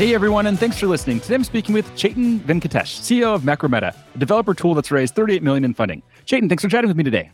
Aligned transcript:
Hey 0.00 0.14
everyone, 0.14 0.46
and 0.46 0.58
thanks 0.58 0.78
for 0.78 0.86
listening. 0.86 1.20
Today 1.20 1.34
I'm 1.34 1.44
speaking 1.44 1.74
with 1.74 1.86
Chetan 1.90 2.40
Venkatesh, 2.40 3.00
CEO 3.02 3.34
of 3.34 3.42
Macrometa, 3.42 3.94
a 4.14 4.18
developer 4.18 4.54
tool 4.54 4.72
that's 4.72 4.90
raised 4.90 5.14
38 5.14 5.42
million 5.42 5.62
in 5.62 5.74
funding. 5.74 6.02
Chetan, 6.24 6.48
thanks 6.48 6.62
for 6.62 6.70
chatting 6.70 6.88
with 6.88 6.96
me 6.96 7.04
today. 7.04 7.30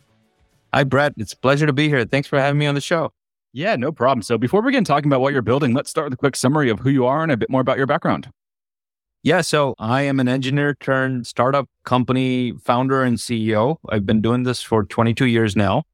Hi, 0.75 0.83
Brett. 0.83 1.13
It's 1.17 1.33
a 1.33 1.37
pleasure 1.37 1.67
to 1.67 1.73
be 1.73 1.89
here. 1.89 2.05
Thanks 2.05 2.27
for 2.27 2.41
having 2.41 2.59
me 2.59 2.67
on 2.67 2.75
the 2.75 2.81
show. 2.81 3.13
Yeah, 3.53 3.77
no 3.77 3.93
problem. 3.93 4.21
So 4.23 4.37
before 4.37 4.63
we 4.63 4.73
begin 4.73 4.83
talking 4.83 5.09
about 5.09 5.21
what 5.21 5.33
you're 5.33 5.43
building, 5.43 5.75
let's 5.75 5.91
start 5.91 6.07
with 6.07 6.15
a 6.15 6.17
quick 6.17 6.35
summary 6.35 6.69
of 6.69 6.81
who 6.81 6.91
you 6.91 7.07
are 7.07 7.23
and 7.23 7.31
a 7.31 7.37
bit 7.37 7.51
more 7.51 7.61
about 7.61 7.77
your 7.77 7.87
background. 7.87 8.33
Yeah, 9.23 9.43
so 9.43 9.77
I 9.79 10.03
am 10.03 10.19
an 10.19 10.27
engineer 10.27 10.75
turned 10.75 11.29
startup 11.29 11.69
company 11.85 12.53
founder 12.65 13.05
and 13.05 13.17
CEO. 13.17 13.77
I've 13.89 14.07
been 14.07 14.21
doing 14.21 14.43
this 14.43 14.61
for 14.61 14.83
22 14.83 15.27
years 15.27 15.55
now. 15.55 15.85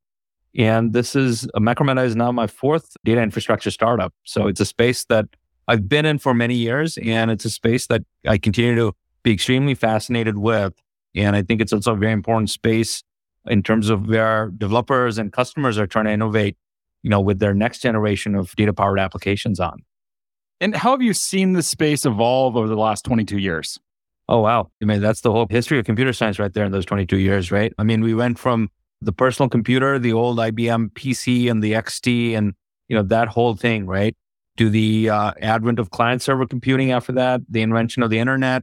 And 0.57 0.95
this 0.95 1.15
is 1.15 1.47
Macrometa 1.55 2.07
is 2.07 2.17
now 2.17 2.33
my 2.33 2.47
fourth 2.47 2.97
data 3.05 3.21
infrastructure 3.21 3.71
startup. 3.71 4.15
So 4.25 4.47
it's 4.47 4.61
a 4.61 4.67
space 4.67 5.05
that 5.11 5.27
I've 5.69 5.89
been 5.89 6.05
in 6.05 6.19
for 6.19 6.35
many 6.35 6.55
years, 6.55 6.99
and 6.99 7.31
it's 7.31 7.45
a 7.45 7.51
space 7.51 7.87
that 7.87 8.03
I 8.27 8.39
continue 8.39 8.75
to 8.77 8.93
be 9.23 9.33
extremely 9.33 9.75
fascinated 9.75 10.39
with. 10.39 10.75
And 11.15 11.37
I 11.37 11.43
think 11.43 11.61
it's 11.61 11.73
also 11.73 11.93
a 11.93 11.97
very 11.97 12.13
important 12.13 12.51
space 12.51 13.03
in 13.47 13.63
terms 13.63 13.91
of 13.91 14.09
where 14.09 14.51
developers 14.57 15.19
and 15.19 15.33
customers 15.33 15.79
are 15.79 15.87
trying 15.87 16.07
to 16.07 16.13
innovate, 16.13 16.57
you 17.03 17.11
know, 17.11 17.21
with 17.21 17.39
their 17.39 17.55
next 17.55 17.81
generation 17.81 18.35
of 18.35 18.55
data 18.57 18.73
powered 18.73 18.99
applications 18.99 19.61
on. 19.61 19.83
And 20.61 20.77
how 20.77 20.93
have 20.93 21.03
you 21.03 21.13
seen 21.13 21.55
the 21.55 21.63
space 21.63 22.07
evolve 22.07 22.57
over 22.57 22.69
the 22.69 22.77
last 22.77 23.05
22 23.05 23.39
years? 23.39 23.79
Oh, 24.29 24.41
wow. 24.41 24.71
I 24.81 24.85
mean, 24.85 25.01
that's 25.01 25.21
the 25.21 25.33
whole 25.33 25.47
history 25.51 25.79
of 25.79 25.85
computer 25.85 26.13
science 26.13 26.39
right 26.39 26.53
there 26.53 26.65
in 26.65 26.73
those 26.73 26.87
22 26.87 27.19
years, 27.19 27.51
right? 27.51 27.73
I 27.79 27.83
mean, 27.83 28.01
we 28.03 28.15
went 28.15 28.39
from 28.39 28.71
the 29.01 29.13
personal 29.13 29.49
computer, 29.49 29.99
the 29.99 30.13
old 30.13 30.39
IBM 30.39 30.93
PC 30.93 31.51
and 31.51 31.63
the 31.63 31.73
XT 31.73 32.37
and, 32.37 32.55
you 32.89 32.97
know, 32.97 33.03
that 33.03 33.29
whole 33.29 33.55
thing, 33.57 33.87
right? 33.87 34.17
To 34.57 34.69
the 34.69 35.09
uh, 35.09 35.33
advent 35.41 35.79
of 35.79 35.91
client 35.91 36.23
server 36.23 36.47
computing 36.47 36.93
after 36.93 37.13
that, 37.13 37.41
the 37.49 37.63
invention 37.63 38.03
of 38.03 38.11
the 38.11 38.19
internet, 38.19 38.63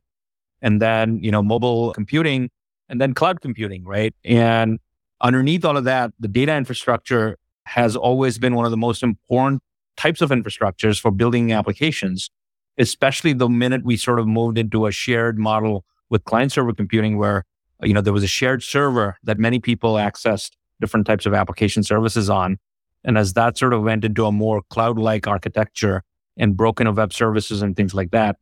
and 0.61 0.81
then, 0.81 1.19
you 1.23 1.31
know, 1.31 1.41
mobile 1.41 1.93
computing 1.93 2.49
and 2.89 2.99
then 2.99 3.13
cloud 3.13 3.41
computing, 3.41 3.85
right? 3.85 4.13
And 4.23 4.79
underneath 5.21 5.63
all 5.65 5.77
of 5.77 5.83
that, 5.85 6.11
the 6.19 6.27
data 6.27 6.55
infrastructure 6.55 7.37
has 7.65 7.95
always 7.95 8.37
been 8.39 8.55
one 8.55 8.65
of 8.65 8.71
the 8.71 8.77
most 8.77 9.03
important 9.03 9.61
types 9.95 10.21
of 10.21 10.29
infrastructures 10.31 10.99
for 10.99 11.11
building 11.11 11.51
applications, 11.51 12.29
especially 12.77 13.33
the 13.33 13.49
minute 13.49 13.83
we 13.83 13.97
sort 13.97 14.19
of 14.19 14.27
moved 14.27 14.57
into 14.57 14.85
a 14.85 14.91
shared 14.91 15.37
model 15.37 15.85
with 16.09 16.23
client 16.23 16.51
server 16.51 16.73
computing 16.73 17.17
where, 17.17 17.45
you 17.83 17.93
know, 17.93 18.01
there 18.01 18.13
was 18.13 18.23
a 18.23 18.27
shared 18.27 18.63
server 18.63 19.17
that 19.23 19.37
many 19.37 19.59
people 19.59 19.95
accessed 19.95 20.51
different 20.81 21.05
types 21.05 21.25
of 21.25 21.33
application 21.33 21.83
services 21.83 22.29
on. 22.29 22.57
And 23.03 23.17
as 23.17 23.33
that 23.33 23.57
sort 23.57 23.73
of 23.73 23.83
went 23.83 24.03
into 24.03 24.25
a 24.25 24.31
more 24.31 24.61
cloud 24.69 24.97
like 24.97 25.27
architecture 25.27 26.03
and 26.37 26.55
broken 26.55 26.87
of 26.87 26.97
web 26.97 27.13
services 27.13 27.61
and 27.61 27.75
things 27.75 27.93
like 27.93 28.11
that, 28.11 28.37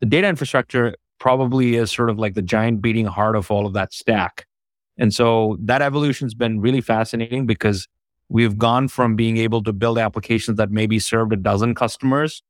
the 0.00 0.06
data 0.06 0.28
infrastructure 0.28 0.94
probably 1.18 1.76
is 1.76 1.90
sort 1.90 2.10
of 2.10 2.18
like 2.18 2.34
the 2.34 2.42
giant 2.42 2.82
beating 2.82 3.06
heart 3.06 3.36
of 3.36 3.50
all 3.50 3.66
of 3.66 3.72
that 3.74 3.92
stack. 3.92 4.46
And 4.98 5.14
so 5.14 5.56
that 5.60 5.80
evolution's 5.80 6.34
been 6.34 6.60
really 6.60 6.80
fascinating 6.80 7.46
because 7.46 7.88
we've 8.28 8.58
gone 8.58 8.88
from 8.88 9.16
being 9.16 9.36
able 9.36 9.62
to 9.62 9.72
build 9.72 9.98
applications 9.98 10.56
that 10.56 10.70
maybe 10.70 10.98
served 10.98 11.32
a 11.32 11.36
dozen 11.36 11.74
customers 11.74 12.42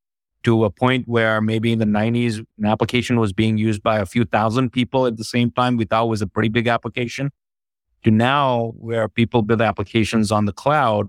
to 0.44 0.64
a 0.64 0.70
point 0.70 1.06
where 1.06 1.40
maybe 1.40 1.72
in 1.72 1.78
the 1.78 1.84
90s 1.84 2.44
an 2.58 2.66
application 2.66 3.20
was 3.20 3.32
being 3.32 3.58
used 3.58 3.82
by 3.82 3.98
a 3.98 4.06
few 4.06 4.24
thousand 4.24 4.70
people 4.70 5.06
at 5.06 5.16
the 5.16 5.24
same 5.24 5.50
time 5.50 5.76
we 5.76 5.84
thought 5.84 6.08
was 6.08 6.22
a 6.22 6.26
pretty 6.26 6.48
big 6.48 6.66
application 6.66 7.30
to 8.04 8.10
now 8.10 8.72
where 8.76 9.08
people 9.08 9.42
build 9.42 9.62
applications 9.62 10.32
on 10.32 10.46
the 10.46 10.52
cloud 10.52 11.08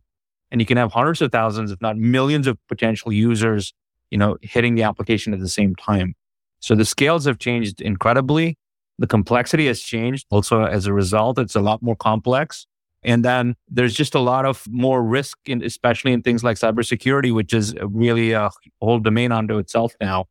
and 0.54 0.62
you 0.62 0.68
can 0.68 0.78
have 0.78 0.94
hundreds 0.94 1.20
of 1.22 1.32
thousands, 1.32 1.72
if 1.72 1.82
not 1.82 1.98
millions 1.98 2.46
of 2.46 2.60
potential 2.68 3.12
users, 3.12 3.74
you 4.12 4.20
know, 4.20 4.38
hitting 4.44 4.76
the 4.76 4.84
application 4.84 5.34
at 5.34 5.40
the 5.40 5.50
same 5.50 5.76
time. 5.76 6.14
So 6.60 6.76
the 6.76 6.86
scales 6.86 7.26
have 7.26 7.40
changed 7.40 7.82
incredibly. 7.82 8.60
The 9.00 9.08
complexity 9.08 9.66
has 9.66 9.82
changed. 9.82 10.28
Also, 10.30 10.64
as 10.64 10.86
a 10.86 10.94
result, 10.94 11.40
it's 11.40 11.56
a 11.56 11.60
lot 11.60 11.82
more 11.82 11.96
complex. 11.96 12.68
And 13.04 13.26
then 13.26 13.56
there's 13.68 13.96
just 13.96 14.14
a 14.14 14.20
lot 14.20 14.46
of 14.46 14.64
more 14.70 15.04
risk, 15.04 15.40
in, 15.48 15.64
especially 15.64 16.14
in 16.14 16.22
things 16.22 16.44
like 16.44 16.58
cybersecurity, 16.58 17.34
which 17.34 17.52
is 17.52 17.74
really 17.82 18.34
a 18.34 18.52
whole 18.80 19.00
domain 19.00 19.32
unto 19.32 19.58
itself 19.58 19.96
now. 20.00 20.26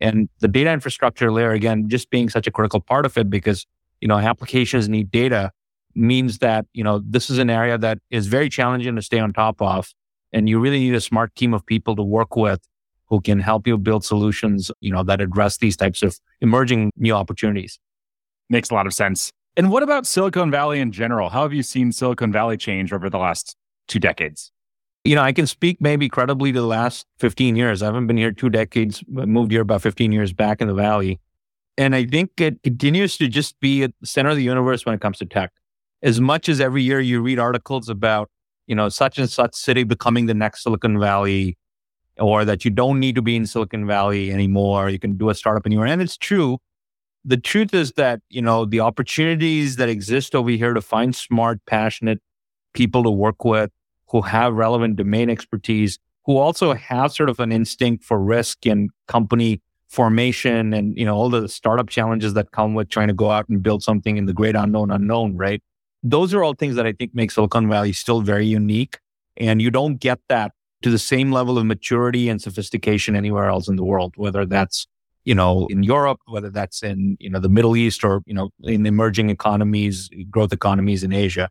And 0.00 0.28
the 0.40 0.48
data 0.48 0.72
infrastructure 0.72 1.30
layer, 1.30 1.52
again, 1.52 1.88
just 1.88 2.10
being 2.10 2.28
such 2.28 2.48
a 2.48 2.50
critical 2.50 2.80
part 2.80 3.06
of 3.06 3.16
it 3.16 3.30
because, 3.30 3.64
you 4.00 4.08
know, 4.08 4.18
applications 4.18 4.88
need 4.88 5.12
data 5.12 5.52
means 5.94 6.38
that, 6.38 6.66
you 6.72 6.84
know, 6.84 7.02
this 7.04 7.30
is 7.30 7.38
an 7.38 7.50
area 7.50 7.78
that 7.78 7.98
is 8.10 8.26
very 8.26 8.48
challenging 8.48 8.96
to 8.96 9.02
stay 9.02 9.18
on 9.18 9.32
top 9.32 9.60
of. 9.60 9.92
And 10.32 10.48
you 10.48 10.60
really 10.60 10.78
need 10.78 10.94
a 10.94 11.00
smart 11.00 11.34
team 11.34 11.54
of 11.54 11.64
people 11.64 11.96
to 11.96 12.02
work 12.02 12.36
with 12.36 12.60
who 13.06 13.20
can 13.20 13.40
help 13.40 13.66
you 13.66 13.78
build 13.78 14.04
solutions, 14.04 14.70
you 14.80 14.92
know, 14.92 15.02
that 15.02 15.20
address 15.20 15.58
these 15.58 15.76
types 15.76 16.02
of 16.02 16.18
emerging 16.40 16.90
new 16.96 17.14
opportunities. 17.14 17.78
Makes 18.50 18.70
a 18.70 18.74
lot 18.74 18.86
of 18.86 18.94
sense. 18.94 19.32
And 19.56 19.70
what 19.70 19.82
about 19.82 20.06
Silicon 20.06 20.50
Valley 20.50 20.80
in 20.80 20.92
general? 20.92 21.30
How 21.30 21.42
have 21.42 21.52
you 21.52 21.62
seen 21.62 21.90
Silicon 21.90 22.30
Valley 22.30 22.56
change 22.56 22.92
over 22.92 23.10
the 23.10 23.18
last 23.18 23.56
two 23.88 23.98
decades? 23.98 24.52
You 25.04 25.14
know, 25.14 25.22
I 25.22 25.32
can 25.32 25.46
speak 25.46 25.80
maybe 25.80 26.08
credibly 26.08 26.52
to 26.52 26.60
the 26.60 26.66
last 26.66 27.06
15 27.18 27.56
years. 27.56 27.82
I 27.82 27.86
haven't 27.86 28.06
been 28.06 28.16
here 28.16 28.30
two 28.30 28.50
decades, 28.50 29.02
moved 29.08 29.50
here 29.50 29.62
about 29.62 29.82
15 29.82 30.12
years 30.12 30.32
back 30.32 30.60
in 30.60 30.68
the 30.68 30.74
Valley. 30.74 31.18
And 31.78 31.94
I 31.94 32.04
think 32.04 32.32
it 32.40 32.62
continues 32.62 33.16
to 33.18 33.28
just 33.28 33.58
be 33.60 33.84
at 33.84 33.92
the 34.00 34.06
center 34.06 34.30
of 34.30 34.36
the 34.36 34.42
universe 34.42 34.84
when 34.84 34.94
it 34.94 35.00
comes 35.00 35.18
to 35.18 35.26
tech 35.26 35.52
as 36.02 36.20
much 36.20 36.48
as 36.48 36.60
every 36.60 36.82
year 36.82 37.00
you 37.00 37.20
read 37.20 37.38
articles 37.38 37.88
about, 37.88 38.30
you 38.66 38.74
know, 38.74 38.88
such 38.88 39.18
and 39.18 39.28
such 39.28 39.54
city 39.54 39.82
becoming 39.84 40.26
the 40.26 40.34
next 40.34 40.62
Silicon 40.62 40.98
Valley, 40.98 41.56
or 42.18 42.44
that 42.44 42.64
you 42.64 42.70
don't 42.70 43.00
need 43.00 43.14
to 43.14 43.22
be 43.22 43.36
in 43.36 43.46
Silicon 43.46 43.86
Valley 43.86 44.32
anymore, 44.32 44.88
you 44.88 44.98
can 44.98 45.16
do 45.16 45.30
a 45.30 45.34
startup 45.34 45.66
anywhere. 45.66 45.86
And 45.86 46.02
it's 46.02 46.16
true. 46.16 46.58
The 47.24 47.36
truth 47.36 47.74
is 47.74 47.92
that, 47.92 48.20
you 48.30 48.40
know, 48.42 48.64
the 48.64 48.80
opportunities 48.80 49.76
that 49.76 49.88
exist 49.88 50.34
over 50.34 50.50
here 50.50 50.72
to 50.72 50.80
find 50.80 51.14
smart, 51.14 51.60
passionate 51.66 52.20
people 52.74 53.02
to 53.02 53.10
work 53.10 53.44
with 53.44 53.70
who 54.10 54.22
have 54.22 54.54
relevant 54.54 54.96
domain 54.96 55.28
expertise, 55.28 55.98
who 56.24 56.36
also 56.36 56.74
have 56.74 57.12
sort 57.12 57.28
of 57.28 57.40
an 57.40 57.52
instinct 57.52 58.04
for 58.04 58.20
risk 58.20 58.66
and 58.66 58.90
company 59.06 59.60
formation 59.88 60.72
and, 60.72 60.96
you 60.96 61.04
know, 61.04 61.14
all 61.14 61.30
the 61.30 61.48
startup 61.48 61.88
challenges 61.88 62.34
that 62.34 62.52
come 62.52 62.74
with 62.74 62.88
trying 62.88 63.08
to 63.08 63.14
go 63.14 63.30
out 63.30 63.48
and 63.48 63.62
build 63.62 63.82
something 63.82 64.16
in 64.16 64.26
the 64.26 64.34
great 64.34 64.54
unknown 64.54 64.90
unknown, 64.90 65.36
right? 65.36 65.62
Those 66.02 66.32
are 66.34 66.42
all 66.42 66.54
things 66.54 66.76
that 66.76 66.86
I 66.86 66.92
think 66.92 67.14
make 67.14 67.30
Silicon 67.30 67.68
Valley 67.68 67.92
still 67.92 68.20
very 68.20 68.46
unique. 68.46 68.98
And 69.36 69.62
you 69.62 69.70
don't 69.70 69.96
get 69.96 70.20
that 70.28 70.52
to 70.82 70.90
the 70.90 70.98
same 70.98 71.32
level 71.32 71.58
of 71.58 71.66
maturity 71.66 72.28
and 72.28 72.40
sophistication 72.40 73.16
anywhere 73.16 73.48
else 73.48 73.68
in 73.68 73.76
the 73.76 73.84
world, 73.84 74.14
whether 74.16 74.46
that's, 74.46 74.86
you 75.24 75.34
know, 75.34 75.66
in 75.70 75.82
Europe, 75.82 76.20
whether 76.26 76.50
that's 76.50 76.82
in, 76.82 77.16
you 77.20 77.28
know, 77.30 77.40
the 77.40 77.48
Middle 77.48 77.76
East 77.76 78.04
or, 78.04 78.22
you 78.26 78.34
know, 78.34 78.50
in 78.62 78.86
emerging 78.86 79.30
economies, 79.30 80.08
growth 80.30 80.52
economies 80.52 81.02
in 81.02 81.12
Asia. 81.12 81.48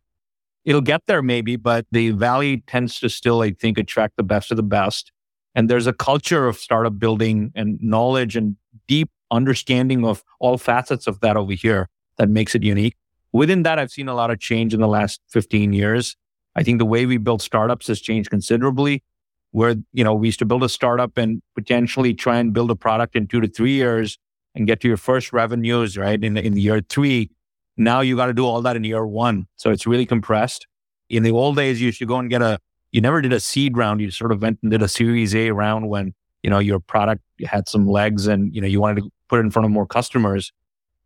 It'll 0.66 0.81
get 0.81 1.02
there 1.07 1.22
maybe, 1.22 1.56
but 1.56 1.86
the 1.91 2.12
Valley 2.12 2.63
tends 2.68 3.00
to 3.00 3.09
still, 3.09 3.41
I 3.41 3.52
think, 3.52 3.78
attract 3.78 4.18
the 4.18 4.24
best 4.24 4.52
of 4.52 4.57
the 4.57 4.63
best. 4.63 5.12
And 5.56 5.69
there's 5.69 5.88
a 5.88 5.94
culture 5.94 6.47
of 6.47 6.57
startup 6.57 7.00
building 7.00 7.51
and 7.56 7.80
knowledge 7.81 8.36
and 8.36 8.57
deep 8.88 9.10
understanding 9.31 10.06
of 10.06 10.24
all 10.39 10.57
facets 10.57 11.07
of 11.07 11.19
that 11.21 11.38
over 11.38 11.54
here 11.54 11.89
that 12.18 12.30
makes 12.30 12.54
it 12.56 12.63
unique. 12.63 12.95
Within 13.33 13.63
that, 13.63 13.79
I've 13.79 13.91
seen 13.91 14.07
a 14.07 14.15
lot 14.15 14.31
of 14.31 14.39
change 14.39 14.74
in 14.74 14.79
the 14.79 14.88
last 14.88 15.21
15 15.29 15.74
years. 15.74 16.15
I 16.56 16.63
think 16.63 16.79
the 16.79 16.85
way 16.85 17.06
we 17.06 17.18
build 17.18 17.41
startups 17.41 17.88
has 17.88 18.00
changed 18.01 18.29
considerably. 18.29 19.03
Where, 19.51 19.75
you 19.94 20.03
know, 20.03 20.13
we 20.13 20.27
used 20.27 20.39
to 20.39 20.45
build 20.45 20.63
a 20.63 20.69
startup 20.69 21.18
and 21.18 21.41
potentially 21.56 22.13
try 22.13 22.38
and 22.38 22.53
build 22.53 22.69
a 22.69 22.75
product 22.75 23.15
in 23.15 23.27
two 23.27 23.39
to 23.41 23.47
three 23.47 23.71
years 23.71 24.18
and 24.53 24.68
get 24.68 24.81
to 24.81 24.88
your 24.88 24.97
first 24.97 25.31
revenues, 25.31 25.97
right? 25.97 26.21
In, 26.21 26.35
in 26.35 26.57
year 26.57 26.81
three. 26.81 27.29
Now 27.77 28.01
you 28.01 28.15
got 28.15 28.25
to 28.25 28.33
do 28.33 28.45
all 28.45 28.62
that 28.63 28.75
in 28.75 28.83
year 28.83 29.06
one. 29.06 29.47
So 29.56 29.69
it's 29.69 29.88
really 29.88 30.06
compressed. 30.06 30.68
In 31.09 31.23
the 31.23 31.31
old 31.31 31.56
days, 31.56 31.80
you 31.80 31.88
used 31.88 32.00
to 32.00 32.06
go 32.06 32.18
and 32.18 32.30
get 32.30 32.41
a, 32.41 32.59
you 32.91 33.01
never 33.01 33.21
did 33.21 33.33
a 33.33 33.39
seed 33.39 33.77
round. 33.77 34.01
You 34.01 34.12
sort 34.12 34.31
of 34.31 34.41
went 34.41 34.59
and 34.62 34.71
did 34.71 34.81
a 34.81 34.88
series 34.88 35.35
A 35.35 35.51
round 35.51 35.89
when, 35.89 36.13
you 36.44 36.50
know, 36.50 36.59
your 36.59 36.80
product 36.80 37.21
had 37.45 37.69
some 37.69 37.88
legs 37.88 38.27
and, 38.27 38.53
you 38.53 38.62
know, 38.62 38.68
you 38.68 38.81
wanted 38.81 39.03
to 39.03 39.12
put 39.30 39.38
it 39.38 39.44
in 39.44 39.51
front 39.51 39.65
of 39.65 39.71
more 39.71 39.85
customers. 39.85 40.51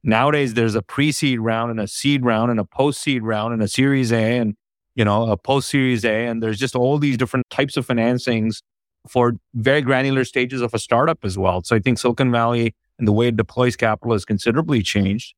Nowadays, 0.03 0.55
there's 0.55 0.75
a 0.75 0.81
pre-seed 0.81 1.39
round 1.39 1.71
and 1.71 1.79
a 1.79 1.87
seed 1.87 2.25
round 2.25 2.49
and 2.49 2.59
a 2.59 2.65
post-seed 2.65 3.23
round 3.23 3.53
and 3.53 3.61
a 3.61 3.67
Series 3.67 4.11
A 4.11 4.37
and 4.37 4.55
you 4.95 5.05
know 5.05 5.29
a 5.31 5.37
post-Series 5.37 6.03
A, 6.03 6.25
and 6.27 6.41
there's 6.41 6.59
just 6.59 6.75
all 6.75 6.97
these 6.97 7.17
different 7.17 7.49
types 7.49 7.77
of 7.77 7.85
financings 7.85 8.61
for 9.07 9.33
very 9.53 9.81
granular 9.81 10.23
stages 10.23 10.61
of 10.61 10.73
a 10.73 10.79
startup 10.79 11.19
as 11.23 11.37
well. 11.37 11.61
So 11.63 11.75
I 11.75 11.79
think 11.79 11.97
Silicon 11.99 12.31
Valley 12.31 12.75
and 12.99 13.07
the 13.07 13.11
way 13.11 13.27
it 13.27 13.37
deploys 13.37 13.75
capital 13.75 14.13
has 14.13 14.25
considerably 14.25 14.81
changed. 14.83 15.33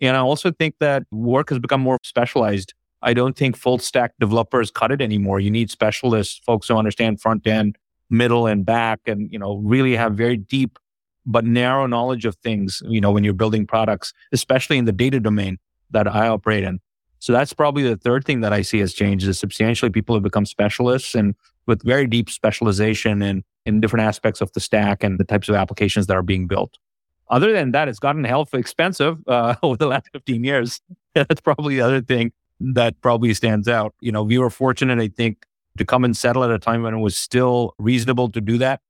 And 0.00 0.16
I 0.16 0.20
also 0.20 0.50
think 0.50 0.76
that 0.80 1.04
work 1.12 1.50
has 1.50 1.58
become 1.58 1.80
more 1.80 1.98
specialized. 2.02 2.74
I 3.02 3.14
don't 3.14 3.36
think 3.36 3.56
full 3.56 3.78
stack 3.78 4.12
developers 4.18 4.70
cut 4.70 4.90
it 4.90 5.00
anymore. 5.00 5.38
You 5.38 5.50
need 5.50 5.70
specialists, 5.70 6.40
folks 6.44 6.68
who 6.68 6.76
understand 6.76 7.20
front 7.20 7.46
end, 7.46 7.76
middle 8.10 8.46
and 8.46 8.66
back, 8.66 9.00
and 9.06 9.32
you 9.32 9.38
know, 9.38 9.58
really 9.58 9.94
have 9.94 10.14
very 10.14 10.36
deep 10.36 10.78
but 11.26 11.44
narrow 11.44 11.86
knowledge 11.86 12.24
of 12.24 12.36
things, 12.36 12.82
you 12.86 13.00
know, 13.00 13.10
when 13.10 13.24
you're 13.24 13.32
building 13.32 13.66
products, 13.66 14.12
especially 14.32 14.78
in 14.78 14.84
the 14.84 14.92
data 14.92 15.20
domain 15.20 15.58
that 15.90 16.06
I 16.06 16.28
operate 16.28 16.64
in. 16.64 16.80
So 17.18 17.32
that's 17.32 17.54
probably 17.54 17.84
the 17.84 17.96
third 17.96 18.24
thing 18.24 18.42
that 18.42 18.52
I 18.52 18.62
see 18.62 18.78
has 18.80 18.92
changed 18.92 19.26
is 19.26 19.38
substantially 19.38 19.90
people 19.90 20.14
have 20.14 20.22
become 20.22 20.44
specialists 20.44 21.14
and 21.14 21.34
with 21.66 21.82
very 21.82 22.06
deep 22.06 22.28
specialization 22.28 23.22
in, 23.22 23.44
in 23.64 23.80
different 23.80 24.04
aspects 24.04 24.42
of 24.42 24.52
the 24.52 24.60
stack 24.60 25.02
and 25.02 25.18
the 25.18 25.24
types 25.24 25.48
of 25.48 25.54
applications 25.54 26.06
that 26.06 26.16
are 26.16 26.22
being 26.22 26.46
built. 26.46 26.76
Other 27.30 27.52
than 27.52 27.72
that, 27.72 27.88
it's 27.88 27.98
gotten 27.98 28.24
hell 28.24 28.46
expensive 28.52 29.18
uh, 29.26 29.54
over 29.62 29.76
the 29.76 29.86
last 29.86 30.10
15 30.12 30.44
years. 30.44 30.82
That's 31.14 31.40
probably 31.40 31.76
the 31.76 31.80
other 31.80 32.02
thing 32.02 32.32
that 32.60 33.00
probably 33.00 33.32
stands 33.34 33.68
out. 33.68 33.94
You 34.00 34.12
know, 34.12 34.22
we 34.22 34.38
were 34.38 34.50
fortunate, 34.50 34.98
I 34.98 35.08
think, 35.08 35.46
to 35.78 35.84
come 35.84 36.04
and 36.04 36.16
settle 36.16 36.44
at 36.44 36.50
a 36.50 36.58
time 36.58 36.82
when 36.82 36.94
it 36.94 37.00
was 37.00 37.16
still 37.16 37.74
reasonable 37.78 38.30
to 38.30 38.40
do 38.40 38.58
that. 38.58 38.80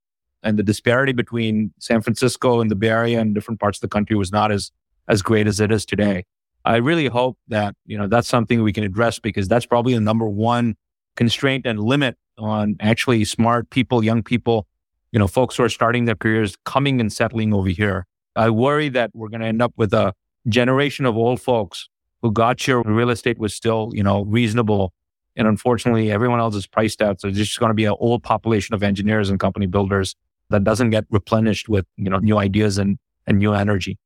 And 0.45 0.59
the 0.59 0.63
disparity 0.63 1.13
between 1.13 1.73
San 1.81 2.03
Francisco 2.03 2.61
and 2.61 2.71
the 2.71 2.77
Bay 2.77 2.91
Area 2.91 3.19
and 3.19 3.35
different 3.35 3.59
parts 3.59 3.79
of 3.79 3.81
the 3.81 3.89
country 3.89 4.15
was 4.15 4.31
not 4.31 4.53
as, 4.53 4.71
as 5.09 5.23
great 5.23 5.47
as 5.47 5.59
it 5.59 5.73
is 5.73 5.87
today. 5.87 6.25
I 6.67 6.77
really 6.77 7.07
hope 7.07 7.39
that, 7.49 7.75
you 7.87 7.99
know, 7.99 8.07
that's 8.07 8.29
something 8.29 8.63
we 8.63 8.73
can 8.73 8.85
address 8.85 9.19
because 9.19 9.49
that's 9.49 9.67
probably 9.67 9.95
the 9.95 10.01
number 10.01 10.29
one 10.29 10.77
constraint 11.17 11.67
and 11.67 11.81
limit 11.81 12.17
on 12.39 12.77
actually 12.81 13.25
smart 13.25 13.71
people, 13.71 14.05
young 14.05 14.23
people, 14.23 14.67
you 15.13 15.19
know, 15.19 15.27
folks 15.27 15.57
who 15.57 15.63
are 15.63 15.69
starting 15.69 16.05
their 16.05 16.15
careers 16.15 16.57
coming 16.65 17.01
and 17.01 17.13
settling 17.13 17.55
over 17.55 17.69
here. 17.69 18.07
I 18.37 18.51
worry 18.51 18.89
that 18.91 19.11
we're 19.15 19.29
going 19.29 19.41
to 19.41 19.47
end 19.47 19.63
up 19.63 19.73
with 19.77 19.95
a 19.95 20.15
generation 20.49 21.07
of 21.07 21.17
old 21.17 21.41
folks 21.41 21.89
who 22.21 22.33
got 22.33 22.61
here 22.61 22.81
when 22.81 22.95
real 22.95 23.11
estate 23.11 23.39
was 23.39 23.55
still, 23.55 23.91
you 23.95 24.03
know, 24.03 24.25
reasonable. 24.25 24.93
And 25.37 25.47
unfortunately, 25.47 26.11
everyone 26.11 26.41
else 26.41 26.55
is 26.55 26.67
priced 26.67 27.01
out. 27.01 27.21
So 27.21 27.29
there's 27.29 27.49
just 27.49 27.61
going 27.61 27.71
to 27.71 27.75
be 27.75 27.85
an 27.85 27.95
old 27.99 28.23
population 28.23 28.75
of 28.75 28.83
engineers 28.83 29.31
and 29.31 29.39
company 29.39 29.67
builders 29.67 30.17
that 30.51 30.65
doesn't 30.65 30.91
get 30.91 31.05
replenished 31.11 31.69
with, 31.69 31.87
you 31.97 32.11
know, 32.11 32.19
new 32.19 32.39
ideas 32.39 32.79
and, 32.79 32.99
and 33.27 33.39
new 33.39 33.53
energy. 33.53 33.99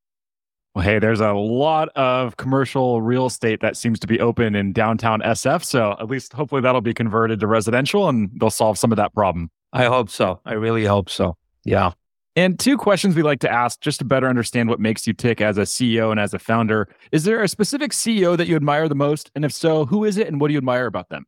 Well, 0.75 0.85
hey, 0.85 0.99
there's 0.99 1.19
a 1.19 1.33
lot 1.33 1.89
of 1.89 2.37
commercial 2.37 3.01
real 3.01 3.25
estate 3.25 3.59
that 3.61 3.75
seems 3.75 3.99
to 3.99 4.07
be 4.07 4.19
open 4.19 4.55
in 4.55 4.71
downtown 4.71 5.21
SF. 5.21 5.63
So 5.63 5.95
at 5.99 6.07
least 6.07 6.33
hopefully 6.33 6.61
that'll 6.61 6.81
be 6.81 6.93
converted 6.93 7.39
to 7.39 7.47
residential 7.47 8.07
and 8.07 8.29
they'll 8.39 8.51
solve 8.51 8.77
some 8.77 8.91
of 8.91 8.95
that 8.97 9.13
problem. 9.13 9.49
I 9.73 9.85
hope 9.85 10.09
so. 10.09 10.39
I 10.45 10.53
really 10.53 10.85
hope 10.85 11.09
so. 11.09 11.35
Yeah. 11.65 11.91
And 12.35 12.59
two 12.59 12.77
questions 12.77 13.15
we 13.15 13.23
like 13.23 13.39
to 13.41 13.51
ask 13.51 13.81
just 13.81 13.99
to 13.99 14.05
better 14.05 14.29
understand 14.29 14.69
what 14.69 14.79
makes 14.79 15.07
you 15.07 15.13
tick 15.13 15.41
as 15.41 15.57
a 15.57 15.63
CEO 15.63 16.11
and 16.11 16.19
as 16.19 16.33
a 16.33 16.39
founder. 16.39 16.87
Is 17.11 17.23
there 17.23 17.41
a 17.41 17.47
specific 17.47 17.91
CEO 17.91 18.37
that 18.37 18.47
you 18.47 18.55
admire 18.55 18.87
the 18.87 18.95
most? 18.95 19.31
And 19.35 19.43
if 19.43 19.51
so, 19.51 19.85
who 19.85 20.05
is 20.05 20.17
it 20.17 20.27
and 20.27 20.39
what 20.39 20.47
do 20.47 20.53
you 20.53 20.59
admire 20.59 20.85
about 20.85 21.09
them? 21.09 21.25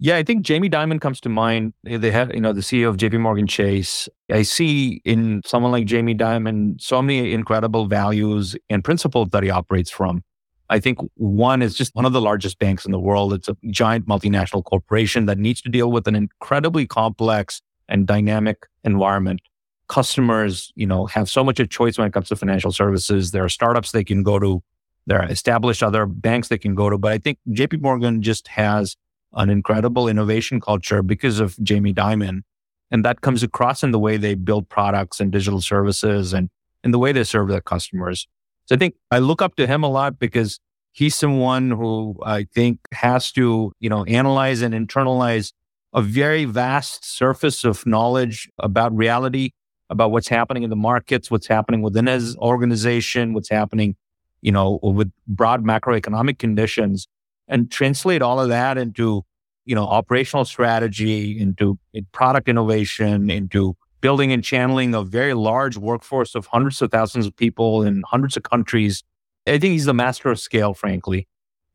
Yeah, 0.00 0.16
I 0.16 0.22
think 0.22 0.42
Jamie 0.42 0.70
Dimon 0.70 1.00
comes 1.00 1.20
to 1.22 1.28
mind. 1.28 1.74
They 1.82 2.12
had, 2.12 2.32
you 2.32 2.40
know, 2.40 2.52
the 2.52 2.60
CEO 2.60 2.88
of 2.88 2.98
JP 2.98 3.18
Morgan 3.18 3.48
Chase. 3.48 4.08
I 4.30 4.42
see 4.42 5.02
in 5.04 5.42
someone 5.44 5.72
like 5.72 5.86
Jamie 5.86 6.14
Dimon 6.14 6.80
so 6.80 7.02
many 7.02 7.32
incredible 7.32 7.86
values 7.86 8.54
and 8.70 8.84
principles 8.84 9.30
that 9.30 9.42
he 9.42 9.50
operates 9.50 9.90
from. 9.90 10.22
I 10.70 10.78
think 10.78 10.98
one 11.14 11.62
is 11.62 11.74
just 11.74 11.94
one 11.96 12.04
of 12.04 12.12
the 12.12 12.20
largest 12.20 12.60
banks 12.60 12.84
in 12.84 12.92
the 12.92 13.00
world. 13.00 13.32
It's 13.32 13.48
a 13.48 13.56
giant 13.70 14.06
multinational 14.06 14.62
corporation 14.62 15.26
that 15.26 15.38
needs 15.38 15.62
to 15.62 15.68
deal 15.68 15.90
with 15.90 16.06
an 16.06 16.14
incredibly 16.14 16.86
complex 16.86 17.60
and 17.88 18.06
dynamic 18.06 18.66
environment. 18.84 19.40
Customers, 19.88 20.70
you 20.76 20.86
know, 20.86 21.06
have 21.06 21.28
so 21.28 21.42
much 21.42 21.58
a 21.58 21.66
choice 21.66 21.98
when 21.98 22.06
it 22.06 22.12
comes 22.12 22.28
to 22.28 22.36
financial 22.36 22.70
services. 22.70 23.32
There 23.32 23.42
are 23.42 23.48
startups 23.48 23.90
they 23.90 24.04
can 24.04 24.22
go 24.22 24.38
to. 24.38 24.62
There 25.06 25.20
are 25.20 25.28
established 25.28 25.82
other 25.82 26.06
banks 26.06 26.48
they 26.48 26.58
can 26.58 26.74
go 26.74 26.88
to. 26.88 26.98
But 26.98 27.12
I 27.12 27.18
think 27.18 27.38
JP 27.48 27.80
Morgan 27.80 28.22
just 28.22 28.46
has 28.48 28.96
an 29.34 29.50
incredible 29.50 30.08
innovation 30.08 30.60
culture 30.60 31.02
because 31.02 31.40
of 31.40 31.62
Jamie 31.62 31.94
Dimon. 31.94 32.42
And 32.90 33.04
that 33.04 33.20
comes 33.20 33.42
across 33.42 33.82
in 33.82 33.90
the 33.90 33.98
way 33.98 34.16
they 34.16 34.34
build 34.34 34.68
products 34.68 35.20
and 35.20 35.30
digital 35.30 35.60
services 35.60 36.32
and 36.32 36.48
in 36.82 36.90
the 36.90 36.98
way 36.98 37.12
they 37.12 37.24
serve 37.24 37.48
their 37.48 37.60
customers. 37.60 38.26
So 38.66 38.74
I 38.74 38.78
think 38.78 38.94
I 39.10 39.18
look 39.18 39.42
up 39.42 39.56
to 39.56 39.66
him 39.66 39.82
a 39.82 39.90
lot 39.90 40.18
because 40.18 40.58
he's 40.92 41.14
someone 41.14 41.70
who 41.70 42.16
I 42.24 42.46
think 42.54 42.80
has 42.92 43.30
to, 43.32 43.72
you 43.80 43.90
know, 43.90 44.04
analyze 44.04 44.62
and 44.62 44.74
internalize 44.74 45.52
a 45.94 46.02
very 46.02 46.44
vast 46.44 47.04
surface 47.04 47.64
of 47.64 47.86
knowledge 47.86 48.48
about 48.58 48.94
reality, 48.96 49.50
about 49.90 50.10
what's 50.10 50.28
happening 50.28 50.62
in 50.62 50.70
the 50.70 50.76
markets, 50.76 51.30
what's 51.30 51.46
happening 51.46 51.82
within 51.82 52.06
his 52.06 52.36
organization, 52.36 53.32
what's 53.32 53.48
happening, 53.48 53.96
you 54.42 54.52
know, 54.52 54.78
with 54.82 55.10
broad 55.26 55.64
macroeconomic 55.64 56.38
conditions 56.38 57.08
and 57.48 57.70
translate 57.70 58.22
all 58.22 58.38
of 58.38 58.48
that 58.50 58.78
into, 58.78 59.24
you 59.64 59.74
know, 59.74 59.84
operational 59.84 60.44
strategy, 60.44 61.40
into 61.40 61.78
product 62.12 62.48
innovation, 62.48 63.30
into 63.30 63.76
building 64.00 64.30
and 64.32 64.44
channeling 64.44 64.94
a 64.94 65.02
very 65.02 65.34
large 65.34 65.76
workforce 65.76 66.34
of 66.34 66.46
hundreds 66.46 66.80
of 66.80 66.90
thousands 66.90 67.26
of 67.26 67.34
people 67.34 67.82
in 67.82 68.02
hundreds 68.06 68.36
of 68.36 68.44
countries. 68.44 69.02
I 69.46 69.52
think 69.52 69.72
he's 69.72 69.86
the 69.86 69.94
master 69.94 70.30
of 70.30 70.38
scale, 70.38 70.74
frankly. 70.74 71.26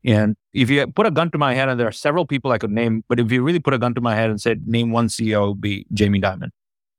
And 0.04 0.36
if 0.52 0.70
you 0.70 0.86
put 0.86 1.06
a 1.06 1.10
gun 1.10 1.30
to 1.30 1.38
my 1.38 1.54
head, 1.54 1.68
and 1.68 1.80
there 1.80 1.88
are 1.88 1.92
several 1.92 2.26
people 2.26 2.52
I 2.52 2.58
could 2.58 2.70
name, 2.70 3.04
but 3.08 3.18
if 3.18 3.32
you 3.32 3.42
really 3.42 3.58
put 3.58 3.74
a 3.74 3.78
gun 3.78 3.94
to 3.94 4.00
my 4.00 4.14
head 4.14 4.30
and 4.30 4.40
said, 4.40 4.66
name 4.66 4.92
one 4.92 5.08
CEO, 5.08 5.44
it 5.44 5.48
would 5.48 5.60
be 5.60 5.86
Jamie 5.92 6.20
Dimon. 6.20 6.50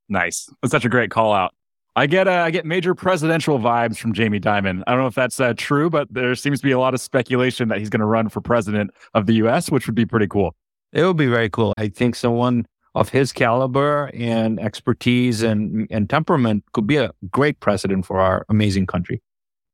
Nice. 0.10 0.50
That's 0.62 0.72
such 0.72 0.86
a 0.86 0.90
great 0.90 1.12
call 1.12 1.34
out. 1.34 1.54
I 1.98 2.08
get 2.08 2.28
uh, 2.28 2.32
I 2.32 2.52
get 2.52 2.66
major 2.66 2.94
presidential 2.94 3.58
vibes 3.58 3.98
from 3.98 4.14
Jamie 4.14 4.40
Dimon. 4.40 4.84
I 4.86 4.92
don't 4.92 5.02
know 5.02 5.08
if 5.08 5.16
that's 5.16 5.40
uh, 5.40 5.54
true, 5.56 5.90
but 5.90 6.14
there 6.14 6.36
seems 6.36 6.60
to 6.60 6.64
be 6.66 6.72
a 6.72 6.80
lot 6.80 6.94
of 6.94 7.00
speculation 7.00 7.70
that 7.70 7.80
he's 7.80 7.90
going 7.90 8.02
to 8.02 8.06
run 8.06 8.28
for 8.28 8.42
president 8.42 8.92
of 9.14 9.28
the 9.28 9.34
U.S., 9.36 9.72
which 9.72 9.88
would 9.88 9.96
be 9.96 10.06
pretty 10.06 10.28
cool. 10.28 10.56
It 10.92 11.04
would 11.04 11.16
be 11.16 11.28
very 11.28 11.50
cool. 11.50 11.74
I 11.78 11.88
think 11.88 12.16
someone 12.16 12.66
of 12.96 13.10
his 13.10 13.32
caliber 13.32 14.12
and 14.14 14.60
expertise 14.60 15.42
and 15.42 15.88
and 15.90 16.10
temperament 16.10 16.66
could 16.74 16.86
be 16.86 16.98
a 16.98 17.12
great 17.32 17.62
president 17.62 18.06
for 18.06 18.20
our 18.20 18.46
amazing 18.50 18.88
country. 18.88 19.22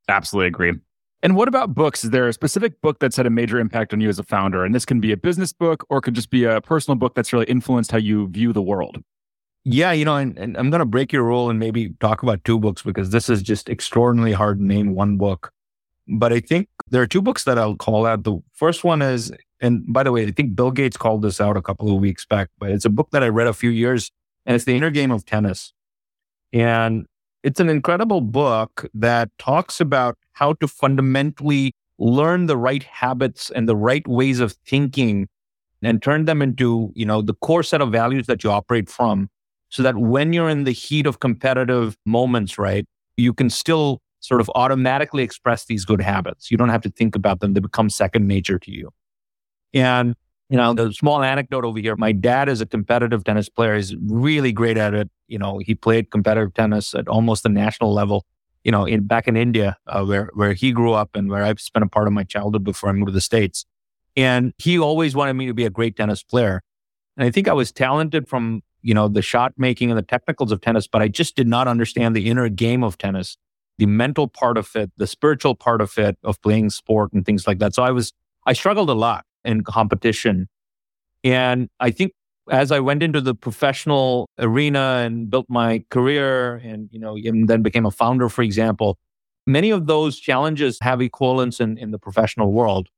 Absolutely 0.08 0.48
agree. 0.48 0.74
And 1.24 1.36
what 1.36 1.48
about 1.48 1.74
books? 1.74 2.04
Is 2.04 2.10
there 2.10 2.28
a 2.28 2.34
specific 2.34 2.82
book 2.82 3.00
that's 3.00 3.16
had 3.16 3.28
a 3.28 3.30
major 3.30 3.60
impact 3.60 3.94
on 3.94 4.02
you 4.02 4.10
as 4.10 4.20
a 4.20 4.24
founder? 4.24 4.64
And 4.64 4.74
this 4.74 4.86
can 4.86 5.00
be 5.00 5.12
a 5.12 5.18
business 5.18 5.54
book 5.54 5.86
or 5.90 6.02
could 6.02 6.16
just 6.16 6.32
be 6.32 6.46
a 6.46 6.62
personal 6.62 6.96
book 6.96 7.14
that's 7.14 7.32
really 7.32 7.46
influenced 7.46 7.92
how 7.92 8.00
you 8.00 8.28
view 8.30 8.54
the 8.54 8.62
world. 8.62 8.98
Yeah, 9.64 9.92
you 9.92 10.06
know, 10.06 10.16
and, 10.18 10.38
and 10.40 10.58
I'm 10.58 10.72
going 10.72 10.80
to 10.80 10.86
break 10.86 11.14
your 11.14 11.24
rule 11.24 11.50
and 11.50 11.60
maybe 11.60 11.94
talk 12.00 12.24
about 12.24 12.44
two 12.44 12.60
books 12.60 12.82
because 12.82 13.12
this 13.12 13.30
is 13.30 13.44
just 13.44 13.70
extraordinarily 13.70 14.34
hard 14.34 14.58
to 14.58 14.66
name 14.66 14.96
one 14.96 15.18
book. 15.18 15.52
But 16.08 16.34
I 16.34 16.40
think 16.40 16.68
there 16.90 17.02
are 17.02 17.08
two 17.08 17.22
books 17.22 17.44
that 17.44 17.60
I'll 17.60 17.76
call 17.76 18.08
out. 18.08 18.24
The 18.24 18.40
first 18.54 18.84
one 18.84 19.04
is, 19.04 19.32
and 19.60 19.84
by 19.94 20.02
the 20.02 20.12
way, 20.12 20.26
I 20.26 20.32
think 20.32 20.56
Bill 20.56 20.72
Gates 20.72 20.98
called 20.98 21.22
this 21.22 21.40
out 21.40 21.58
a 21.58 21.62
couple 21.62 21.94
of 21.94 22.02
weeks 22.02 22.26
back, 22.26 22.50
but 22.58 22.72
it's 22.72 22.86
a 22.86 22.90
book 22.90 23.10
that 23.12 23.24
I 23.24 23.28
read 23.28 23.48
a 23.48 23.54
few 23.54 23.70
years 23.70 24.12
and 24.48 24.56
it's 24.56 24.66
The 24.66 24.76
Inner 24.76 24.90
Game 24.90 25.12
of 25.12 25.26
Tennis. 25.26 25.74
And 26.52 27.06
it's 27.44 27.60
an 27.60 27.70
incredible 27.70 28.22
book 28.22 28.90
that 28.96 29.30
talks 29.38 29.80
about 29.80 30.18
how 30.34 30.54
to 30.54 30.68
fundamentally 30.68 31.76
learn 32.00 32.48
the 32.48 32.58
right 32.58 32.84
habits 32.84 33.52
and 33.52 33.70
the 33.70 33.76
right 33.76 34.08
ways 34.08 34.40
of 34.40 34.54
thinking 34.66 35.28
and 35.84 36.02
turn 36.02 36.26
them 36.26 36.42
into, 36.42 36.92
you 36.96 37.06
know, 37.06 37.22
the 37.22 37.36
core 37.36 37.64
set 37.64 37.80
of 37.80 37.92
values 37.92 38.26
that 38.26 38.44
you 38.44 38.50
operate 38.50 38.90
from 38.90 39.30
so 39.72 39.82
that 39.84 39.98
when 39.98 40.34
you're 40.34 40.50
in 40.50 40.66
the 40.66 40.72
heat 40.72 41.08
of 41.08 41.20
competitive 41.20 41.98
moments, 42.06 42.58
right, 42.58 42.86
you 43.18 43.34
can 43.34 43.50
still 43.50 44.02
sort 44.20 44.42
of 44.42 44.52
automatically 44.54 45.24
express 45.24 45.66
these 45.66 45.86
good 45.86 46.02
habits. 46.02 46.52
You 46.52 46.58
don't 46.58 46.70
have 46.70 46.82
to 46.82 46.90
think 46.90 47.16
about 47.16 47.40
them. 47.40 47.54
They 47.54 47.62
become 47.62 47.90
second 47.90 48.28
nature 48.28 48.60
to 48.60 48.72
you. 48.72 48.92
And, 49.74 50.16
you 50.50 50.58
know, 50.58 50.74
the 50.74 50.92
small 50.92 51.24
anecdote 51.24 51.64
over 51.64 51.80
here, 51.80 51.96
my 51.96 52.12
dad 52.12 52.50
is 52.50 52.60
a 52.60 52.66
competitive 52.66 53.24
tennis 53.24 53.48
player. 53.48 53.76
He's 53.78 53.96
really 53.96 54.52
great 54.52 54.78
at 54.78 54.94
it. 54.94 55.10
You 55.28 55.40
know, 55.40 55.60
he 55.60 55.74
played 55.74 56.12
competitive 56.12 56.54
tennis 56.54 56.94
at 56.94 57.08
almost 57.08 57.44
the 57.44 57.50
national 57.50 57.94
level, 57.94 58.26
you 58.66 58.72
know, 58.72 58.84
in 58.86 59.08
back 59.08 59.28
in 59.28 59.38
India, 59.38 59.78
uh, 59.88 60.04
where, 60.04 60.30
where 60.34 60.52
he 60.52 60.74
grew 60.74 60.92
up 60.92 61.16
and 61.16 61.30
where 61.30 61.44
I've 61.44 61.62
spent 61.62 61.86
a 61.86 61.90
part 61.90 62.08
of 62.08 62.14
my 62.14 62.26
childhood 62.26 62.66
before 62.66 62.90
I 62.90 62.94
moved 62.94 63.08
to 63.08 63.14
the 63.14 63.22
States. 63.22 63.66
And 64.18 64.54
he 64.58 64.78
always 64.78 65.16
wanted 65.16 65.34
me 65.36 65.46
to 65.48 65.54
be 65.54 65.66
a 65.66 65.70
great 65.70 65.96
tennis 65.96 66.22
player. 66.22 66.62
And 67.16 67.26
I 67.26 67.32
think 67.32 67.48
I 67.48 67.54
was 67.54 67.72
talented 67.72 68.28
from 68.28 68.62
you 68.82 68.94
know, 68.94 69.08
the 69.08 69.22
shot 69.22 69.54
making 69.58 69.90
and 69.90 69.98
the 69.98 70.04
technicals 70.04 70.52
of 70.52 70.62
tennis, 70.62 70.88
but 70.88 71.02
I 71.02 71.08
just 71.08 71.36
did 71.36 71.48
not 71.48 71.68
understand 71.68 72.16
the 72.16 72.30
inner 72.30 72.50
game 72.50 72.84
of 72.84 72.98
tennis, 72.98 73.38
the 73.78 73.86
mental 73.86 74.28
part 74.28 74.58
of 74.58 74.76
it, 74.76 74.92
the 74.98 75.08
spiritual 75.08 75.56
part 75.56 75.82
of 75.82 75.98
it, 75.98 76.18
of 76.24 76.42
playing 76.42 76.70
sport 76.70 77.14
and 77.14 77.26
things 77.26 77.48
like 77.48 77.60
that. 77.60 77.74
So 77.74 77.84
I 77.84 77.92
was, 77.92 78.14
I 78.46 78.54
struggled 78.54 78.90
a 78.90 78.94
lot 78.94 79.26
in 79.46 79.64
competition. 79.64 80.48
And 81.24 81.70
I 81.80 81.92
think 81.92 82.14
as 82.50 82.72
I 82.72 82.80
went 82.80 83.04
into 83.04 83.22
the 83.22 83.36
professional 83.36 84.30
arena 84.40 85.04
and 85.06 85.30
built 85.30 85.46
my 85.50 85.84
career 85.90 86.56
and, 86.56 86.90
you 86.92 87.00
know, 87.00 87.16
and 87.16 87.48
then 87.48 87.62
became 87.62 87.86
a 87.86 87.92
founder, 87.92 88.30
for 88.30 88.42
example, 88.42 88.98
many 89.46 89.70
of 89.70 89.88
those 89.88 90.20
challenges 90.20 90.80
have 90.82 91.02
equivalents 91.02 91.60
in, 91.60 91.78
in 91.78 91.92
the 91.92 92.00
professional 92.00 92.52
world. 92.52 92.90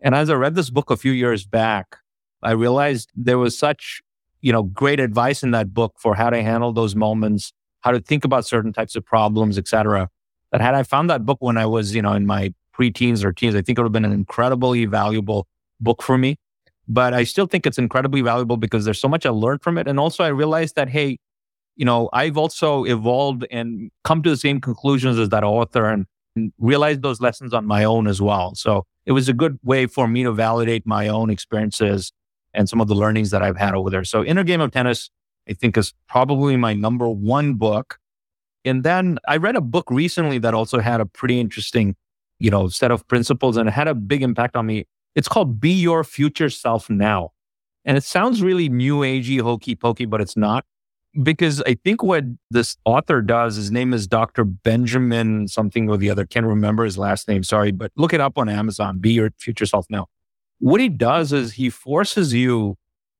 And 0.00 0.14
as 0.14 0.30
I 0.30 0.34
read 0.34 0.54
this 0.54 0.70
book 0.70 0.90
a 0.90 0.96
few 0.96 1.12
years 1.12 1.46
back, 1.46 1.98
I 2.42 2.52
realized 2.52 3.10
there 3.14 3.38
was 3.38 3.56
such 3.56 4.00
you 4.40 4.52
know, 4.52 4.62
great 4.62 5.00
advice 5.00 5.42
in 5.42 5.50
that 5.52 5.72
book 5.74 5.94
for 5.98 6.14
how 6.14 6.30
to 6.30 6.36
mm-hmm. 6.36 6.46
handle 6.46 6.72
those 6.72 6.94
moments, 6.94 7.52
how 7.80 7.90
to 7.90 8.00
think 8.00 8.24
about 8.24 8.46
certain 8.46 8.72
types 8.72 8.96
of 8.96 9.04
problems, 9.04 9.58
etc. 9.58 10.08
that 10.52 10.60
had 10.60 10.74
I 10.74 10.82
found 10.82 11.10
that 11.10 11.24
book 11.24 11.38
when 11.40 11.56
I 11.56 11.66
was, 11.66 11.94
you 11.94 12.02
know, 12.02 12.12
in 12.12 12.26
my 12.26 12.52
pre-teens 12.72 13.24
or 13.24 13.32
teens, 13.32 13.54
I 13.54 13.62
think 13.62 13.78
it 13.78 13.82
would 13.82 13.86
have 13.86 13.92
been 13.92 14.04
an 14.04 14.12
incredibly 14.12 14.86
valuable 14.86 15.46
book 15.80 16.02
for 16.02 16.16
me. 16.16 16.36
But 16.88 17.14
I 17.14 17.24
still 17.24 17.46
think 17.46 17.66
it's 17.66 17.78
incredibly 17.78 18.20
valuable 18.20 18.56
because 18.56 18.84
there's 18.84 19.00
so 19.00 19.08
much 19.08 19.24
I 19.24 19.30
learned 19.30 19.62
from 19.62 19.78
it. 19.78 19.86
And 19.86 20.00
also 20.00 20.24
I 20.24 20.28
realized 20.28 20.74
that, 20.74 20.88
hey, 20.88 21.18
you 21.76 21.84
know, 21.84 22.08
I've 22.12 22.36
also 22.36 22.84
evolved 22.84 23.46
and 23.50 23.90
come 24.02 24.22
to 24.22 24.30
the 24.30 24.36
same 24.36 24.60
conclusions 24.60 25.18
as 25.18 25.28
that 25.28 25.44
author 25.44 25.86
and, 25.86 26.06
and 26.34 26.52
realized 26.58 27.02
those 27.02 27.20
lessons 27.20 27.54
on 27.54 27.64
my 27.64 27.84
own 27.84 28.08
as 28.08 28.20
well. 28.20 28.54
So 28.54 28.86
it 29.06 29.12
was 29.12 29.28
a 29.28 29.32
good 29.32 29.58
way 29.62 29.86
for 29.86 30.08
me 30.08 30.24
to 30.24 30.32
validate 30.32 30.86
my 30.86 31.08
own 31.08 31.30
experiences 31.30 32.12
and 32.54 32.68
some 32.68 32.80
of 32.80 32.88
the 32.88 32.94
learnings 32.94 33.30
that 33.30 33.42
I've 33.42 33.56
had 33.56 33.74
over 33.74 33.90
there. 33.90 34.04
So 34.04 34.24
Inner 34.24 34.44
Game 34.44 34.60
of 34.60 34.70
Tennis, 34.70 35.10
I 35.48 35.52
think 35.52 35.76
is 35.76 35.94
probably 36.08 36.56
my 36.56 36.74
number 36.74 37.08
one 37.08 37.54
book. 37.54 37.98
And 38.64 38.82
then 38.82 39.18
I 39.26 39.36
read 39.36 39.56
a 39.56 39.60
book 39.60 39.90
recently 39.90 40.38
that 40.38 40.54
also 40.54 40.80
had 40.80 41.00
a 41.00 41.06
pretty 41.06 41.40
interesting, 41.40 41.96
you 42.38 42.50
know, 42.50 42.68
set 42.68 42.90
of 42.90 43.06
principles 43.08 43.56
and 43.56 43.68
it 43.68 43.72
had 43.72 43.88
a 43.88 43.94
big 43.94 44.22
impact 44.22 44.56
on 44.56 44.66
me. 44.66 44.86
It's 45.14 45.28
called 45.28 45.60
Be 45.60 45.70
Your 45.70 46.04
Future 46.04 46.50
Self 46.50 46.90
Now. 46.90 47.32
And 47.84 47.96
it 47.96 48.04
sounds 48.04 48.42
really 48.42 48.68
new 48.68 48.98
agey, 48.98 49.40
hokey 49.40 49.74
pokey, 49.74 50.04
but 50.04 50.20
it's 50.20 50.36
not. 50.36 50.64
Because 51.22 51.60
I 51.62 51.74
think 51.74 52.04
what 52.04 52.24
this 52.50 52.76
author 52.84 53.20
does, 53.20 53.56
his 53.56 53.72
name 53.72 53.92
is 53.92 54.06
Dr. 54.06 54.44
Benjamin 54.44 55.48
something 55.48 55.88
or 55.88 55.96
the 55.96 56.08
other. 56.08 56.24
Can't 56.24 56.46
remember 56.46 56.84
his 56.84 56.98
last 56.98 57.26
name, 57.26 57.42
sorry, 57.42 57.72
but 57.72 57.90
look 57.96 58.12
it 58.12 58.20
up 58.20 58.38
on 58.38 58.48
Amazon. 58.48 58.98
Be 58.98 59.12
Your 59.12 59.30
Future 59.38 59.66
Self 59.66 59.86
Now. 59.90 60.06
What 60.60 60.80
he 60.80 60.88
does 60.88 61.32
is 61.32 61.54
he 61.54 61.70
forces 61.70 62.32
you 62.32 62.76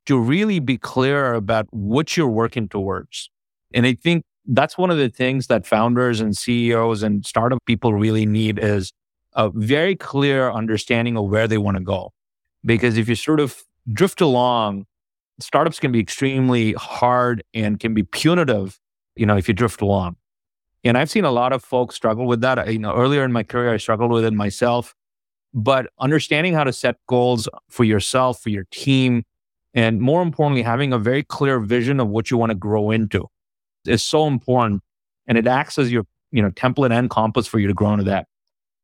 to 0.07 0.19
really 0.19 0.61
be 0.61 0.79
clear 0.79 1.35
about 1.35 1.67
what 1.71 2.17
you're 2.17 2.29
working 2.29 2.69
towards. 2.69 3.31
And 3.75 3.87
I 3.87 3.95
think 3.95 4.23
that's 4.47 4.79
one 4.79 4.91
of 4.91 4.99
the 4.99 5.09
things 5.09 5.47
that 5.49 5.67
founders 5.67 6.21
and 6.21 6.37
CEOs 6.37 7.03
and 7.03 7.25
startup 7.25 7.59
people 7.67 7.95
really 7.95 8.27
need 8.27 8.59
is 8.59 8.93
a 9.35 9.51
very 9.51 9.97
clear 9.97 10.51
understanding 10.51 11.17
of 11.17 11.29
where 11.29 11.47
they 11.47 11.59
want 11.59 11.77
to 11.77 11.83
go. 11.83 12.13
Because 12.65 12.99
if 12.99 13.09
you 13.09 13.15
sort 13.15 13.41
of 13.41 13.63
drift 13.93 14.21
along, 14.21 14.87
startups 15.39 15.79
can 15.79 15.93
be 15.93 16.01
extremely 16.01 16.73
hard 16.75 17.43
and 17.55 17.81
can 17.81 17.95
be 17.95 18.03
punitive, 18.03 18.79
you 19.17 19.25
know, 19.27 19.37
if 19.37 19.49
you 19.49 19.55
drift 19.55 19.81
along. 19.81 20.17
And 20.85 20.97
I've 20.99 21.11
seen 21.11 21.25
a 21.25 21.31
lot 21.31 21.53
of 21.53 21.63
folks 21.63 21.95
struggle 21.95 22.27
with 22.27 22.41
that. 22.41 22.59
I, 22.59 22.67
you 22.67 22.79
know, 22.79 22.95
earlier 22.95 23.25
in 23.25 23.33
my 23.33 23.43
career, 23.43 23.73
I 23.73 23.77
struggled 23.77 24.11
with 24.11 24.25
it 24.25 24.33
myself. 24.33 24.95
But 25.53 25.89
understanding 25.99 26.55
how 26.55 26.65
to 26.65 26.73
set 26.73 26.97
goals 27.09 27.49
for 27.69 27.85
yourself, 27.85 28.41
for 28.41 28.51
your 28.51 28.67
team, 28.71 29.25
and 29.75 30.01
more 30.01 30.23
importantly, 30.23 30.63
having 30.63 30.93
a 30.93 30.99
very 30.99 31.23
clear 31.23 31.61
vision 31.61 32.01
of 32.01 32.09
what 32.09 32.31
you 32.31 32.37
want 32.37 32.51
to 32.51 32.57
grow 32.57 32.91
into 32.91 33.27
is 33.87 34.03
so 34.03 34.27
important. 34.27 34.83
And 35.27 35.39
it 35.39 35.47
acts 35.47 35.79
as 35.79 35.93
your, 35.93 36.05
you 36.33 36.43
know, 36.43 36.51
template 36.51 36.93
and 36.93 37.09
compass 37.09 37.47
for 37.47 37.59
you 37.59 37.69
to 37.69 37.75
grow 37.75 37.93
into 37.93 38.05
that. 38.05 38.27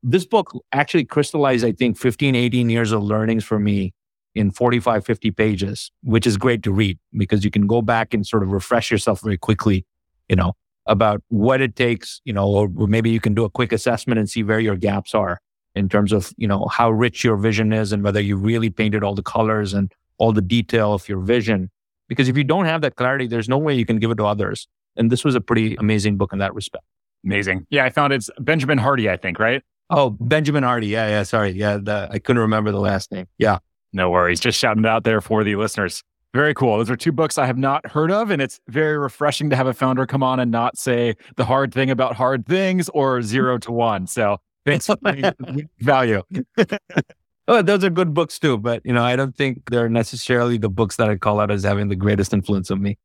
This 0.03 0.25
book 0.25 0.53
actually 0.71 1.05
crystallized, 1.05 1.65
I 1.65 1.71
think, 1.71 1.97
15, 1.97 2.35
18 2.35 2.69
years 2.69 2.91
of 2.91 3.03
learnings 3.03 3.43
for 3.43 3.59
me 3.59 3.93
in 4.35 4.51
45, 4.51 5.05
50 5.05 5.31
pages, 5.31 5.91
which 6.03 6.27
is 6.27 6.37
great 6.37 6.63
to 6.63 6.71
read 6.71 6.99
because 7.17 7.43
you 7.43 7.51
can 7.51 7.67
go 7.67 7.81
back 7.81 8.13
and 8.13 8.25
sort 8.25 8.43
of 8.43 8.49
refresh 8.49 8.91
yourself 8.91 9.21
very 9.21 9.37
quickly, 9.37 9.85
you 10.29 10.35
know, 10.35 10.53
about 10.85 11.21
what 11.29 11.59
it 11.59 11.75
takes, 11.75 12.21
you 12.23 12.31
know, 12.31 12.47
or 12.47 12.69
maybe 12.87 13.09
you 13.09 13.19
can 13.19 13.33
do 13.33 13.43
a 13.43 13.49
quick 13.49 13.71
assessment 13.71 14.19
and 14.19 14.29
see 14.29 14.43
where 14.43 14.59
your 14.59 14.75
gaps 14.75 15.13
are 15.13 15.39
in 15.77 15.89
terms 15.89 16.11
of, 16.11 16.33
you 16.37 16.47
know, 16.47 16.67
how 16.71 16.89
rich 16.89 17.23
your 17.23 17.37
vision 17.37 17.71
is 17.71 17.91
and 17.91 18.03
whether 18.03 18.19
you 18.19 18.35
really 18.35 18.69
painted 18.69 19.03
all 19.03 19.15
the 19.15 19.23
colors 19.23 19.73
and 19.73 19.91
all 20.17 20.31
the 20.31 20.41
detail 20.41 20.93
of 20.93 21.07
your 21.07 21.19
vision. 21.19 21.69
Because 22.07 22.27
if 22.27 22.37
you 22.37 22.43
don't 22.43 22.65
have 22.65 22.81
that 22.81 22.95
clarity, 22.95 23.27
there's 23.27 23.49
no 23.49 23.57
way 23.57 23.73
you 23.73 23.85
can 23.85 23.99
give 23.99 24.11
it 24.11 24.15
to 24.15 24.25
others. 24.25 24.67
And 24.95 25.11
this 25.11 25.23
was 25.23 25.35
a 25.35 25.41
pretty 25.41 25.75
amazing 25.75 26.17
book 26.17 26.33
in 26.33 26.39
that 26.39 26.53
respect. 26.53 26.83
Amazing. 27.23 27.67
Yeah, 27.69 27.85
I 27.85 27.89
found 27.89 28.13
it's 28.13 28.29
Benjamin 28.39 28.77
Hardy, 28.77 29.09
I 29.09 29.17
think, 29.17 29.39
right? 29.39 29.61
Oh, 29.89 30.09
Benjamin 30.09 30.63
Hardy. 30.63 30.87
Yeah, 30.87 31.07
yeah. 31.07 31.23
Sorry. 31.23 31.51
Yeah, 31.51 31.77
the, 31.77 32.09
I 32.11 32.19
couldn't 32.19 32.41
remember 32.41 32.71
the 32.71 32.79
last 32.79 33.11
name. 33.11 33.27
Yeah. 33.37 33.59
No 33.93 34.09
worries. 34.09 34.39
Just 34.39 34.59
shouting 34.59 34.83
it 34.83 34.89
out 34.89 35.03
there 35.03 35.21
for 35.21 35.43
the 35.43 35.55
listeners. 35.55 36.03
Very 36.33 36.53
cool. 36.53 36.77
Those 36.77 36.89
are 36.89 36.95
two 36.95 37.11
books 37.11 37.37
I 37.37 37.45
have 37.45 37.57
not 37.57 37.87
heard 37.87 38.11
of, 38.11 38.29
and 38.29 38.41
it's 38.41 38.59
very 38.67 38.97
refreshing 38.97 39.49
to 39.49 39.55
have 39.55 39.65
a 39.65 39.73
founder 39.73 40.05
come 40.05 40.21
on 40.21 40.39
and 40.39 40.51
not 40.51 40.77
say 40.77 41.15
the 41.35 41.45
hard 41.45 41.73
thing 41.73 41.89
about 41.89 42.15
hard 42.15 42.45
things 42.45 42.89
or 42.89 43.21
zero 43.21 43.57
to 43.59 43.71
one. 43.71 44.07
So 44.07 44.37
for 44.67 44.97
value. 45.79 46.21
oh, 47.47 47.61
those 47.61 47.83
are 47.83 47.89
good 47.89 48.13
books 48.13 48.39
too, 48.39 48.57
but 48.57 48.81
you 48.85 48.93
know, 48.93 49.03
I 49.03 49.15
don't 49.15 49.35
think 49.35 49.69
they're 49.69 49.89
necessarily 49.89 50.57
the 50.57 50.69
books 50.69 50.97
that 50.97 51.09
I 51.09 51.15
call 51.15 51.39
out 51.39 51.51
as 51.51 51.63
having 51.63 51.89
the 51.89 51.95
greatest 51.95 52.33
influence 52.33 52.71
on 52.71 52.81
me. 52.81 52.97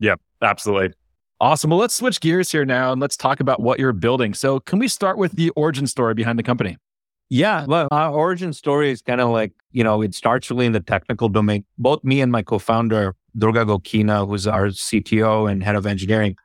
Yep, 0.00 0.20
absolutely. 0.42 0.94
Awesome. 1.40 1.70
Well, 1.70 1.78
let's 1.78 1.94
switch 1.94 2.20
gears 2.20 2.50
here 2.50 2.64
now 2.64 2.90
and 2.92 3.00
let's 3.00 3.16
talk 3.16 3.38
about 3.38 3.60
what 3.60 3.78
you're 3.78 3.92
building. 3.92 4.34
So, 4.34 4.58
can 4.60 4.78
we 4.78 4.88
start 4.88 5.18
with 5.18 5.32
the 5.32 5.50
origin 5.50 5.86
story 5.86 6.14
behind 6.14 6.38
the 6.38 6.42
company? 6.42 6.76
Yeah, 7.30 7.66
well, 7.66 7.88
our 7.90 8.10
origin 8.10 8.52
story 8.52 8.90
is 8.90 9.02
kind 9.02 9.20
of 9.20 9.28
like, 9.28 9.52
you 9.70 9.84
know, 9.84 10.00
it 10.00 10.14
starts 10.14 10.50
really 10.50 10.66
in 10.66 10.72
the 10.72 10.80
technical 10.80 11.28
domain. 11.28 11.64
Both 11.76 12.02
me 12.02 12.20
and 12.22 12.32
my 12.32 12.42
co 12.42 12.58
founder, 12.58 13.14
Durga 13.36 13.66
Gokina, 13.66 14.26
who's 14.26 14.46
our 14.46 14.68
CTO 14.68 15.50
and 15.50 15.62
head 15.62 15.76
of 15.76 15.86
engineering, 15.86 16.36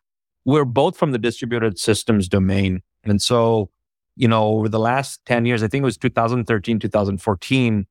we're 0.46 0.65
both 0.65 0.98
from 0.98 1.12
the 1.12 1.17
distributed 1.17 1.79
systems 1.79 2.27
domain. 2.27 2.82
And 3.03 3.22
so, 3.22 3.70
you 4.15 4.27
know, 4.27 4.43
over 4.43 4.70
the 4.70 4.79
last 4.79 5.24
10 5.25 5.46
years, 5.46 5.63
I 5.63 5.67
think 5.67 5.82
it 5.82 5.86
was 5.86 5.98
2013, 5.98 6.79
2014, 6.79 7.88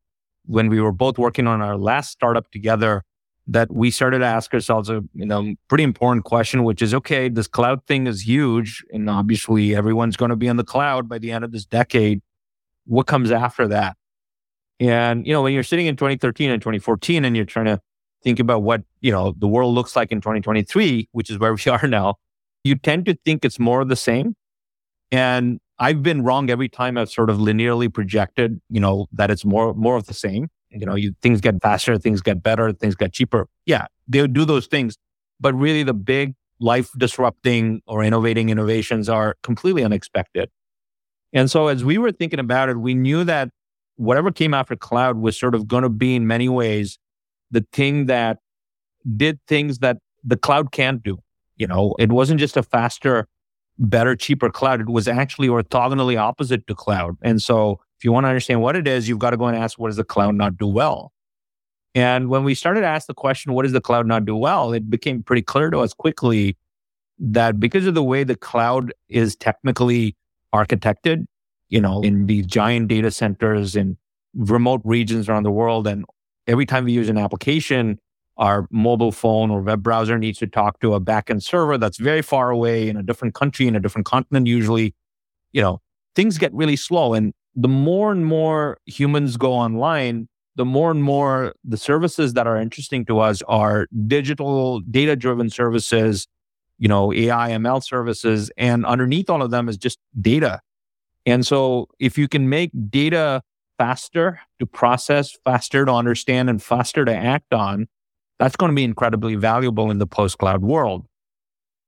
when 0.47 0.69
we 0.69 0.81
were 0.81 0.93
both 0.93 1.19
working 1.19 1.47
on 1.47 1.61
our 1.63 1.77
last 1.77 2.11
startup 2.11 2.51
together, 2.51 3.03
that 3.47 3.73
we 3.73 3.91
started 3.91 4.21
to 4.21 4.25
ask 4.25 4.55
ourselves 4.55 4.89
a 4.89 5.03
you 5.15 5.27
know 5.27 5.55
pretty 5.69 5.85
important 5.85 6.25
question, 6.25 6.65
which 6.65 6.81
is 6.81 6.95
okay, 6.95 7.29
this 7.29 7.49
cloud 7.49 7.85
thing 7.87 8.07
is 8.07 8.27
huge, 8.27 8.85
and 8.93 9.11
obviously 9.11 9.75
everyone's 9.75 10.17
going 10.17 10.31
to 10.31 10.37
be 10.37 10.49
on 10.49 10.57
the 10.57 10.65
cloud 10.65 11.09
by 11.09 11.19
the 11.19 11.33
end 11.33 11.45
of 11.45 11.53
this 11.53 11.65
decade. 11.65 12.21
What 12.87 13.07
comes 13.07 13.31
after 13.31 13.67
that? 13.69 13.97
And 14.79 15.27
you 15.27 15.33
know, 15.33 15.43
when 15.43 15.55
you're 15.55 15.63
sitting 15.65 15.87
in 15.87 15.97
2013 15.97 16.51
and 16.51 16.63
2014, 16.63 17.25
and 17.25 17.37
you're 17.37 17.45
trying 17.45 17.67
to 17.67 17.81
think 18.23 18.39
about 18.39 18.63
what 18.63 18.83
you 19.01 19.11
know 19.11 19.35
the 19.37 19.49
world 19.49 19.75
looks 19.75 19.97
like 19.97 20.13
in 20.13 20.21
2023, 20.21 21.09
which 21.13 21.31
is 21.31 21.39
where 21.39 21.55
we 21.55 21.63
are 21.71 21.89
now, 21.89 22.17
you 22.63 22.77
tend 22.77 23.07
to 23.07 23.19
think 23.25 23.45
it's 23.45 23.59
more 23.59 23.81
of 23.81 23.89
the 23.89 23.97
same. 23.97 24.37
And 25.11 25.61
I've 25.83 26.03
been 26.03 26.23
wrong 26.23 26.49
every 26.49 26.69
time 26.69 26.97
I've 26.97 27.11
sort 27.11 27.29
of 27.29 27.39
linearly 27.39 27.93
projected, 27.93 28.61
you 28.71 28.81
know, 28.81 29.07
that 29.13 29.31
it's 29.31 29.45
more 29.45 29.75
more 29.75 29.97
of 29.97 30.07
the 30.07 30.15
same 30.15 30.49
you 30.73 30.87
know, 30.87 30.93
mm-hmm. 30.93 30.99
you, 30.99 31.15
things 31.23 31.41
get 31.41 31.61
faster, 31.61 31.99
things 31.99 32.21
get 32.21 32.43
better, 32.43 32.73
things 32.73 32.95
get 32.95 33.13
cheaper. 33.13 33.47
Yeah, 33.67 33.87
they 34.09 34.27
do 34.27 34.45
those 34.45 34.67
things. 34.67 34.97
But 35.41 35.55
really, 35.55 35.83
the 35.83 35.95
big 35.95 36.35
life 36.61 36.91
disrupting 36.97 37.83
or 37.87 38.03
innovating 38.03 38.49
innovations 38.49 39.09
are 39.09 39.37
completely 39.43 39.85
unexpected. 39.85 40.51
And 41.33 41.51
so, 41.51 41.69
as 41.69 41.85
we 41.85 41.99
were 41.99 42.13
thinking 42.13 42.39
about 42.39 42.69
it, 42.69 42.79
we 42.79 42.95
knew 42.95 43.25
that 43.25 43.51
whatever 43.97 44.31
came 44.31 44.55
after 44.55 44.77
cloud 44.77 45.19
was 45.19 45.39
sort 45.39 45.55
of 45.55 45.67
going 45.67 45.83
to 45.83 45.89
be, 45.89 46.15
in 46.15 46.27
many 46.27 46.49
ways, 46.49 46.99
the 47.51 47.67
thing 47.73 48.07
that 48.07 48.39
did 49.17 49.41
things 49.49 49.79
that 49.79 49.99
the 50.25 50.37
cloud 50.37 50.73
can't 50.73 51.03
do. 51.03 51.19
You 51.57 51.67
know, 51.67 51.95
it 51.99 52.11
wasn't 52.11 52.41
just 52.41 52.57
a 52.57 52.63
faster, 52.63 53.27
better, 53.79 54.15
cheaper 54.17 54.51
cloud. 54.51 54.81
It 54.81 54.89
was 54.89 55.09
actually 55.09 55.49
orthogonally 55.49 56.19
opposite 56.19 56.67
to 56.67 56.75
cloud. 56.75 57.17
And 57.23 57.41
so 57.43 57.81
if 57.99 58.05
you 58.05 58.13
want 58.13 58.25
to 58.25 58.29
understand 58.29 58.61
what 58.61 58.77
it 58.77 58.87
is, 58.87 59.09
you've 59.09 59.19
got 59.19 59.31
to 59.31 59.37
go 59.37 59.47
and 59.47 59.57
ask, 59.57 59.79
what 59.79 59.89
does 59.89 59.97
the 59.97 60.05
cloud 60.05 60.35
not 60.35 60.57
do 60.57 60.67
well? 60.67 61.13
And 61.95 62.29
when 62.29 62.45
we 62.45 62.55
started 62.55 62.81
to 62.81 62.87
ask 62.87 63.07
the 63.07 63.15
question, 63.15 63.53
what 63.53 63.65
does 63.65 63.73
the 63.73 63.81
cloud 63.81 64.07
not 64.07 64.25
do 64.25 64.35
well? 64.35 64.73
It 64.73 64.89
became 64.89 65.23
pretty 65.23 65.43
clear 65.43 65.71
to 65.71 65.79
us 65.81 65.93
quickly 65.93 66.57
that 67.19 67.61
because 67.61 67.87
of 67.87 67.95
the 67.95 68.03
way 68.03 68.25
the 68.25 68.35
cloud 68.35 68.93
is 69.09 69.37
technically 69.37 70.17
architected, 70.55 71.27
you 71.69 71.81
know, 71.81 72.01
in 72.03 72.27
these 72.27 72.47
giant 72.47 72.89
data 72.89 73.11
centers 73.11 73.77
in 73.77 73.97
remote 74.35 74.81
regions 74.85 75.29
around 75.29 75.43
the 75.43 75.51
world, 75.51 75.87
and 75.87 76.05
every 76.47 76.67
time 76.67 76.85
we 76.85 76.93
use 76.93 77.09
an 77.09 77.19
application, 77.19 77.99
our 78.37 78.67
mobile 78.71 79.13
phone 79.13 79.51
or 79.51 79.61
web 79.61 79.83
browser 79.83 80.19
needs 80.19 80.39
to 80.39 80.47
talk 80.47 80.81
to 80.81 80.95
a 80.95 81.01
backend 81.01 81.43
server 81.43 81.77
that's 81.79 81.99
very 81.99 82.23
far 82.23 82.51
away 82.51 82.89
in 82.89 82.97
a 82.97 83.03
different 83.03 83.35
country, 83.35 83.67
in 83.67 83.77
a 83.77 83.81
different 83.81 84.07
continent, 84.07 84.47
usually, 84.47 84.95
you 85.53 85.61
know, 85.61 85.81
things 86.15 86.39
get 86.39 86.53
really 86.55 86.77
slow. 86.77 87.15
And 87.15 87.35
the 87.55 87.69
more 87.69 88.11
and 88.11 88.25
more 88.25 88.79
humans 88.87 89.37
go 89.37 89.53
online, 89.53 90.29
the 90.57 90.65
more 90.65 90.91
and 90.91 91.03
more 91.03 91.55
the 91.65 91.77
services 91.77 92.35
that 92.35 92.47
are 92.47 92.57
interesting 92.57 93.05
to 93.07 93.19
us 93.21 93.43
are 93.49 93.87
digital 94.07 94.81
data 94.81 95.17
driven 95.17 95.51
services, 95.51 96.27
you 96.79 96.89
know, 96.89 97.13
AI, 97.13 97.51
ML 97.51 97.83
services. 97.83 98.51
And 98.57 98.85
underneath 98.85 99.31
all 99.31 99.43
of 99.43 99.51
them 99.51 99.69
is 99.69 99.77
just 99.77 99.99
data. 100.21 100.61
And 101.25 101.47
so 101.47 101.89
if 101.99 102.19
you 102.19 102.29
can 102.29 102.49
make 102.49 102.71
data 102.91 103.43
faster 103.79 104.41
to 104.59 104.67
process, 104.67 105.37
faster 105.45 105.85
to 105.85 105.93
understand, 105.93 106.51
and 106.51 106.63
faster 106.63 107.05
to 107.05 107.15
act 107.15 107.53
on, 107.53 107.89
that's 108.43 108.57
going 108.57 108.71
to 108.71 108.75
be 108.75 108.83
incredibly 108.83 109.37
valuable 109.37 109.89
in 109.89 109.99
the 109.99 110.07
post 110.07 110.37
cloud 110.39 110.63
world. 110.63 111.07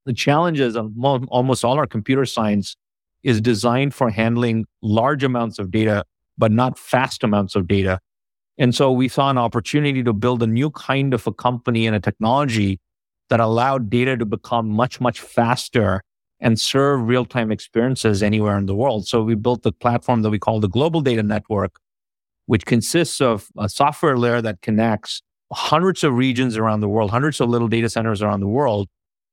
The 0.06 0.12
challenges 0.12 0.76
of 0.76 0.92
almost 1.02 1.64
all 1.64 1.78
our 1.78 1.86
computer 1.86 2.24
science 2.24 2.76
is 3.24 3.40
designed 3.40 3.92
for 3.92 4.08
handling 4.08 4.66
large 4.80 5.24
amounts 5.24 5.58
of 5.58 5.72
data, 5.72 6.04
but 6.38 6.52
not 6.52 6.78
fast 6.78 7.24
amounts 7.24 7.56
of 7.56 7.66
data. 7.66 7.98
And 8.56 8.72
so 8.72 8.92
we 8.92 9.08
saw 9.08 9.30
an 9.30 9.38
opportunity 9.38 10.04
to 10.04 10.12
build 10.12 10.44
a 10.44 10.46
new 10.46 10.70
kind 10.70 11.12
of 11.12 11.26
a 11.26 11.32
company 11.32 11.88
and 11.88 11.96
a 11.96 12.00
technology 12.00 12.78
that 13.30 13.40
allowed 13.40 13.90
data 13.90 14.16
to 14.16 14.24
become 14.24 14.68
much, 14.68 15.00
much 15.00 15.18
faster 15.18 16.02
and 16.38 16.60
serve 16.60 17.08
real 17.08 17.24
time 17.24 17.50
experiences 17.50 18.22
anywhere 18.22 18.56
in 18.58 18.66
the 18.66 18.76
world. 18.76 19.08
So 19.08 19.24
we 19.24 19.34
built 19.34 19.64
the 19.64 19.72
platform 19.72 20.22
that 20.22 20.30
we 20.30 20.38
call 20.38 20.60
the 20.60 20.68
Global 20.68 21.00
Data 21.00 21.24
Network, 21.24 21.80
which 22.46 22.64
consists 22.64 23.20
of 23.20 23.48
a 23.58 23.68
software 23.68 24.16
layer 24.16 24.40
that 24.40 24.60
connects 24.62 25.20
hundreds 25.54 26.04
of 26.04 26.14
regions 26.14 26.56
around 26.56 26.80
the 26.80 26.88
world, 26.88 27.10
hundreds 27.10 27.40
of 27.40 27.48
little 27.48 27.68
data 27.68 27.88
centers 27.88 28.22
around 28.22 28.40
the 28.40 28.48
world, 28.48 28.88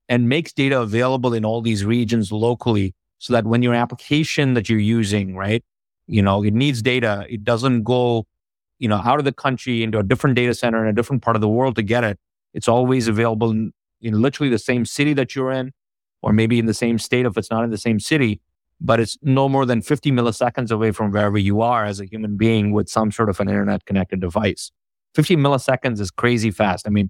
and 0.07 0.27
makes 0.27 0.51
data 0.53 0.81
available 0.81 1.33
in 1.33 1.45
all 1.45 1.61
these 1.61 1.85
regions 1.85 2.31
locally 2.31 2.93
so 3.17 3.33
that 3.33 3.45
when 3.45 3.61
your 3.61 3.73
application 3.73 4.55
that 4.55 4.67
you're 4.69 4.79
using, 4.79 5.35
right, 5.35 5.63
you 6.07 6.21
know, 6.21 6.43
it 6.43 6.53
needs 6.53 6.81
data, 6.81 7.25
it 7.29 7.43
doesn't 7.43 7.83
go, 7.83 8.25
you 8.79 8.87
know, 8.87 8.97
out 8.97 9.19
of 9.19 9.25
the 9.25 9.31
country 9.31 9.83
into 9.83 9.99
a 9.99 10.03
different 10.03 10.35
data 10.35 10.53
center 10.53 10.83
in 10.83 10.89
a 10.89 10.93
different 10.93 11.21
part 11.21 11.35
of 11.35 11.41
the 11.41 11.47
world 11.47 11.75
to 11.75 11.83
get 11.83 12.03
it. 12.03 12.19
It's 12.53 12.67
always 12.67 13.07
available 13.07 13.51
in, 13.51 13.71
in 14.01 14.21
literally 14.21 14.49
the 14.49 14.59
same 14.59 14.85
city 14.85 15.13
that 15.13 15.35
you're 15.35 15.51
in, 15.51 15.71
or 16.21 16.33
maybe 16.33 16.59
in 16.59 16.65
the 16.65 16.73
same 16.73 16.99
state 16.99 17.25
if 17.25 17.37
it's 17.37 17.51
not 17.51 17.63
in 17.63 17.69
the 17.69 17.77
same 17.77 17.99
city, 17.99 18.41
but 18.81 18.99
it's 18.99 19.17
no 19.21 19.47
more 19.47 19.65
than 19.65 19.81
50 19.81 20.11
milliseconds 20.11 20.71
away 20.71 20.91
from 20.91 21.11
wherever 21.11 21.37
you 21.37 21.61
are 21.61 21.85
as 21.85 21.99
a 21.99 22.05
human 22.05 22.35
being 22.35 22.71
with 22.71 22.89
some 22.89 23.11
sort 23.11 23.29
of 23.29 23.39
an 23.39 23.47
internet 23.47 23.85
connected 23.85 24.19
device. 24.19 24.71
50 25.15 25.35
milliseconds 25.37 25.99
is 25.99 26.11
crazy 26.11 26.51
fast. 26.51 26.87
I 26.87 26.89
mean, 26.89 27.09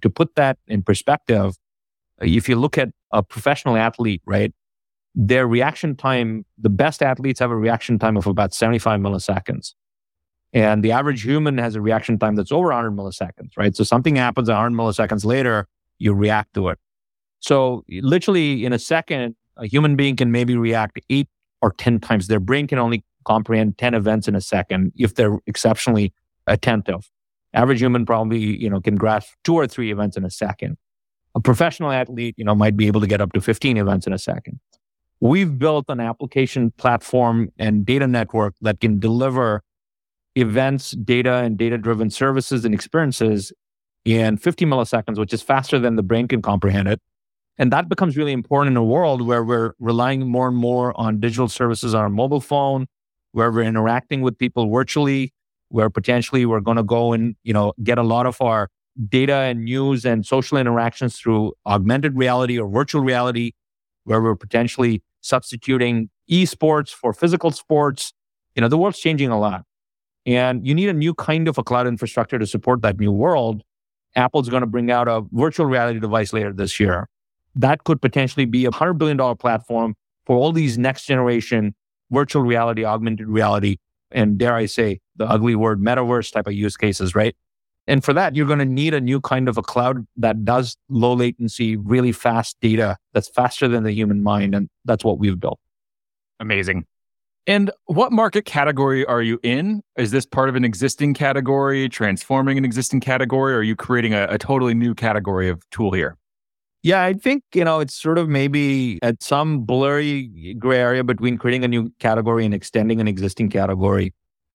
to 0.00 0.10
put 0.10 0.34
that 0.36 0.58
in 0.66 0.82
perspective, 0.82 1.58
uh, 2.20 2.26
if 2.26 2.48
you 2.48 2.56
look 2.56 2.78
at 2.78 2.90
a 3.12 3.22
professional 3.22 3.76
athlete, 3.76 4.22
right, 4.26 4.52
their 5.14 5.46
reaction 5.46 5.94
time, 5.94 6.44
the 6.58 6.70
best 6.70 7.02
athletes 7.02 7.40
have 7.40 7.50
a 7.50 7.56
reaction 7.56 7.98
time 7.98 8.16
of 8.16 8.26
about 8.26 8.54
75 8.54 9.00
milliseconds. 9.00 9.74
And 10.54 10.82
the 10.82 10.92
average 10.92 11.22
human 11.22 11.58
has 11.58 11.74
a 11.74 11.80
reaction 11.80 12.18
time 12.18 12.36
that's 12.36 12.52
over 12.52 12.68
100 12.68 12.90
milliseconds, 12.92 13.50
right? 13.56 13.74
So 13.74 13.84
something 13.84 14.16
happens 14.16 14.48
100 14.48 14.76
milliseconds 14.76 15.24
later, 15.24 15.66
you 15.98 16.12
react 16.12 16.54
to 16.54 16.68
it. 16.68 16.78
So 17.40 17.84
literally 17.88 18.64
in 18.64 18.72
a 18.72 18.78
second, 18.78 19.34
a 19.56 19.66
human 19.66 19.96
being 19.96 20.16
can 20.16 20.30
maybe 20.30 20.56
react 20.56 21.00
eight 21.10 21.28
or 21.60 21.72
10 21.72 22.00
times. 22.00 22.28
Their 22.28 22.40
brain 22.40 22.66
can 22.66 22.78
only 22.78 23.04
comprehend 23.24 23.78
10 23.78 23.94
events 23.94 24.28
in 24.28 24.34
a 24.34 24.40
second 24.40 24.92
if 24.96 25.14
they're 25.14 25.38
exceptionally 25.46 26.12
attentive. 26.46 27.10
Average 27.54 27.80
human 27.80 28.06
probably, 28.06 28.38
you 28.38 28.70
know, 28.70 28.80
can 28.80 28.96
grasp 28.96 29.34
two 29.44 29.54
or 29.54 29.66
three 29.66 29.90
events 29.90 30.16
in 30.16 30.24
a 30.24 30.30
second. 30.30 30.76
A 31.34 31.40
professional 31.40 31.90
athlete, 31.90 32.34
you 32.38 32.44
know, 32.44 32.54
might 32.54 32.76
be 32.76 32.86
able 32.86 33.00
to 33.00 33.06
get 33.06 33.20
up 33.20 33.32
to 33.32 33.40
15 33.40 33.76
events 33.76 34.06
in 34.06 34.12
a 34.12 34.18
second. 34.18 34.60
We've 35.20 35.58
built 35.58 35.86
an 35.88 36.00
application 36.00 36.72
platform 36.72 37.50
and 37.58 37.86
data 37.86 38.06
network 38.06 38.54
that 38.60 38.80
can 38.80 38.98
deliver 38.98 39.62
events, 40.34 40.92
data, 40.92 41.34
and 41.34 41.56
data 41.56 41.78
driven 41.78 42.10
services 42.10 42.64
and 42.64 42.74
experiences 42.74 43.52
in 44.04 44.36
50 44.36 44.64
milliseconds, 44.64 45.18
which 45.18 45.32
is 45.32 45.42
faster 45.42 45.78
than 45.78 45.96
the 45.96 46.02
brain 46.02 46.26
can 46.26 46.42
comprehend 46.42 46.88
it. 46.88 47.00
And 47.58 47.72
that 47.72 47.88
becomes 47.88 48.16
really 48.16 48.32
important 48.32 48.72
in 48.72 48.76
a 48.76 48.84
world 48.84 49.22
where 49.22 49.44
we're 49.44 49.74
relying 49.78 50.26
more 50.26 50.48
and 50.48 50.56
more 50.56 50.98
on 50.98 51.20
digital 51.20 51.48
services 51.48 51.94
on 51.94 52.00
our 52.00 52.08
mobile 52.08 52.40
phone, 52.40 52.86
where 53.32 53.50
we're 53.52 53.62
interacting 53.62 54.22
with 54.22 54.38
people 54.38 54.70
virtually, 54.70 55.32
where 55.72 55.88
potentially 55.88 56.44
we're 56.44 56.60
going 56.60 56.76
to 56.76 56.82
go 56.82 57.14
and, 57.14 57.34
you 57.44 57.52
know, 57.54 57.72
get 57.82 57.96
a 57.96 58.02
lot 58.02 58.26
of 58.26 58.40
our 58.42 58.68
data 59.08 59.34
and 59.34 59.64
news 59.64 60.04
and 60.04 60.26
social 60.26 60.58
interactions 60.58 61.18
through 61.18 61.54
augmented 61.64 62.14
reality 62.14 62.58
or 62.60 62.68
virtual 62.68 63.00
reality, 63.00 63.52
where 64.04 64.20
we're 64.20 64.36
potentially 64.36 65.02
substituting 65.22 66.10
esports 66.30 66.90
for 66.90 67.14
physical 67.14 67.50
sports. 67.50 68.12
You 68.54 68.60
know, 68.60 68.68
the 68.68 68.76
world's 68.76 68.98
changing 68.98 69.30
a 69.30 69.40
lot. 69.40 69.64
And 70.26 70.66
you 70.66 70.74
need 70.74 70.90
a 70.90 70.92
new 70.92 71.14
kind 71.14 71.48
of 71.48 71.56
a 71.56 71.64
cloud 71.64 71.86
infrastructure 71.86 72.38
to 72.38 72.46
support 72.46 72.82
that 72.82 73.00
new 73.00 73.10
world. 73.10 73.62
Apple's 74.14 74.50
going 74.50 74.60
to 74.60 74.66
bring 74.66 74.90
out 74.90 75.08
a 75.08 75.22
virtual 75.32 75.64
reality 75.64 76.00
device 76.00 76.34
later 76.34 76.52
this 76.52 76.78
year. 76.78 77.08
That 77.54 77.84
could 77.84 78.02
potentially 78.02 78.44
be 78.44 78.66
a 78.66 78.70
$100 78.70 78.98
billion 78.98 79.36
platform 79.38 79.94
for 80.26 80.36
all 80.36 80.52
these 80.52 80.76
next 80.76 81.06
generation 81.06 81.74
virtual 82.10 82.42
reality, 82.42 82.84
augmented 82.84 83.26
reality, 83.26 83.78
and 84.14 84.38
dare 84.38 84.54
I 84.54 84.66
say, 84.66 85.00
the 85.16 85.26
ugly 85.26 85.54
word 85.54 85.80
metaverse 85.80 86.32
type 86.32 86.46
of 86.46 86.54
use 86.54 86.76
cases, 86.76 87.14
right? 87.14 87.36
And 87.86 88.04
for 88.04 88.12
that, 88.12 88.36
you're 88.36 88.46
going 88.46 88.60
to 88.60 88.64
need 88.64 88.94
a 88.94 89.00
new 89.00 89.20
kind 89.20 89.48
of 89.48 89.58
a 89.58 89.62
cloud 89.62 90.06
that 90.16 90.44
does 90.44 90.76
low 90.88 91.14
latency, 91.14 91.76
really 91.76 92.12
fast 92.12 92.56
data 92.60 92.96
that's 93.12 93.28
faster 93.28 93.66
than 93.66 93.82
the 93.82 93.92
human 93.92 94.22
mind. 94.22 94.54
And 94.54 94.68
that's 94.84 95.04
what 95.04 95.18
we've 95.18 95.38
built. 95.38 95.58
Amazing. 96.38 96.86
And 97.46 97.72
what 97.86 98.12
market 98.12 98.44
category 98.44 99.04
are 99.06 99.20
you 99.20 99.40
in? 99.42 99.82
Is 99.96 100.12
this 100.12 100.24
part 100.24 100.48
of 100.48 100.54
an 100.54 100.64
existing 100.64 101.14
category, 101.14 101.88
transforming 101.88 102.56
an 102.56 102.64
existing 102.64 103.00
category, 103.00 103.54
or 103.54 103.58
are 103.58 103.62
you 103.64 103.74
creating 103.74 104.14
a, 104.14 104.26
a 104.30 104.38
totally 104.38 104.74
new 104.74 104.94
category 104.94 105.48
of 105.48 105.68
tool 105.70 105.90
here? 105.92 106.16
Yeah, 106.82 107.04
I 107.04 107.12
think, 107.12 107.44
you 107.54 107.64
know, 107.64 107.78
it's 107.78 107.94
sort 107.94 108.18
of 108.18 108.28
maybe 108.28 108.98
at 109.02 109.22
some 109.22 109.60
blurry 109.60 110.54
gray 110.58 110.78
area 110.78 111.04
between 111.04 111.38
creating 111.38 111.64
a 111.64 111.68
new 111.68 111.92
category 112.00 112.44
and 112.44 112.52
extending 112.52 113.00
an 113.00 113.06
existing 113.06 113.50
category 113.50 114.12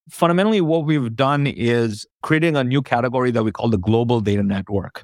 fundamentally 0.10 0.62
what 0.62 0.86
we've 0.86 1.16
done 1.16 1.48
is 1.48 2.06
creating 2.24 2.56
a 2.56 2.64
new 2.64 2.82
category 2.82 3.32
that 3.32 3.44
we 3.44 3.52
call 3.52 3.70
the 3.70 3.78
global 3.78 4.22
data 4.22 4.44
network. 4.44 5.04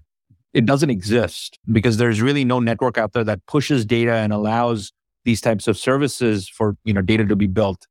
It 0.54 0.66
doesn't 0.66 0.90
exist 0.90 1.60
because 1.72 1.98
there's 1.98 2.22
really 2.22 2.46
no 2.46 2.60
network 2.60 2.98
out 2.98 3.14
there 3.14 3.24
that 3.24 3.46
pushes 3.48 3.86
data 3.86 4.14
and 4.14 4.32
allows 4.32 4.92
these 5.26 5.42
types 5.42 5.68
of 5.68 5.78
services 5.78 6.48
for, 6.48 6.76
you 6.84 6.94
know, 6.94 7.02
data 7.02 7.26
to 7.26 7.36
be 7.36 7.48
built. 7.48 7.88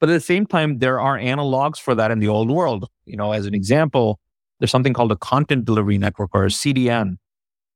But 0.00 0.08
at 0.08 0.14
the 0.14 0.20
same 0.20 0.46
time, 0.46 0.78
there 0.78 0.98
are 0.98 1.18
analogs 1.18 1.78
for 1.78 1.94
that 1.94 2.10
in 2.10 2.18
the 2.18 2.28
old 2.28 2.50
world. 2.50 2.88
You 3.04 3.16
know, 3.16 3.32
as 3.32 3.46
an 3.46 3.54
example, 3.54 4.18
there's 4.58 4.70
something 4.70 4.94
called 4.94 5.12
a 5.12 5.16
content 5.16 5.66
delivery 5.66 5.98
network 5.98 6.30
or 6.32 6.44
a 6.44 6.48
CDN 6.48 7.16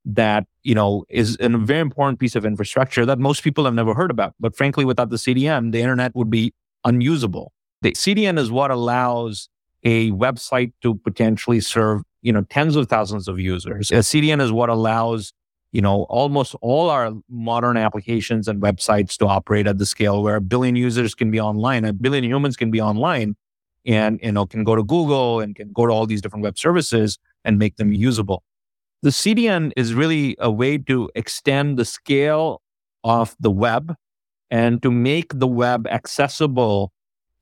that, 0.04 0.46
you 0.62 0.74
know, 0.74 1.04
is 1.08 1.36
a 1.40 1.48
very 1.48 1.80
important 1.80 2.20
piece 2.20 2.36
of 2.36 2.44
infrastructure 2.44 3.06
that 3.06 3.18
most 3.18 3.42
people 3.42 3.64
have 3.64 3.74
never 3.74 3.94
heard 3.94 4.10
about. 4.10 4.34
But 4.38 4.56
frankly, 4.56 4.84
without 4.84 5.10
the 5.10 5.16
CDN, 5.16 5.72
the 5.72 5.80
internet 5.80 6.14
would 6.14 6.30
be 6.30 6.52
unusable. 6.84 7.52
The 7.82 7.92
CDN 7.92 8.38
is 8.38 8.50
what 8.50 8.70
allows 8.70 9.48
a 9.82 10.10
website 10.12 10.72
to 10.82 10.94
potentially 10.94 11.60
serve, 11.60 12.02
you 12.22 12.32
know, 12.32 12.42
tens 12.42 12.76
of 12.76 12.88
thousands 12.88 13.28
of 13.28 13.38
users. 13.38 13.90
A 13.90 13.96
CDN 13.96 14.40
is 14.40 14.52
what 14.52 14.68
allows, 14.68 15.32
you 15.72 15.82
know, 15.82 16.04
almost 16.04 16.54
all 16.60 16.90
our 16.90 17.12
modern 17.28 17.76
applications 17.76 18.48
and 18.48 18.62
websites 18.62 19.16
to 19.18 19.26
operate 19.26 19.66
at 19.66 19.78
the 19.78 19.86
scale 19.86 20.22
where 20.22 20.36
a 20.36 20.40
billion 20.40 20.76
users 20.76 21.14
can 21.14 21.30
be 21.30 21.40
online, 21.40 21.84
a 21.84 21.92
billion 21.92 22.24
humans 22.24 22.56
can 22.56 22.70
be 22.70 22.80
online 22.80 23.36
and, 23.86 24.18
you 24.22 24.32
know, 24.32 24.46
can 24.46 24.64
go 24.64 24.74
to 24.74 24.82
Google 24.82 25.40
and 25.40 25.54
can 25.54 25.70
go 25.72 25.86
to 25.86 25.92
all 25.92 26.06
these 26.06 26.22
different 26.22 26.42
web 26.42 26.58
services 26.58 27.18
and 27.44 27.58
make 27.58 27.76
them 27.76 27.92
usable. 27.92 28.42
The 29.04 29.10
CDN 29.10 29.70
is 29.76 29.92
really 29.92 30.34
a 30.38 30.50
way 30.50 30.78
to 30.78 31.10
extend 31.14 31.78
the 31.78 31.84
scale 31.84 32.62
of 33.04 33.36
the 33.38 33.50
web 33.50 33.96
and 34.50 34.82
to 34.82 34.90
make 34.90 35.38
the 35.38 35.46
web 35.46 35.86
accessible 35.88 36.90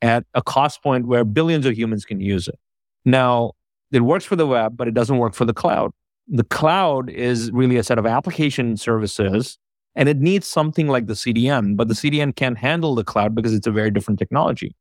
at 0.01 0.25
a 0.35 0.43
cost 0.43 0.83
point 0.83 1.07
where 1.07 1.25
billions 1.25 1.65
of 1.65 1.79
humans 1.79 2.05
can 2.05 2.19
use 2.21 2.49
it. 2.49 2.59
Now, 3.05 3.53
it 3.93 4.01
works 4.01 4.25
for 4.25 4.35
the 4.35 4.45
web, 4.45 4.77
but 4.77 4.89
it 4.89 4.95
doesn't 4.95 5.19
work 5.19 5.35
for 5.35 5.45
the 5.45 5.55
cloud. 5.55 5.93
The 6.27 6.43
cloud 6.43 7.09
is 7.11 7.53
really 7.53 7.77
a 7.77 7.85
set 7.85 7.97
of 7.97 8.07
application 8.07 8.77
services 8.77 9.57
and 9.95 10.09
it 10.09 10.19
needs 10.19 10.49
something 10.49 10.89
like 10.89 11.07
the 11.07 11.15
CDN, 11.15 11.77
but 11.77 11.87
the 11.87 11.95
CDN 11.95 12.35
can't 12.35 12.59
handle 12.59 12.97
the 12.97 13.05
cloud 13.05 13.37
because 13.37 13.55
it's 13.55 13.69
a 13.69 13.71
very 13.71 13.93
different 13.93 14.19
technology. 14.19 14.75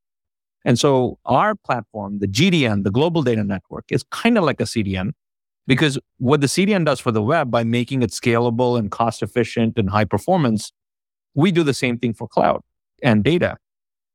And 0.66 0.80
so 0.80 1.20
our 1.26 1.54
platform, 1.54 2.18
the 2.18 2.28
GDN, 2.28 2.86
the 2.86 2.92
Global 2.92 3.22
Data 3.22 3.44
Network, 3.44 3.86
is 3.92 4.02
kind 4.10 4.36
of 4.36 4.44
like 4.44 4.60
a 4.60 4.64
CDN 4.64 5.12
because 5.68 5.98
what 6.18 6.42
the 6.42 6.48
CDN 6.48 6.86
does 6.86 7.00
for 7.00 7.12
the 7.12 7.22
web 7.22 7.52
by 7.52 7.64
making 7.64 8.04
it 8.04 8.12
scalable 8.12 8.78
and 8.78 8.92
cost 8.92 9.22
efficient 9.22 9.78
and 9.78 9.90
high 9.90 10.06
performance, 10.06 10.72
we 11.34 11.52
do 11.52 11.64
the 11.64 11.74
same 11.74 11.98
thing 11.98 12.14
for 12.14 12.28
cloud 12.28 12.62
and 13.04 13.24
data. 13.24 13.58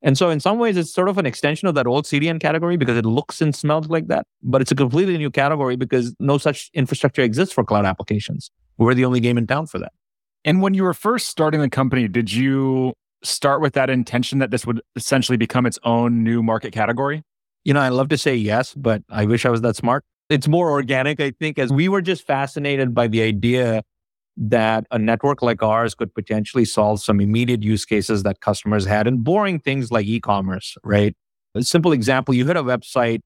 And 0.03 0.17
so 0.17 0.31
in 0.31 0.41
some 0.41 0.59
ways, 0.59 0.77
it's 0.77 0.93
sort 0.93 1.09
of 1.09 1.19
an 1.19 1.27
extension 1.27 1.67
of 1.67 1.75
that 1.75 1.87
old 1.87 2.05
CDN 2.05 2.41
category 2.41 2.77
because 2.77 2.97
it 2.97 3.07
looks 3.07 3.41
and 3.41 3.55
smells 3.55 3.89
like 3.89 4.09
that. 4.09 4.27
But 4.43 4.61
it's 4.61 4.71
a 4.71 4.75
completely 4.75 5.17
new 5.19 5.31
category 5.31 5.77
because 5.77 6.15
no 6.21 6.39
such 6.39 6.71
infrastructure 6.75 7.23
exists 7.23 7.55
for 7.55 7.65
cloud 7.65 7.87
applications. 7.87 8.51
We're 8.77 8.95
the 8.95 9.05
only 9.05 9.21
game 9.21 9.39
in 9.39 9.47
town 9.47 9.67
for 9.67 9.79
that. 9.79 9.93
And 10.45 10.63
when 10.63 10.75
you 10.75 10.85
were 10.85 10.95
first 10.95 11.29
starting 11.29 11.61
the 11.61 11.71
company, 11.71 12.07
did 12.07 12.33
you 12.33 12.93
start 13.23 13.61
with 13.61 13.73
that 13.73 13.91
intention 13.91 14.39
that 14.39 14.51
this 14.51 14.67
would 14.67 14.81
essentially 14.95 15.37
become 15.37 15.67
its 15.67 15.79
own 15.83 16.23
new 16.23 16.43
market 16.43 16.73
category? 16.73 17.23
You 17.65 17.75
know, 17.75 17.81
I 17.81 17.89
love 17.89 18.09
to 18.11 18.19
say 18.19 18.37
yes, 18.37 18.75
but 18.75 19.03
I 19.11 19.25
wish 19.25 19.45
I 19.45 19.51
was 19.51 19.63
that 19.63 19.75
smart. 19.75 20.05
It's 20.29 20.49
more 20.49 20.71
organic, 20.71 21.21
I 21.21 21.31
think, 21.31 21.59
as 21.59 21.73
we 21.73 21.89
were 21.89 22.03
just 22.03 22.27
fascinated 22.27 22.95
by 22.95 23.07
the 23.09 23.23
idea 23.23 23.83
that 24.37 24.87
a 24.91 24.99
network 24.99 25.41
like 25.41 25.63
ours 25.63 25.95
could 25.95 26.15
potentially 26.15 26.65
solve 26.65 27.01
some 27.01 27.21
immediate 27.21 27.63
use 27.63 27.85
cases 27.85 28.23
that 28.25 28.41
customers 28.41 28.85
had 28.85 29.07
and 29.07 29.25
boring 29.25 29.59
things 29.59 29.91
like 29.91 30.07
e-commerce, 30.07 30.77
right? 30.85 31.15
A 31.55 31.63
simple 31.63 31.93
example, 31.93 32.35
you 32.35 32.47
hit 32.47 32.57
a 32.57 32.63
website 32.63 33.21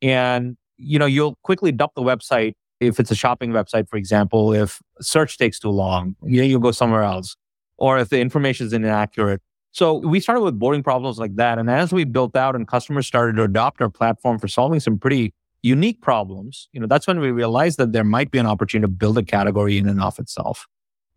and 0.00 0.56
you 0.78 0.98
know, 0.98 1.06
you'll 1.06 1.36
quickly 1.42 1.72
dump 1.72 1.92
the 1.94 2.02
website 2.02 2.54
if 2.80 3.00
it's 3.00 3.10
a 3.10 3.14
shopping 3.14 3.52
website, 3.52 3.88
for 3.88 3.96
example, 3.96 4.52
if 4.52 4.80
search 5.00 5.38
takes 5.38 5.58
too 5.58 5.70
long, 5.70 6.14
you 6.22 6.40
know, 6.40 6.46
you'll 6.46 6.60
go 6.60 6.70
somewhere 6.70 7.02
else. 7.02 7.36
Or 7.78 7.98
if 7.98 8.08
the 8.08 8.20
information 8.20 8.66
is 8.66 8.72
inaccurate. 8.72 9.40
So 9.72 9.94
we 9.94 10.20
started 10.20 10.40
with 10.42 10.58
boring 10.58 10.82
problems 10.82 11.18
like 11.18 11.36
that. 11.36 11.58
And 11.58 11.68
as 11.70 11.92
we 11.92 12.04
built 12.04 12.36
out 12.36 12.54
and 12.54 12.66
customers 12.66 13.06
started 13.06 13.36
to 13.36 13.42
adopt 13.42 13.82
our 13.82 13.90
platform 13.90 14.38
for 14.38 14.48
solving 14.48 14.80
some 14.80 14.98
pretty 14.98 15.34
unique 15.66 16.00
problems, 16.00 16.68
you 16.72 16.80
know, 16.80 16.86
that's 16.86 17.06
when 17.06 17.18
we 17.18 17.32
realized 17.32 17.76
that 17.78 17.92
there 17.92 18.04
might 18.04 18.30
be 18.30 18.38
an 18.38 18.46
opportunity 18.46 18.88
to 18.90 18.96
build 18.96 19.18
a 19.18 19.22
category 19.22 19.78
in 19.78 19.88
and 19.88 20.00
of 20.00 20.18
itself. 20.18 20.66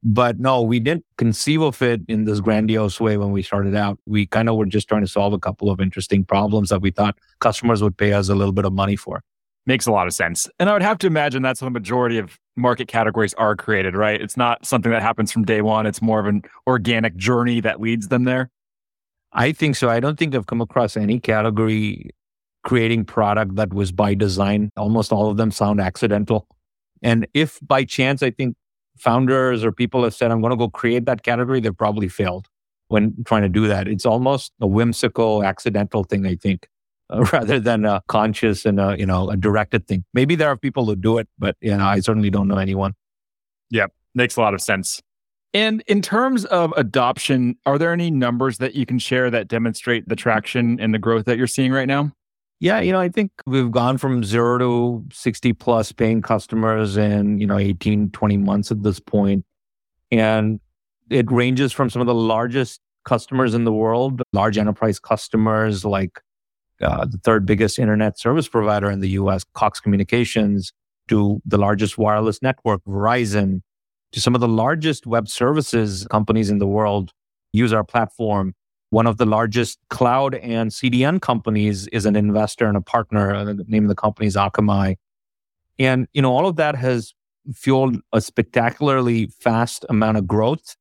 But 0.01 0.39
no, 0.39 0.61
we 0.61 0.79
didn't 0.79 1.05
conceive 1.17 1.61
of 1.61 1.81
it 1.81 2.01
in 2.07 2.23
this 2.25 2.39
grandiose 2.39 2.99
way 2.99 3.17
when 3.17 3.31
we 3.31 3.43
started 3.43 3.75
out. 3.75 3.99
We 4.07 4.25
kind 4.25 4.49
of 4.49 4.55
were 4.55 4.65
just 4.65 4.87
trying 4.87 5.01
to 5.01 5.07
solve 5.07 5.33
a 5.33 5.39
couple 5.39 5.69
of 5.69 5.79
interesting 5.79 6.25
problems 6.25 6.69
that 6.69 6.81
we 6.81 6.89
thought 6.89 7.17
customers 7.39 7.83
would 7.83 7.97
pay 7.97 8.13
us 8.13 8.29
a 8.29 8.35
little 8.35 8.53
bit 8.53 8.65
of 8.65 8.73
money 8.73 8.95
for. 8.95 9.21
Makes 9.65 9.85
a 9.85 9.91
lot 9.91 10.07
of 10.07 10.13
sense. 10.13 10.49
And 10.57 10.69
I 10.69 10.73
would 10.73 10.81
have 10.81 10.97
to 10.99 11.07
imagine 11.07 11.43
that's 11.43 11.59
how 11.59 11.67
the 11.67 11.71
majority 11.71 12.17
of 12.17 12.39
market 12.55 12.87
categories 12.87 13.35
are 13.35 13.55
created, 13.55 13.95
right? 13.95 14.19
It's 14.19 14.37
not 14.37 14.65
something 14.65 14.91
that 14.91 15.03
happens 15.03 15.31
from 15.31 15.43
day 15.43 15.61
one. 15.61 15.85
It's 15.85 16.01
more 16.01 16.19
of 16.19 16.25
an 16.25 16.41
organic 16.65 17.15
journey 17.17 17.59
that 17.59 17.79
leads 17.79 18.07
them 18.07 18.23
there. 18.23 18.49
I 19.33 19.51
think 19.51 19.75
so. 19.75 19.89
I 19.89 19.99
don't 19.99 20.17
think 20.17 20.33
I've 20.33 20.47
come 20.47 20.61
across 20.61 20.97
any 20.97 21.19
category 21.19 22.09
creating 22.69 23.03
product 23.03 23.55
that 23.55 23.73
was 23.73 23.91
by 23.91 24.13
design. 24.13 24.69
Almost 24.77 25.11
all 25.11 25.31
of 25.31 25.37
them 25.37 25.49
sound 25.49 25.81
accidental. 25.81 26.47
And 27.01 27.27
if 27.33 27.59
by 27.63 27.83
chance, 27.83 28.21
I 28.21 28.29
think 28.29 28.55
founders 28.95 29.63
or 29.63 29.71
people 29.71 30.03
have 30.03 30.13
said, 30.13 30.29
I'm 30.29 30.39
going 30.39 30.51
to 30.51 30.55
go 30.55 30.69
create 30.69 31.05
that 31.07 31.23
category, 31.23 31.61
they've 31.61 31.75
probably 31.75 32.07
failed 32.07 32.45
when 32.89 33.15
trying 33.25 33.41
to 33.41 33.49
do 33.49 33.67
that. 33.67 33.87
It's 33.87 34.05
almost 34.05 34.51
a 34.61 34.67
whimsical, 34.67 35.43
accidental 35.43 36.03
thing, 36.03 36.27
I 36.27 36.35
think, 36.35 36.67
uh, 37.09 37.25
rather 37.33 37.59
than 37.59 37.85
a 37.85 38.03
conscious 38.07 38.67
and 38.67 38.79
a, 38.79 38.95
you 38.99 39.05
know, 39.07 39.31
a 39.31 39.35
directed 39.35 39.87
thing. 39.87 40.05
Maybe 40.13 40.35
there 40.35 40.49
are 40.49 40.55
people 40.55 40.85
who 40.85 40.95
do 40.95 41.17
it, 41.17 41.27
but 41.39 41.55
you 41.61 41.75
know, 41.75 41.85
I 41.85 42.01
certainly 42.01 42.29
don't 42.29 42.47
know 42.47 42.59
anyone. 42.59 42.93
Yeah, 43.71 43.87
Makes 44.13 44.35
a 44.35 44.41
lot 44.41 44.53
of 44.53 44.61
sense. 44.61 45.01
And 45.55 45.81
in 45.87 46.03
terms 46.03 46.45
of 46.45 46.71
adoption, 46.77 47.55
are 47.65 47.79
there 47.79 47.93
any 47.93 48.11
numbers 48.11 48.59
that 48.59 48.75
you 48.75 48.85
can 48.85 48.99
share 48.99 49.31
that 49.31 49.47
demonstrate 49.47 50.07
the 50.07 50.15
traction 50.15 50.79
and 50.79 50.93
the 50.93 50.99
growth 50.99 51.25
that 51.25 51.37
you're 51.39 51.47
seeing 51.47 51.71
right 51.71 51.87
now? 51.87 52.11
Yeah, 52.59 52.81
you 52.81 52.91
know, 52.91 52.99
I 52.99 53.07
think 53.07 53.31
we've 53.45 53.71
gone 53.71 53.97
from 53.97 54.23
zero 54.23 54.57
to 54.57 55.05
60 55.13 55.53
plus 55.53 55.93
paying 55.93 56.21
customers 56.21 56.97
in, 56.97 57.39
you 57.39 57.47
know, 57.47 57.57
18, 57.57 58.11
20 58.11 58.37
months 58.37 58.69
at 58.69 58.83
this 58.83 58.99
point. 58.99 59.45
And 60.11 60.59
it 61.09 61.31
ranges 61.31 61.71
from 61.71 61.89
some 61.89 62.01
of 62.01 62.07
the 62.07 62.13
largest 62.13 62.81
customers 63.05 63.53
in 63.53 63.63
the 63.63 63.71
world, 63.71 64.21
large 64.33 64.57
enterprise 64.57 64.99
customers 64.99 65.85
like 65.85 66.19
uh, 66.81 67.05
the 67.05 67.17
third 67.17 67.45
biggest 67.45 67.79
internet 67.79 68.19
service 68.19 68.47
provider 68.47 68.91
in 68.91 68.99
the 68.99 69.09
US, 69.11 69.45
Cox 69.53 69.79
Communications, 69.79 70.73
to 71.07 71.41
the 71.45 71.57
largest 71.57 71.97
wireless 71.97 72.41
network, 72.41 72.83
Verizon, 72.83 73.61
to 74.11 74.21
some 74.21 74.35
of 74.35 74.41
the 74.41 74.47
largest 74.47 75.07
web 75.07 75.27
services 75.27 76.05
companies 76.09 76.49
in 76.49 76.59
the 76.59 76.67
world 76.67 77.13
use 77.53 77.73
our 77.73 77.83
platform 77.83 78.53
one 78.89 79.07
of 79.07 79.17
the 79.17 79.25
largest 79.25 79.79
cloud 79.89 80.35
and 80.35 80.71
CDN 80.71 81.21
companies 81.21 81.87
is 81.87 82.05
an 82.05 82.15
investor 82.15 82.65
and 82.67 82.75
a 82.75 82.81
partner. 82.81 83.33
Uh, 83.33 83.45
the 83.45 83.65
name 83.67 83.83
of 83.83 83.89
the 83.89 83.95
company 83.95 84.27
is 84.27 84.35
Akamai. 84.35 84.95
And, 85.77 86.07
you 86.13 86.21
know, 86.21 86.31
all 86.31 86.47
of 86.47 86.55
that 86.57 86.75
has 86.75 87.13
fueled 87.53 87.97
a 88.13 88.21
spectacularly 88.21 89.27
fast 89.39 89.85
amount 89.89 90.17
of 90.17 90.27
growth 90.27 90.75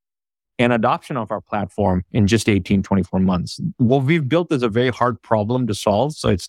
and 0.57 0.73
adoption 0.73 1.17
of 1.17 1.31
our 1.31 1.41
platform 1.41 2.03
in 2.11 2.27
just 2.27 2.49
18, 2.49 2.83
24 2.83 3.19
months. 3.21 3.59
What 3.77 4.03
we've 4.03 4.27
built 4.27 4.51
is 4.51 4.61
a 4.61 4.69
very 4.69 4.89
hard 4.89 5.21
problem 5.21 5.67
to 5.67 5.73
solve. 5.73 6.13
So 6.13 6.29
it's 6.29 6.47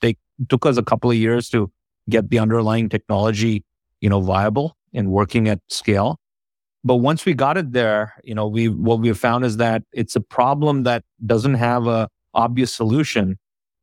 took 0.49 0.67
us 0.67 0.77
a 0.77 0.83
couple 0.83 1.11
of 1.11 1.17
years 1.17 1.49
to 1.51 1.71
get 2.09 2.31
the 2.31 2.39
underlying 2.39 2.89
technology, 2.89 3.65
you 4.01 4.09
know, 4.09 4.21
viable 4.21 4.77
and 4.93 5.11
working 5.11 5.49
at 5.49 5.61
scale. 5.69 6.20
But 6.83 6.97
once 6.97 7.27
we 7.27 7.35
got 7.35 7.57
it 7.57 7.73
there, 7.73 8.15
you 8.25 8.35
know, 8.35 8.47
we 8.47 8.69
what 8.69 9.01
we 9.01 9.13
found 9.13 9.45
is 9.45 9.59
that 9.59 9.83
it's 9.93 10.17
a 10.17 10.21
problem 10.21 10.85
that 10.85 11.05
doesn't 11.25 11.55
have 11.55 11.87
a 11.87 12.09
obvious 12.35 12.73
solution. 12.73 13.39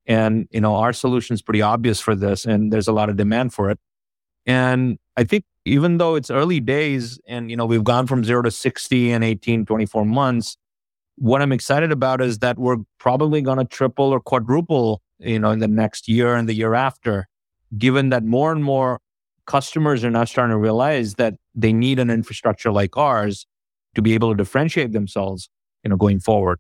And, 0.08 0.48
you 0.52 0.62
know, 0.62 0.76
our 0.76 0.94
solution 0.94 1.34
is 1.34 1.42
pretty 1.42 1.62
obvious 1.62 2.00
for 2.00 2.16
this 2.16 2.46
and 2.46 2.72
there's 2.72 2.88
a 2.88 2.94
lot 2.94 3.10
of 3.10 3.18
demand 3.18 3.54
for 3.54 3.70
it. 3.70 3.80
And 4.46 4.98
I 5.18 5.26
think 5.26 5.44
even 5.66 5.98
though 5.98 6.16
it's 6.16 6.32
early 6.32 6.62
days 6.62 7.20
and, 7.28 7.52
you 7.52 7.58
know, 7.58 7.66
we've 7.66 7.84
gone 7.84 8.08
from 8.08 8.24
zero 8.24 8.42
to 8.42 8.52
60 8.52 9.12
in 9.12 9.22
18, 9.22 9.66
24 9.66 10.06
months, 10.06 10.58
what 11.18 11.42
I'm 11.42 11.52
excited 11.52 11.92
about 11.92 12.22
is 12.22 12.40
that 12.40 12.58
we're 12.58 12.78
probably 13.00 13.42
going 13.42 13.58
to 13.58 13.66
triple 13.66 14.06
or 14.06 14.22
quadruple, 14.22 15.02
you 15.20 15.40
know, 15.40 15.52
in 15.52 15.60
the 15.60 15.68
next 15.68 16.08
year 16.08 16.36
and 16.36 16.48
the 16.48 16.54
year 16.54 16.74
after, 16.74 17.28
given 17.78 18.10
that 18.10 18.24
more 18.24 18.52
and 18.52 18.64
more 18.64 19.02
customers 19.48 20.04
are 20.04 20.12
now 20.12 20.26
starting 20.26 20.54
to 20.54 20.58
realize 20.58 21.16
that 21.16 21.36
they 21.56 21.74
need 21.74 21.98
an 21.98 22.10
infrastructure 22.10 22.72
like 22.72 22.96
ours 22.96 23.48
to 23.96 24.02
be 24.02 24.14
able 24.14 24.30
to 24.30 24.38
differentiate 24.38 24.92
themselves, 24.92 25.50
you 25.84 25.90
know, 25.90 25.96
going 25.96 26.20
forward. 26.20 26.60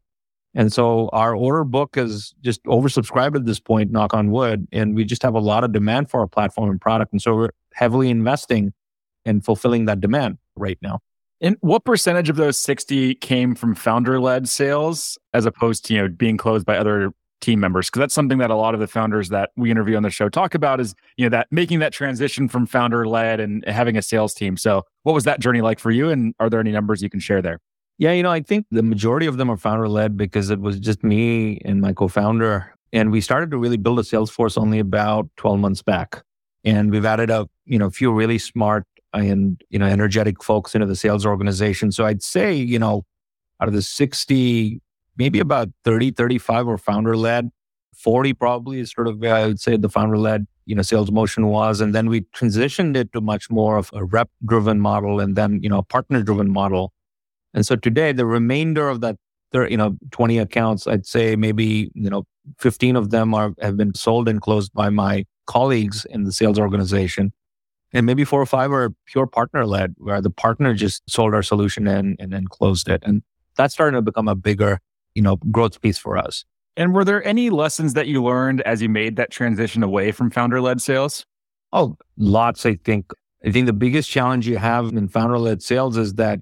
And 0.55 0.73
so 0.73 1.09
our 1.09 1.35
order 1.35 1.63
book 1.63 1.97
is 1.97 2.33
just 2.41 2.63
oversubscribed 2.63 3.35
at 3.35 3.45
this 3.45 3.59
point, 3.59 3.91
knock 3.91 4.15
on 4.15 4.31
wood, 4.31 4.67
and 4.71 4.95
we 4.95 5.05
just 5.05 5.21
have 5.21 5.35
a 5.35 5.39
lot 5.39 5.63
of 5.63 5.71
demand 5.71 6.09
for 6.09 6.21
our 6.21 6.27
platform 6.27 6.71
and 6.71 6.81
product. 6.81 7.11
And 7.11 7.21
so 7.21 7.35
we're 7.35 7.49
heavily 7.73 8.09
investing 8.09 8.73
in 9.23 9.41
fulfilling 9.41 9.85
that 9.85 10.01
demand 10.01 10.39
right 10.55 10.79
now. 10.81 10.99
And 11.39 11.57
what 11.61 11.85
percentage 11.85 12.29
of 12.29 12.37
those 12.37 12.57
60 12.57 13.15
came 13.15 13.53
from 13.53 13.75
founder 13.75 14.19
led 14.19 14.49
sales 14.49 15.19
as 15.33 15.45
opposed 15.45 15.85
to, 15.85 15.93
you 15.93 16.01
know, 16.01 16.07
being 16.07 16.37
closed 16.37 16.65
by 16.65 16.77
other 16.77 17.11
team 17.41 17.59
members 17.59 17.87
because 17.87 17.99
that's 17.99 18.13
something 18.13 18.37
that 18.39 18.49
a 18.49 18.55
lot 18.55 18.73
of 18.73 18.79
the 18.79 18.87
founders 18.87 19.29
that 19.29 19.51
we 19.55 19.69
interview 19.69 19.95
on 19.95 20.03
the 20.03 20.09
show 20.09 20.29
talk 20.29 20.55
about 20.55 20.79
is 20.79 20.95
you 21.17 21.25
know 21.25 21.29
that 21.29 21.47
making 21.51 21.79
that 21.79 21.93
transition 21.93 22.47
from 22.47 22.65
founder 22.65 23.07
led 23.07 23.39
and 23.39 23.63
having 23.67 23.97
a 23.97 24.01
sales 24.01 24.33
team. 24.33 24.57
So 24.57 24.83
what 25.03 25.13
was 25.13 25.23
that 25.25 25.39
journey 25.39 25.61
like 25.61 25.79
for 25.79 25.91
you 25.91 26.09
and 26.09 26.33
are 26.39 26.49
there 26.49 26.59
any 26.59 26.71
numbers 26.71 27.01
you 27.01 27.09
can 27.09 27.19
share 27.19 27.41
there? 27.41 27.59
Yeah 27.99 28.11
you 28.11 28.21
know 28.21 28.31
i 28.31 28.41
think 28.41 28.67
the 28.69 28.83
majority 28.83 29.25
of 29.25 29.37
them 29.37 29.49
are 29.49 29.57
founder 29.57 29.89
led 29.89 30.17
because 30.17 30.51
it 30.51 30.59
was 30.59 30.79
just 30.79 31.03
me 31.03 31.59
and 31.65 31.81
my 31.81 31.93
co-founder 31.93 32.71
and 32.93 33.11
we 33.11 33.21
started 33.21 33.51
to 33.51 33.57
really 33.57 33.77
build 33.77 33.99
a 33.99 34.03
sales 34.03 34.29
force 34.29 34.57
only 34.57 34.79
about 34.79 35.29
12 35.37 35.59
months 35.59 35.81
back. 35.81 36.23
And 36.63 36.91
we've 36.91 37.05
added 37.05 37.29
a 37.29 37.47
you 37.65 37.77
know 37.77 37.87
a 37.87 37.91
few 37.91 38.11
really 38.11 38.37
smart 38.37 38.85
and 39.13 39.61
you 39.69 39.79
know 39.79 39.85
energetic 39.85 40.43
folks 40.43 40.75
into 40.75 40.87
the 40.87 40.95
sales 40.95 41.25
organization. 41.25 41.91
So 41.91 42.05
i'd 42.05 42.23
say 42.23 42.53
you 42.53 42.79
know 42.79 43.03
out 43.61 43.67
of 43.67 43.73
the 43.73 43.81
60 43.81 44.81
maybe 45.17 45.39
about 45.39 45.69
30, 45.83 46.11
35 46.11 46.65
were 46.65 46.77
founder 46.77 47.17
led. 47.17 47.49
40 47.95 48.33
probably 48.33 48.79
is 48.79 48.91
sort 48.91 49.07
of 49.07 49.17
where 49.17 49.35
I 49.35 49.47
would 49.47 49.59
say 49.59 49.75
the 49.75 49.89
founder 49.89 50.17
led, 50.17 50.45
you 50.65 50.75
know, 50.75 50.83
sales 50.83 51.11
motion 51.11 51.47
was. 51.47 51.81
And 51.81 51.95
then 51.95 52.09
we 52.09 52.21
transitioned 52.21 52.95
it 52.95 53.11
to 53.13 53.21
much 53.21 53.49
more 53.49 53.77
of 53.77 53.89
a 53.93 54.05
rep 54.05 54.29
driven 54.45 54.79
model 54.79 55.19
and 55.19 55.35
then, 55.35 55.59
you 55.63 55.69
know, 55.69 55.79
a 55.79 55.83
partner 55.83 56.21
driven 56.21 56.51
model. 56.51 56.93
And 57.53 57.65
so 57.65 57.75
today, 57.75 58.11
the 58.11 58.25
remainder 58.25 58.87
of 58.87 59.01
that, 59.01 59.17
you 59.53 59.77
know, 59.77 59.97
20 60.11 60.37
accounts, 60.37 60.85
I'd 60.85 61.07
say 61.07 61.35
maybe, 61.35 61.89
you 61.95 62.09
know, 62.09 62.23
15 62.59 62.95
of 62.95 63.09
them 63.09 63.33
are, 63.33 63.53
have 63.61 63.77
been 63.77 63.95
sold 63.95 64.29
and 64.29 64.39
closed 64.39 64.73
by 64.73 64.89
my 64.89 65.25
colleagues 65.47 66.05
in 66.05 66.23
the 66.23 66.31
sales 66.31 66.59
organization. 66.59 67.33
And 67.93 68.05
maybe 68.05 68.25
four 68.25 68.41
or 68.41 68.45
five 68.45 68.71
are 68.71 68.91
pure 69.05 69.25
partner 69.25 69.65
led, 69.65 69.95
where 69.97 70.21
the 70.21 70.29
partner 70.29 70.73
just 70.73 71.01
sold 71.09 71.33
our 71.33 71.41
solution 71.41 71.87
and, 71.87 72.17
and 72.19 72.31
then 72.31 72.45
closed 72.45 72.89
it. 72.89 73.01
And 73.05 73.23
that's 73.55 73.73
starting 73.73 73.95
to 73.95 74.01
become 74.01 74.27
a 74.27 74.35
bigger 74.35 74.79
you 75.17 75.23
know, 75.23 75.37
growth 75.51 75.81
piece 75.81 75.97
for 75.97 76.15
us. 76.15 76.45
And 76.77 76.93
were 76.93 77.03
there 77.03 77.25
any 77.27 77.49
lessons 77.49 77.95
that 77.95 78.07
you 78.07 78.23
learned 78.23 78.61
as 78.61 78.83
you 78.83 78.87
made 78.87 79.15
that 79.15 79.31
transition 79.31 79.81
away 79.81 80.11
from 80.11 80.29
founder 80.29 80.61
led 80.61 80.79
sales? 80.79 81.25
Oh, 81.73 81.97
lots, 82.17 82.65
I 82.67 82.75
think. 82.75 83.11
I 83.43 83.51
think 83.51 83.65
the 83.65 83.73
biggest 83.73 84.09
challenge 84.09 84.47
you 84.47 84.57
have 84.57 84.89
in 84.89 85.07
founder 85.07 85.39
led 85.39 85.63
sales 85.63 85.97
is 85.97 86.13
that 86.15 86.39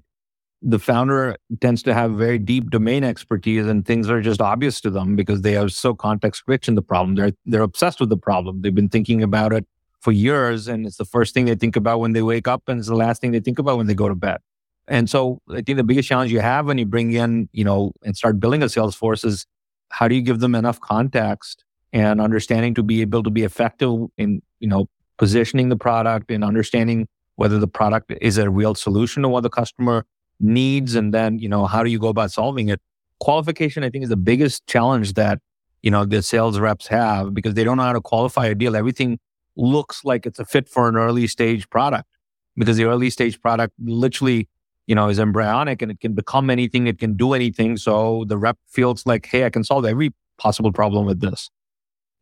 the 0.60 0.78
founder 0.78 1.36
tends 1.60 1.82
to 1.84 1.94
have 1.94 2.12
very 2.12 2.38
deep 2.38 2.70
domain 2.70 3.02
expertise 3.02 3.66
and 3.66 3.86
things 3.86 4.10
are 4.10 4.20
just 4.20 4.42
obvious 4.42 4.80
to 4.82 4.90
them 4.90 5.16
because 5.16 5.40
they 5.40 5.56
are 5.56 5.68
so 5.68 5.94
context 5.94 6.42
rich 6.46 6.68
in 6.68 6.74
the 6.74 6.82
problem. 6.82 7.14
They're 7.14 7.32
they're 7.46 7.62
obsessed 7.62 8.00
with 8.00 8.10
the 8.10 8.16
problem. 8.16 8.60
They've 8.60 8.74
been 8.74 8.88
thinking 8.90 9.22
about 9.22 9.52
it 9.52 9.66
for 10.00 10.12
years 10.12 10.68
and 10.68 10.86
it's 10.86 10.96
the 10.96 11.04
first 11.04 11.32
thing 11.32 11.46
they 11.46 11.54
think 11.54 11.76
about 11.76 12.00
when 12.00 12.12
they 12.12 12.22
wake 12.22 12.48
up 12.48 12.62
and 12.68 12.78
it's 12.78 12.88
the 12.88 12.96
last 12.96 13.20
thing 13.20 13.32
they 13.32 13.40
think 13.40 13.58
about 13.58 13.78
when 13.78 13.86
they 13.86 13.94
go 13.94 14.08
to 14.08 14.14
bed. 14.14 14.38
And 14.88 15.10
so 15.10 15.40
I 15.50 15.62
think 15.62 15.76
the 15.76 15.84
biggest 15.84 16.08
challenge 16.08 16.30
you 16.32 16.40
have 16.40 16.66
when 16.66 16.78
you 16.78 16.86
bring 16.86 17.12
in, 17.12 17.48
you 17.52 17.64
know, 17.64 17.92
and 18.04 18.16
start 18.16 18.38
building 18.38 18.62
a 18.62 18.68
sales 18.68 18.94
force 18.94 19.24
is 19.24 19.46
how 19.90 20.08
do 20.08 20.14
you 20.14 20.22
give 20.22 20.40
them 20.40 20.54
enough 20.54 20.80
context 20.80 21.64
and 21.92 22.20
understanding 22.20 22.74
to 22.74 22.82
be 22.82 23.00
able 23.00 23.22
to 23.22 23.30
be 23.30 23.42
effective 23.42 23.90
in, 24.16 24.42
you 24.60 24.68
know, 24.68 24.88
positioning 25.18 25.68
the 25.70 25.76
product 25.76 26.30
and 26.30 26.44
understanding 26.44 27.08
whether 27.36 27.58
the 27.58 27.68
product 27.68 28.12
is 28.20 28.38
a 28.38 28.50
real 28.50 28.74
solution 28.74 29.22
to 29.22 29.28
what 29.28 29.42
the 29.42 29.50
customer 29.50 30.04
needs 30.40 30.94
and 30.94 31.12
then, 31.12 31.38
you 31.38 31.48
know, 31.48 31.66
how 31.66 31.82
do 31.82 31.90
you 31.90 31.98
go 31.98 32.08
about 32.08 32.30
solving 32.30 32.68
it? 32.68 32.80
Qualification, 33.20 33.82
I 33.82 33.90
think, 33.90 34.04
is 34.04 34.10
the 34.10 34.16
biggest 34.16 34.66
challenge 34.66 35.14
that, 35.14 35.40
you 35.82 35.90
know, 35.90 36.04
the 36.04 36.22
sales 36.22 36.58
reps 36.58 36.86
have 36.88 37.34
because 37.34 37.54
they 37.54 37.64
don't 37.64 37.76
know 37.76 37.84
how 37.84 37.92
to 37.92 38.00
qualify 38.00 38.46
a 38.46 38.54
deal. 38.54 38.76
Everything 38.76 39.18
looks 39.56 40.04
like 40.04 40.26
it's 40.26 40.38
a 40.38 40.44
fit 40.44 40.68
for 40.68 40.88
an 40.88 40.96
early 40.96 41.26
stage 41.26 41.68
product 41.70 42.08
because 42.56 42.76
the 42.76 42.84
early 42.84 43.10
stage 43.10 43.40
product 43.40 43.72
literally 43.78 44.48
you 44.86 44.94
know, 44.94 45.08
is 45.08 45.18
embryonic 45.18 45.82
and 45.82 45.90
it 45.90 46.00
can 46.00 46.14
become 46.14 46.50
anything, 46.50 46.86
it 46.86 46.98
can 46.98 47.16
do 47.16 47.34
anything. 47.34 47.76
So 47.76 48.24
the 48.26 48.38
rep 48.38 48.58
feels 48.68 49.04
like, 49.06 49.26
hey, 49.26 49.44
I 49.44 49.50
can 49.50 49.64
solve 49.64 49.84
every 49.84 50.14
possible 50.38 50.72
problem 50.72 51.06
with 51.06 51.20
this. 51.20 51.50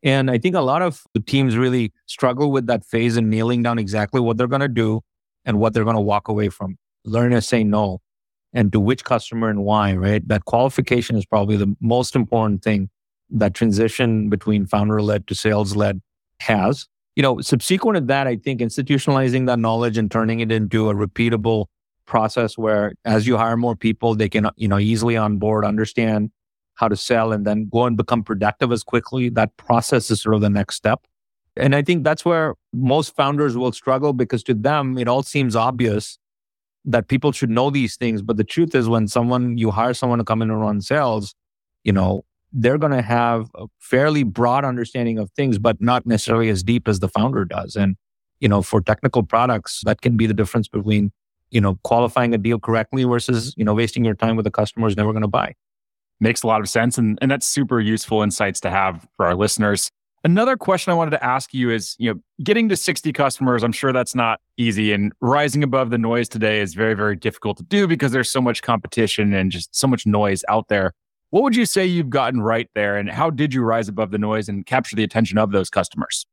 And 0.03 0.29
I 0.29 0.37
think 0.37 0.55
a 0.55 0.61
lot 0.61 0.81
of 0.81 1.03
the 1.13 1.19
teams 1.19 1.57
really 1.57 1.91
struggle 2.05 2.51
with 2.51 2.67
that 2.67 2.85
phase 2.85 3.17
and 3.17 3.29
nailing 3.29 3.63
down 3.63 3.79
exactly 3.79 4.21
what 4.21 4.37
they're 4.37 4.47
going 4.47 4.61
to 4.61 4.67
do 4.67 5.01
and 5.45 5.59
what 5.59 5.73
they're 5.73 5.83
going 5.83 5.95
to 5.95 6.01
walk 6.01 6.27
away 6.27 6.49
from. 6.49 6.77
Learn 7.05 7.31
to 7.31 7.41
say 7.41 7.63
no 7.63 8.01
and 8.53 8.71
to 8.71 8.79
which 8.79 9.03
customer 9.03 9.49
and 9.49 9.63
why, 9.63 9.95
right? 9.95 10.27
That 10.27 10.45
qualification 10.45 11.17
is 11.17 11.25
probably 11.25 11.57
the 11.57 11.75
most 11.81 12.15
important 12.15 12.63
thing 12.63 12.89
that 13.29 13.53
transition 13.53 14.29
between 14.29 14.65
founder 14.65 15.01
led 15.01 15.27
to 15.27 15.35
sales 15.35 15.75
led 15.75 16.01
has. 16.39 16.87
You 17.15 17.23
know, 17.23 17.41
subsequent 17.41 17.95
to 17.95 18.01
that, 18.01 18.27
I 18.27 18.35
think 18.35 18.61
institutionalizing 18.61 19.45
that 19.47 19.59
knowledge 19.59 19.97
and 19.97 20.11
turning 20.11 20.39
it 20.39 20.51
into 20.51 20.89
a 20.89 20.93
repeatable 20.93 21.65
process 22.05 22.57
where 22.57 22.93
as 23.05 23.27
you 23.27 23.37
hire 23.37 23.57
more 23.57 23.75
people, 23.75 24.15
they 24.15 24.29
can, 24.29 24.49
you 24.55 24.67
know, 24.67 24.79
easily 24.79 25.17
onboard, 25.17 25.65
understand 25.65 26.31
how 26.75 26.87
to 26.87 26.95
sell 26.95 27.31
and 27.31 27.45
then 27.45 27.69
go 27.71 27.85
and 27.85 27.97
become 27.97 28.23
productive 28.23 28.71
as 28.71 28.83
quickly. 28.83 29.29
That 29.29 29.55
process 29.57 30.11
is 30.11 30.21
sort 30.21 30.35
of 30.35 30.41
the 30.41 30.49
next 30.49 30.75
step. 30.75 31.05
And 31.57 31.73
I 31.73 31.81
think 31.81 32.03
that's 32.03 32.25
where 32.25 32.55
most 32.73 33.15
founders 33.15 33.55
will 33.55 33.71
struggle 33.71 34.11
because 34.11 34.43
to 34.43 34.53
them, 34.53 34.97
it 34.97 35.07
all 35.07 35.23
seems 35.23 35.55
obvious 35.55 36.19
that 36.83 37.07
people 37.07 37.31
should 37.31 37.49
know 37.49 37.69
these 37.69 37.95
things. 37.95 38.21
But 38.21 38.37
the 38.37 38.43
truth 38.43 38.75
is, 38.75 38.89
when 38.89 39.07
someone, 39.07 39.57
you 39.57 39.71
hire 39.71 39.93
someone 39.93 40.19
to 40.19 40.25
come 40.25 40.41
in 40.41 40.51
and 40.51 40.59
run 40.59 40.81
sales, 40.81 41.33
you 41.83 41.93
know, 41.93 42.25
they're 42.51 42.77
going 42.77 42.91
to 42.91 43.01
have 43.01 43.49
a 43.55 43.67
fairly 43.79 44.23
broad 44.23 44.65
understanding 44.65 45.17
of 45.17 45.31
things, 45.31 45.57
but 45.57 45.81
not 45.81 46.05
necessarily 46.05 46.49
as 46.49 46.61
deep 46.61 46.87
as 46.87 46.99
the 46.99 47.09
founder 47.09 47.45
does. 47.45 47.75
And, 47.75 47.95
you 48.39 48.47
know, 48.47 48.61
for 48.61 48.81
technical 48.81 49.23
products, 49.23 49.81
that 49.85 50.01
can 50.01 50.17
be 50.17 50.27
the 50.27 50.33
difference 50.33 50.67
between, 50.67 51.11
you 51.51 51.61
know, 51.61 51.79
qualifying 51.83 52.33
a 52.33 52.37
deal 52.37 52.59
correctly 52.59 53.03
versus, 53.03 53.53
you 53.57 53.63
know, 53.63 53.73
wasting 53.73 54.03
your 54.03 54.15
time 54.15 54.35
with 54.35 54.47
a 54.47 54.51
customer 54.51 54.87
who's 54.87 54.97
never 54.97 55.11
going 55.11 55.21
to 55.21 55.27
buy. 55.27 55.53
Makes 56.19 56.43
a 56.43 56.47
lot 56.47 56.61
of 56.61 56.69
sense. 56.69 56.97
And, 56.97 57.17
and 57.21 57.29
that's 57.29 57.45
super 57.45 57.79
useful 57.79 58.21
insights 58.21 58.59
to 58.61 58.69
have 58.69 59.07
for 59.17 59.25
our 59.25 59.35
listeners. 59.35 59.91
Another 60.23 60.57
question 60.57 60.91
I 60.91 60.95
wanted 60.95 61.11
to 61.11 61.23
ask 61.23 61.53
you 61.53 61.69
is, 61.69 61.95
you 61.99 62.11
know, 62.11 62.19
getting 62.43 62.67
to 62.69 62.75
60 62.75 63.13
customers, 63.13 63.63
I'm 63.63 63.71
sure 63.71 63.93
that's 63.93 64.15
not 64.15 64.39
easy 64.57 64.91
and 64.91 65.13
rising 65.21 65.61
above 65.61 65.91
the 65.91 65.99
noise 65.99 66.27
today 66.27 66.61
is 66.61 66.73
very 66.73 66.95
very 66.95 67.15
difficult 67.15 67.57
to 67.57 67.63
do 67.63 67.87
because 67.87 68.11
there's 68.11 68.31
so 68.31 68.41
much 68.41 68.63
competition 68.63 69.33
and 69.33 69.51
just 69.51 69.75
so 69.75 69.87
much 69.87 70.07
noise 70.07 70.43
out 70.49 70.67
there. 70.67 70.93
What 71.29 71.43
would 71.43 71.55
you 71.55 71.67
say 71.67 71.85
you've 71.85 72.09
gotten 72.09 72.41
right 72.41 72.67
there 72.73 72.97
and 72.97 73.07
how 73.07 73.29
did 73.29 73.53
you 73.53 73.61
rise 73.61 73.87
above 73.87 74.09
the 74.09 74.17
noise 74.17 74.49
and 74.49 74.65
capture 74.65 74.95
the 74.95 75.03
attention 75.03 75.37
of 75.37 75.51
those 75.51 75.69
customers? 75.69 76.25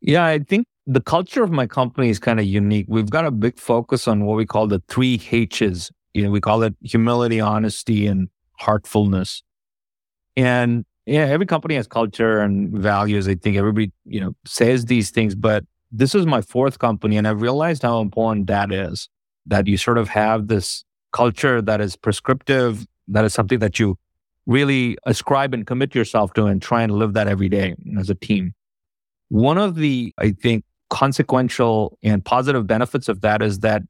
Yeah, 0.00 0.24
I 0.24 0.38
think 0.38 0.66
the 0.86 1.00
culture 1.00 1.42
of 1.42 1.50
my 1.50 1.66
company 1.66 2.08
is 2.08 2.18
kind 2.18 2.40
of 2.40 2.46
unique. 2.46 2.86
We've 2.88 3.10
got 3.10 3.24
a 3.24 3.30
big 3.30 3.58
focus 3.58 4.08
on 4.08 4.24
what 4.24 4.36
we 4.36 4.46
call 4.46 4.66
the 4.66 4.82
three 4.88 5.20
H's. 5.30 5.90
You 6.14 6.24
know, 6.24 6.30
we 6.30 6.40
call 6.40 6.62
it 6.62 6.74
humility, 6.82 7.40
honesty, 7.40 8.06
and 8.06 8.28
heartfulness. 8.58 9.42
And 10.36 10.84
yeah, 11.06 11.24
every 11.26 11.46
company 11.46 11.76
has 11.76 11.86
culture 11.86 12.40
and 12.40 12.76
values. 12.76 13.28
I 13.28 13.34
think 13.34 13.56
everybody, 13.56 13.92
you 14.04 14.20
know, 14.20 14.34
says 14.44 14.86
these 14.86 15.10
things, 15.10 15.34
but 15.34 15.64
this 15.90 16.14
is 16.14 16.26
my 16.26 16.40
fourth 16.40 16.78
company 16.78 17.16
and 17.16 17.28
I've 17.28 17.42
realized 17.42 17.82
how 17.82 18.00
important 18.00 18.46
that 18.48 18.72
is. 18.72 19.08
That 19.46 19.66
you 19.66 19.76
sort 19.76 19.98
of 19.98 20.08
have 20.08 20.46
this 20.46 20.84
culture 21.12 21.60
that 21.60 21.80
is 21.80 21.96
prescriptive, 21.96 22.86
that 23.08 23.24
is 23.24 23.34
something 23.34 23.58
that 23.58 23.78
you 23.80 23.98
really 24.46 24.96
ascribe 25.04 25.52
and 25.52 25.66
commit 25.66 25.94
yourself 25.94 26.32
to 26.34 26.46
and 26.46 26.62
try 26.62 26.82
and 26.82 26.92
live 26.92 27.14
that 27.14 27.26
every 27.26 27.48
day 27.48 27.74
as 27.98 28.08
a 28.08 28.14
team. 28.14 28.54
One 29.28 29.58
of 29.58 29.74
the, 29.74 30.14
I 30.18 30.30
think, 30.30 30.64
consequential 30.92 31.98
and 32.02 32.24
positive 32.24 32.66
benefits 32.66 33.08
of 33.08 33.22
that 33.22 33.42
is 33.42 33.60
that 33.60 33.82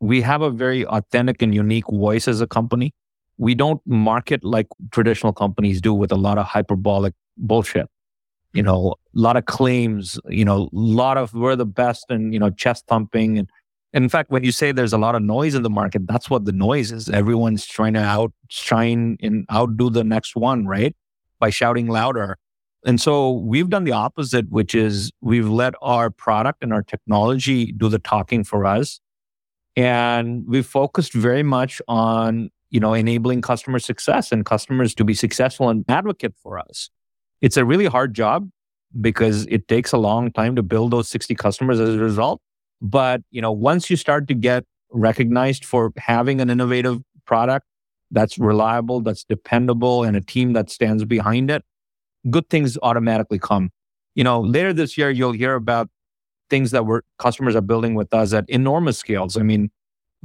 we 0.00 0.20
have 0.22 0.42
a 0.42 0.50
very 0.50 0.84
authentic 0.86 1.42
and 1.42 1.54
unique 1.54 1.88
voice 1.88 2.26
as 2.28 2.40
a 2.40 2.46
company 2.46 2.92
we 3.38 3.54
don't 3.54 3.80
market 3.86 4.44
like 4.44 4.66
traditional 4.90 5.32
companies 5.32 5.80
do 5.80 5.92
with 5.92 6.12
a 6.12 6.16
lot 6.16 6.38
of 6.38 6.46
hyperbolic 6.46 7.14
bullshit. 7.36 7.86
You 8.52 8.62
mm-hmm. 8.62 8.66
know, 8.66 8.94
a 9.14 9.18
lot 9.18 9.36
of 9.36 9.44
claims, 9.46 10.18
you 10.28 10.44
know, 10.44 10.64
a 10.64 10.68
lot 10.72 11.18
of 11.18 11.34
we're 11.34 11.56
the 11.56 11.66
best 11.66 12.06
and, 12.08 12.32
you 12.32 12.40
know, 12.40 12.50
chest 12.50 12.84
thumping. 12.88 13.38
And, 13.38 13.50
and 13.92 14.04
in 14.04 14.08
fact, 14.08 14.30
when 14.30 14.44
you 14.44 14.52
say 14.52 14.72
there's 14.72 14.92
a 14.92 14.98
lot 14.98 15.14
of 15.14 15.22
noise 15.22 15.54
in 15.54 15.62
the 15.62 15.70
market, 15.70 16.06
that's 16.06 16.30
what 16.30 16.44
the 16.44 16.52
noise 16.52 16.92
is. 16.92 17.08
Everyone's 17.08 17.66
trying 17.66 17.94
to 17.94 18.00
outshine 18.00 19.18
and 19.20 19.46
outdo 19.52 19.90
the 19.90 20.04
next 20.04 20.36
one, 20.36 20.66
right? 20.66 20.96
By 21.38 21.50
shouting 21.50 21.88
louder. 21.88 22.38
And 22.86 23.00
so 23.00 23.32
we've 23.32 23.68
done 23.68 23.84
the 23.84 23.92
opposite, 23.92 24.48
which 24.48 24.74
is 24.74 25.10
we've 25.20 25.48
let 25.48 25.74
our 25.82 26.08
product 26.08 26.62
and 26.62 26.72
our 26.72 26.82
technology 26.82 27.72
do 27.72 27.88
the 27.88 27.98
talking 27.98 28.44
for 28.44 28.64
us. 28.64 29.00
And 29.76 30.46
we've 30.46 30.64
focused 30.64 31.12
very 31.12 31.42
much 31.42 31.82
on 31.88 32.50
you 32.70 32.80
know, 32.80 32.94
enabling 32.94 33.42
customer 33.42 33.78
success 33.78 34.32
and 34.32 34.44
customers 34.44 34.94
to 34.94 35.04
be 35.04 35.14
successful 35.14 35.68
and 35.68 35.84
advocate 35.88 36.34
for 36.42 36.58
us. 36.58 36.90
It's 37.40 37.56
a 37.56 37.64
really 37.64 37.86
hard 37.86 38.14
job 38.14 38.50
because 39.00 39.46
it 39.46 39.68
takes 39.68 39.92
a 39.92 39.98
long 39.98 40.32
time 40.32 40.56
to 40.56 40.62
build 40.62 40.90
those 40.90 41.08
60 41.08 41.34
customers 41.36 41.80
as 41.80 41.94
a 41.94 41.98
result. 41.98 42.40
But, 42.80 43.22
you 43.30 43.40
know, 43.40 43.52
once 43.52 43.88
you 43.88 43.96
start 43.96 44.28
to 44.28 44.34
get 44.34 44.64
recognized 44.90 45.64
for 45.64 45.92
having 45.96 46.40
an 46.40 46.50
innovative 46.50 47.00
product 47.24 47.66
that's 48.10 48.38
reliable, 48.38 49.00
that's 49.00 49.24
dependable, 49.24 50.04
and 50.04 50.16
a 50.16 50.20
team 50.20 50.52
that 50.52 50.70
stands 50.70 51.04
behind 51.04 51.50
it, 51.50 51.64
good 52.30 52.48
things 52.50 52.78
automatically 52.82 53.38
come. 53.38 53.70
You 54.14 54.24
know, 54.24 54.40
later 54.40 54.72
this 54.72 54.96
year, 54.96 55.10
you'll 55.10 55.32
hear 55.32 55.54
about 55.54 55.88
things 56.48 56.70
that 56.70 56.86
we're 56.86 57.02
customers 57.18 57.56
are 57.56 57.60
building 57.60 57.94
with 57.94 58.14
us 58.14 58.32
at 58.32 58.48
enormous 58.48 58.98
scales. 58.98 59.36
I 59.36 59.42
mean, 59.42 59.70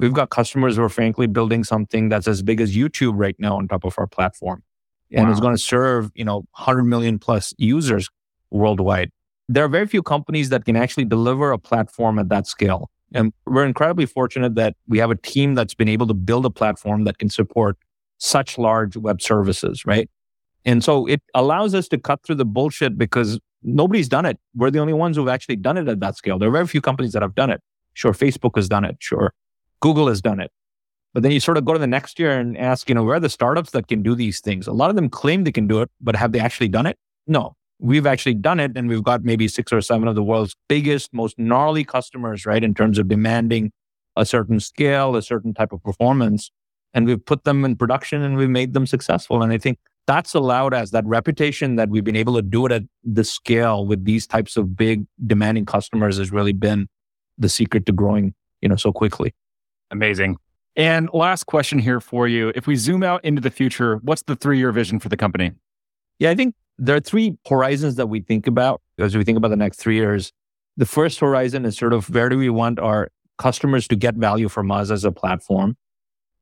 We've 0.02 0.14
got 0.14 0.32
customers 0.32 0.78
who 0.78 0.84
are 0.84 0.90
frankly 0.90 1.28
building 1.28 1.64
something 1.64 2.10
that's 2.10 2.28
as 2.28 2.42
big 2.42 2.60
as 2.60 2.76
YouTube 2.76 3.14
right 3.16 3.36
now 3.38 3.58
on 3.58 3.68
top 3.68 3.84
of 3.84 3.96
our 4.00 4.08
platform. 4.08 4.64
And 5.12 5.26
wow. 5.26 5.32
it's 5.32 5.40
going 5.40 5.54
to 5.54 5.62
serve, 5.62 6.10
you 6.16 6.26
know, 6.26 6.38
100 6.58 6.84
million 6.84 7.20
plus 7.20 7.54
users 7.58 8.10
worldwide. 8.50 9.12
There 9.48 9.64
are 9.64 9.68
very 9.68 9.86
few 9.86 10.02
companies 10.02 10.50
that 10.50 10.66
can 10.66 10.76
actually 10.76 11.06
deliver 11.06 11.52
a 11.52 11.60
platform 11.60 12.18
at 12.18 12.30
that 12.30 12.48
scale. 12.48 12.90
And 13.14 13.34
we're 13.46 13.66
incredibly 13.66 14.06
fortunate 14.06 14.56
that 14.56 14.76
we 14.88 14.98
have 14.98 15.12
a 15.12 15.16
team 15.16 15.54
that's 15.54 15.76
been 15.76 15.90
able 15.90 16.08
to 16.08 16.14
build 16.14 16.46
a 16.46 16.50
platform 16.50 17.04
that 17.04 17.18
can 17.18 17.30
support 17.30 17.78
such 18.18 18.58
large 18.58 18.96
web 18.96 19.22
services, 19.22 19.86
right? 19.86 20.10
And 20.66 20.84
so 20.84 21.08
it 21.08 21.22
allows 21.34 21.74
us 21.74 21.88
to 21.90 21.98
cut 21.98 22.24
through 22.24 22.36
the 22.36 22.46
bullshit 22.46 22.98
because 22.98 23.40
nobody's 23.64 24.08
done 24.08 24.26
it. 24.26 24.40
We're 24.56 24.72
the 24.72 24.80
only 24.80 24.94
ones 24.94 25.18
who've 25.18 25.28
actually 25.28 25.56
done 25.58 25.78
it 25.78 25.88
at 25.88 26.00
that 26.00 26.16
scale. 26.16 26.38
There 26.38 26.50
are 26.50 26.52
very 26.52 26.68
few 26.68 26.82
companies 26.82 27.14
that 27.14 27.22
have 27.22 27.36
done 27.36 27.50
it. 27.50 27.62
Sure, 27.94 28.14
Facebook 28.14 28.56
has 28.56 28.70
done 28.70 28.86
it. 28.86 28.98
Sure, 29.00 29.34
Google 29.80 30.08
has 30.08 30.22
done 30.22 30.40
it. 30.40 30.52
But 31.14 31.24
then 31.24 31.32
you 31.32 31.40
sort 31.40 31.58
of 31.58 31.66
go 31.66 31.74
to 31.74 31.80
the 31.80 31.88
next 31.88 32.20
year 32.20 32.40
and 32.40 32.58
ask, 32.58 32.88
you 32.88 32.96
know, 32.96 33.04
where 33.04 33.16
are 33.16 33.20
the 33.20 33.30
startups 33.30 33.72
that 33.72 33.88
can 33.88 34.02
do 34.02 34.16
these 34.16 34.40
things? 34.40 34.68
A 34.68 34.72
lot 34.72 34.90
of 34.90 34.96
them 34.96 35.10
claim 35.10 35.44
they 35.44 35.52
can 35.52 35.68
do 35.68 35.82
it, 35.82 35.90
but 36.00 36.16
have 36.16 36.32
they 36.32 36.40
actually 36.40 36.70
done 36.70 36.86
it? 36.86 36.98
No. 37.28 37.56
We've 37.80 38.08
actually 38.08 38.36
done 38.36 38.60
it 38.60 38.74
and 38.76 38.88
we've 38.88 39.04
got 39.04 39.24
maybe 39.24 39.48
six 39.48 39.74
or 39.74 39.82
seven 39.82 40.08
of 40.08 40.16
the 40.16 40.24
world's 40.24 40.56
biggest, 40.70 41.14
most 41.14 41.38
gnarly 41.38 41.84
customers, 41.84 42.46
right? 42.46 42.64
In 42.64 42.74
terms 42.74 42.98
of 42.98 43.08
demanding 43.08 43.72
a 44.16 44.26
certain 44.26 44.60
scale, 44.60 45.16
a 45.16 45.22
certain 45.22 45.54
type 45.54 45.74
of 45.74 45.84
performance. 45.84 46.52
And 46.94 47.06
we've 47.06 47.26
put 47.26 47.44
them 47.44 47.66
in 47.66 47.76
production 47.76 48.22
and 48.22 48.38
we've 48.38 48.50
made 48.50 48.74
them 48.74 48.86
successful. 48.86 49.42
And 49.42 49.52
I 49.52 49.58
think 49.58 49.80
that's 50.12 50.34
allowed 50.34 50.74
us 50.74 50.92
that 50.92 51.06
reputation 51.06 51.78
that 51.78 51.88
we've 51.88 52.04
been 52.04 52.18
able 52.18 52.36
to 52.36 52.42
do 52.42 52.66
it 52.66 52.72
at 52.74 52.84
the 53.04 53.24
scale 53.24 53.86
with 53.86 54.04
these 54.04 54.28
types 54.28 54.58
of 54.58 54.76
big 54.76 55.06
demanding 55.26 55.66
customers 55.66 56.18
has 56.18 56.32
really 56.34 56.52
been 56.52 56.88
the 57.38 57.48
secret 57.48 57.86
to 57.86 57.94
growing, 57.94 58.34
you 58.62 58.68
know, 58.68 58.76
so 58.76 58.92
quickly. 58.92 59.34
Amazing. 59.90 60.36
And 60.76 61.10
last 61.14 61.46
question 61.46 61.80
here 61.80 62.02
for 62.02 62.28
you. 62.28 62.52
If 62.56 62.68
we 62.68 62.76
zoom 62.76 63.04
out 63.04 63.24
into 63.24 63.42
the 63.42 63.50
future, 63.50 64.00
what's 64.04 64.24
the 64.24 64.36
three 64.36 64.58
year 64.58 64.74
vision 64.74 65.00
for 65.00 65.08
the 65.08 65.16
company? 65.16 65.54
Yeah, 66.20 66.30
I 66.30 66.36
think 66.36 66.56
there 66.78 66.98
are 66.98 67.02
three 67.02 67.38
horizons 67.48 67.96
that 67.96 68.08
we 68.08 68.20
think 68.20 68.48
about 68.48 68.82
as 69.00 69.16
we 69.16 69.24
think 69.24 69.38
about 69.38 69.50
the 69.50 69.56
next 69.56 69.80
three 69.80 69.96
years. 69.96 70.34
The 70.76 70.86
first 70.86 71.20
horizon 71.22 71.66
is 71.66 71.78
sort 71.78 71.94
of 71.94 72.10
where 72.10 72.28
do 72.28 72.38
we 72.38 72.50
want 72.50 72.80
our 72.80 73.10
customers 73.38 73.88
to 73.88 73.96
get 73.96 74.16
value 74.16 74.50
from 74.50 74.72
us 74.72 74.92
as 74.92 75.06
a 75.06 75.12
platform? 75.12 75.78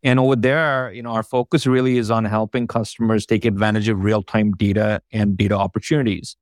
And 0.04 0.20
over 0.20 0.36
there, 0.36 0.92
you 0.94 1.02
know, 1.04 1.12
our 1.12 1.24
focus 1.24 1.68
really 1.68 1.98
is 1.98 2.10
on 2.10 2.26
helping 2.26 2.68
customers 2.68 3.26
take 3.26 3.44
advantage 3.44 3.90
of 3.90 4.04
real 4.04 4.24
time 4.24 4.52
data 4.54 5.02
and 5.12 5.38
data 5.38 5.56
opportunities. 5.56 6.38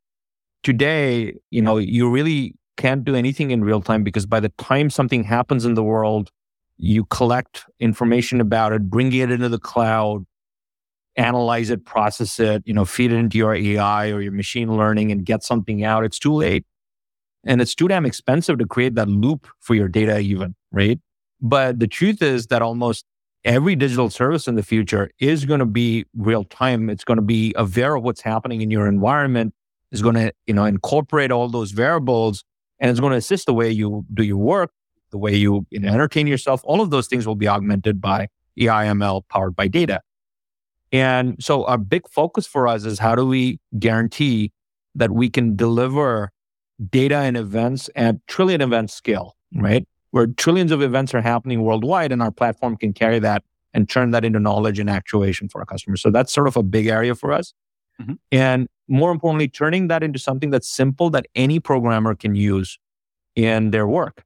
Today, 0.63 1.33
you 1.49 1.61
know, 1.61 1.77
you 1.77 2.09
really 2.09 2.55
can't 2.77 3.03
do 3.03 3.15
anything 3.15 3.51
in 3.51 3.63
real 3.63 3.81
time 3.81 4.03
because 4.03 4.25
by 4.25 4.39
the 4.39 4.49
time 4.57 4.89
something 4.89 5.23
happens 5.23 5.65
in 5.65 5.73
the 5.73 5.83
world, 5.83 6.31
you 6.77 7.05
collect 7.05 7.65
information 7.79 8.39
about 8.39 8.71
it, 8.71 8.89
bring 8.89 9.11
it 9.11 9.31
into 9.31 9.49
the 9.49 9.57
cloud, 9.57 10.25
analyze 11.15 11.71
it, 11.71 11.83
process 11.85 12.39
it, 12.39 12.61
you 12.65 12.73
know, 12.73 12.85
feed 12.85 13.11
it 13.11 13.15
into 13.15 13.37
your 13.37 13.55
AI 13.55 14.11
or 14.11 14.21
your 14.21 14.31
machine 14.31 14.77
learning 14.77 15.11
and 15.11 15.25
get 15.25 15.43
something 15.43 15.83
out. 15.83 16.05
It's 16.05 16.19
too 16.19 16.33
late. 16.33 16.65
And 17.43 17.61
it's 17.61 17.73
too 17.73 17.87
damn 17.87 18.05
expensive 18.05 18.59
to 18.59 18.67
create 18.67 18.95
that 18.95 19.07
loop 19.07 19.47
for 19.59 19.73
your 19.73 19.87
data 19.87 20.19
even, 20.19 20.53
right? 20.71 20.99
But 21.41 21.79
the 21.79 21.87
truth 21.87 22.21
is 22.21 22.47
that 22.47 22.61
almost 22.61 23.05
every 23.43 23.75
digital 23.75 24.09
service 24.09 24.47
in 24.47 24.55
the 24.55 24.63
future 24.63 25.09
is 25.19 25.45
going 25.45 25.59
to 25.59 25.65
be 25.65 26.05
real 26.15 26.43
time. 26.43 26.89
It's 26.89 27.03
going 27.03 27.17
to 27.17 27.23
be 27.23 27.53
aware 27.55 27.95
of 27.95 28.03
what's 28.03 28.21
happening 28.21 28.61
in 28.61 28.71
your 28.71 28.87
environment. 28.87 29.53
Is 29.89 30.01
going 30.01 30.15
to, 30.15 30.33
you 30.45 30.53
know, 30.53 30.65
incorporate 30.65 31.31
all 31.31 31.47
those 31.47 31.71
variables 31.71 32.43
and 32.77 32.91
it's 32.91 32.99
going 32.99 33.11
to 33.11 33.17
assist 33.17 33.45
the 33.45 33.53
way 33.53 33.71
you 33.71 34.05
do 34.13 34.21
your 34.21 34.35
work 34.35 34.71
the 35.11 35.17
way 35.17 35.35
you, 35.35 35.65
you 35.69 35.79
know, 35.79 35.89
entertain 35.89 36.27
yourself, 36.27 36.61
all 36.63 36.81
of 36.81 36.89
those 36.89 37.07
things 37.07 37.25
will 37.25 37.35
be 37.35 37.47
augmented 37.47 38.01
by 38.01 38.27
AIML 38.59 39.23
powered 39.29 39.55
by 39.55 39.67
data. 39.67 40.01
And 40.91 41.35
so 41.39 41.65
our 41.65 41.77
big 41.77 42.07
focus 42.09 42.47
for 42.47 42.67
us 42.67 42.85
is 42.85 42.99
how 42.99 43.15
do 43.15 43.25
we 43.25 43.59
guarantee 43.77 44.51
that 44.95 45.11
we 45.11 45.29
can 45.29 45.55
deliver 45.55 46.31
data 46.89 47.17
and 47.17 47.35
events 47.35 47.89
at 47.95 48.15
trillion 48.27 48.61
event 48.61 48.89
scale, 48.89 49.35
right? 49.55 49.85
Where 50.11 50.27
trillions 50.27 50.71
of 50.71 50.81
events 50.81 51.13
are 51.13 51.21
happening 51.21 51.61
worldwide 51.61 52.11
and 52.11 52.21
our 52.21 52.31
platform 52.31 52.77
can 52.77 52.93
carry 52.93 53.19
that 53.19 53.43
and 53.73 53.89
turn 53.89 54.11
that 54.11 54.23
into 54.23 54.39
knowledge 54.39 54.79
and 54.79 54.89
actuation 54.89 55.49
for 55.49 55.59
our 55.59 55.65
customers. 55.65 56.01
So 56.01 56.09
that's 56.09 56.31
sort 56.31 56.47
of 56.47 56.55
a 56.57 56.63
big 56.63 56.87
area 56.87 57.13
for 57.13 57.31
us. 57.31 57.53
Mm-hmm. 58.01 58.13
And 58.31 58.67
more 58.87 59.11
importantly, 59.11 59.47
turning 59.47 59.87
that 59.89 60.03
into 60.03 60.19
something 60.19 60.49
that's 60.49 60.69
simple 60.69 61.09
that 61.11 61.25
any 61.35 61.59
programmer 61.59 62.15
can 62.15 62.35
use 62.35 62.79
in 63.35 63.71
their 63.71 63.87
work. 63.87 64.23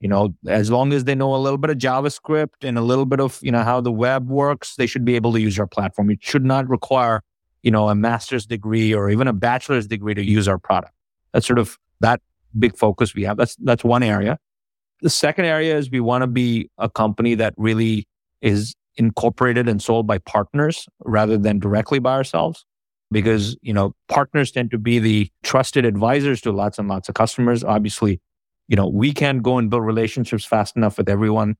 You 0.00 0.08
know, 0.08 0.34
as 0.46 0.70
long 0.70 0.92
as 0.92 1.04
they 1.04 1.14
know 1.14 1.34
a 1.34 1.38
little 1.38 1.58
bit 1.58 1.70
of 1.70 1.78
JavaScript 1.78 2.62
and 2.62 2.76
a 2.76 2.82
little 2.82 3.06
bit 3.06 3.20
of, 3.20 3.38
you 3.42 3.50
know, 3.50 3.62
how 3.62 3.80
the 3.80 3.92
web 3.92 4.28
works, 4.28 4.76
they 4.76 4.86
should 4.86 5.04
be 5.04 5.16
able 5.16 5.32
to 5.32 5.40
use 5.40 5.58
our 5.58 5.66
platform. 5.66 6.10
It 6.10 6.18
should 6.22 6.44
not 6.44 6.68
require, 6.68 7.22
you 7.62 7.70
know, 7.70 7.88
a 7.88 7.94
master's 7.94 8.44
degree 8.44 8.92
or 8.94 9.08
even 9.08 9.28
a 9.28 9.32
bachelor's 9.32 9.86
degree 9.86 10.14
to 10.14 10.22
use 10.22 10.46
our 10.46 10.58
product. 10.58 10.92
That's 11.32 11.46
sort 11.46 11.58
of 11.58 11.78
that 12.00 12.20
big 12.58 12.76
focus 12.76 13.14
we 13.14 13.22
have. 13.24 13.36
That's 13.36 13.56
that's 13.56 13.82
one 13.82 14.02
area. 14.02 14.38
The 15.04 15.10
second 15.10 15.44
area 15.44 15.76
is 15.76 15.90
we 15.90 16.00
want 16.00 16.22
to 16.22 16.26
be 16.26 16.70
a 16.78 16.88
company 16.88 17.34
that 17.34 17.52
really 17.58 18.08
is 18.40 18.74
incorporated 18.96 19.68
and 19.68 19.82
sold 19.82 20.06
by 20.06 20.16
partners 20.16 20.88
rather 21.04 21.36
than 21.36 21.58
directly 21.58 21.98
by 21.98 22.14
ourselves. 22.14 22.64
Because 23.12 23.54
you 23.60 23.74
know 23.74 23.94
partners 24.08 24.50
tend 24.50 24.70
to 24.70 24.78
be 24.78 24.98
the 24.98 25.30
trusted 25.42 25.84
advisors 25.84 26.40
to 26.40 26.52
lots 26.52 26.78
and 26.78 26.88
lots 26.88 27.10
of 27.10 27.14
customers. 27.14 27.62
Obviously 27.62 28.18
you 28.66 28.76
know 28.76 28.88
we 28.88 29.12
can't 29.12 29.42
go 29.42 29.58
and 29.58 29.68
build 29.68 29.84
relationships 29.84 30.46
fast 30.46 30.74
enough 30.74 30.96
with 30.96 31.10
everyone. 31.10 31.56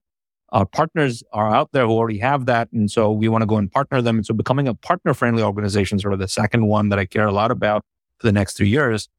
Our 0.53 0.65
partners 0.65 1.23
are 1.35 1.55
out 1.55 1.69
there 1.73 1.85
who 1.85 1.93
already 1.93 2.21
have 2.21 2.47
that 2.47 2.73
and 2.73 2.91
so 2.91 3.13
we 3.13 3.29
want 3.29 3.43
to 3.43 3.47
go 3.47 3.59
and 3.59 3.71
partner 3.71 4.01
them. 4.01 4.17
And 4.17 4.25
so 4.25 4.33
becoming 4.33 4.69
a 4.69 4.75
partner 4.75 5.13
friendly 5.13 5.43
organization 5.43 5.97
is 5.97 6.03
sort 6.03 6.15
of 6.15 6.19
the 6.19 6.29
second 6.29 6.67
one 6.67 6.89
that 6.89 6.99
i 6.99 7.05
care 7.05 7.27
a 7.27 7.33
lot 7.33 7.51
about 7.51 7.85
for 8.17 8.27
the 8.27 8.33
next 8.33 8.57
three 8.57 8.71
years. 8.71 9.11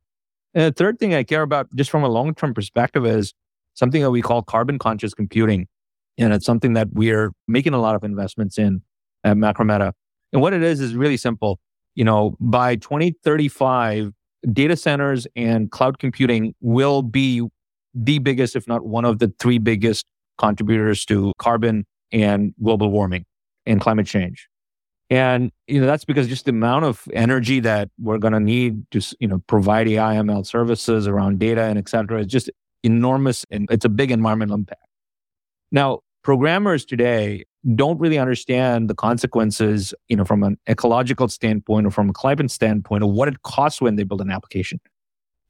And 0.56 0.64
the 0.64 0.76
third 0.76 0.98
thing 0.98 1.14
i 1.14 1.22
care 1.22 1.44
about 1.44 1.68
just 1.76 1.92
from 1.92 2.04
a 2.04 2.10
long 2.10 2.34
term 2.34 2.56
perspective 2.56 3.06
is 3.06 3.32
something 3.76 4.02
that 4.02 4.12
we 4.12 4.22
call 4.22 4.42
carbon 4.42 4.80
conscious 4.80 5.14
computing. 5.14 5.68
And 6.18 6.34
it's 6.34 6.46
something 6.46 6.74
that 6.74 6.88
we're 6.94 7.32
making 7.48 7.74
a 7.74 7.80
lot 7.80 7.96
of 7.96 8.04
investments 8.04 8.58
in 8.58 8.82
at 9.24 9.38
macrometa. 9.38 9.92
And 10.34 10.42
what 10.42 10.54
it 10.54 10.64
is 10.64 10.82
is 10.82 10.96
really 10.96 11.18
simple. 11.18 11.60
You 11.94 12.04
know 12.04 12.36
by 12.42 12.76
2035 12.76 14.12
data 14.52 14.76
centers 14.76 15.28
and 15.36 15.72
cloud 15.72 16.00
computing 16.00 16.54
will 16.62 17.02
be 17.02 17.48
the 17.94 18.20
biggest, 18.20 18.56
if 18.56 18.68
not 18.68 18.86
one 18.86 19.06
of 19.06 19.20
the 19.20 19.34
three 19.40 19.58
biggest 19.58 20.06
contributors 20.38 21.06
to 21.06 21.34
carbon 21.38 21.86
and 22.12 22.54
global 22.62 22.92
warming 22.92 23.26
and 23.66 23.80
climate 23.80 24.06
change. 24.06 24.50
And 25.10 25.52
you 25.68 25.80
know 25.80 25.86
that's 25.86 26.04
because 26.04 26.28
just 26.28 26.46
the 26.46 26.52
amount 26.52 26.86
of 26.86 27.08
energy 27.14 27.60
that 27.60 27.90
we're 28.00 28.18
going 28.18 28.34
to 28.34 28.40
need 28.40 28.90
to 28.92 29.02
you 29.20 29.28
know 29.28 29.40
provide 29.48 29.88
AI 29.88 30.16
ML 30.16 30.46
services 30.46 31.08
around 31.08 31.40
data 31.40 31.64
and 31.64 31.78
et 31.78 31.88
cetera 31.88 32.22
is 32.22 32.28
just 32.28 32.50
enormous 32.86 33.46
and 33.50 33.68
it's 33.72 33.86
a 33.86 33.90
big 33.90 34.12
environmental 34.12 34.56
impact. 34.56 34.82
Now, 35.72 36.00
programmers 36.24 36.86
today 36.86 37.46
don't 37.76 38.00
really 38.00 38.18
understand 38.18 38.90
the 38.90 38.96
consequences, 38.96 39.94
you 40.08 40.16
know, 40.16 40.24
from 40.24 40.44
an 40.44 40.58
ecological 40.70 41.28
standpoint 41.28 41.88
or 41.88 41.92
from 41.92 42.10
a 42.10 42.14
climate 42.14 42.52
standpoint 42.52 43.04
of 43.04 43.10
what 43.10 43.28
it 43.28 43.42
costs 43.42 43.82
when 43.82 43.96
they 43.96 44.04
build 44.04 44.22
an 44.22 44.32
application 44.32 44.80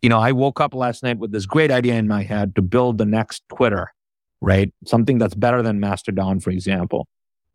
you 0.06 0.10
know, 0.10 0.19
I 0.19 0.34
woke 0.34 0.62
up 0.62 0.76
last 0.76 1.02
night 1.02 1.17
with 1.17 1.32
this 1.32 1.48
great 1.48 1.71
idea 1.71 1.95
in 1.95 2.08
my 2.08 2.21
head 2.21 2.56
to 2.58 2.62
build 2.62 3.00
the 3.00 3.08
next 3.08 3.41
Twitter, 3.50 3.91
right? 4.39 4.71
Something 4.86 5.17
that's 5.17 5.34
better 5.34 5.63
than 5.63 5.80
Mastodon, 5.80 6.39
for 6.39 6.52
example. 6.52 7.08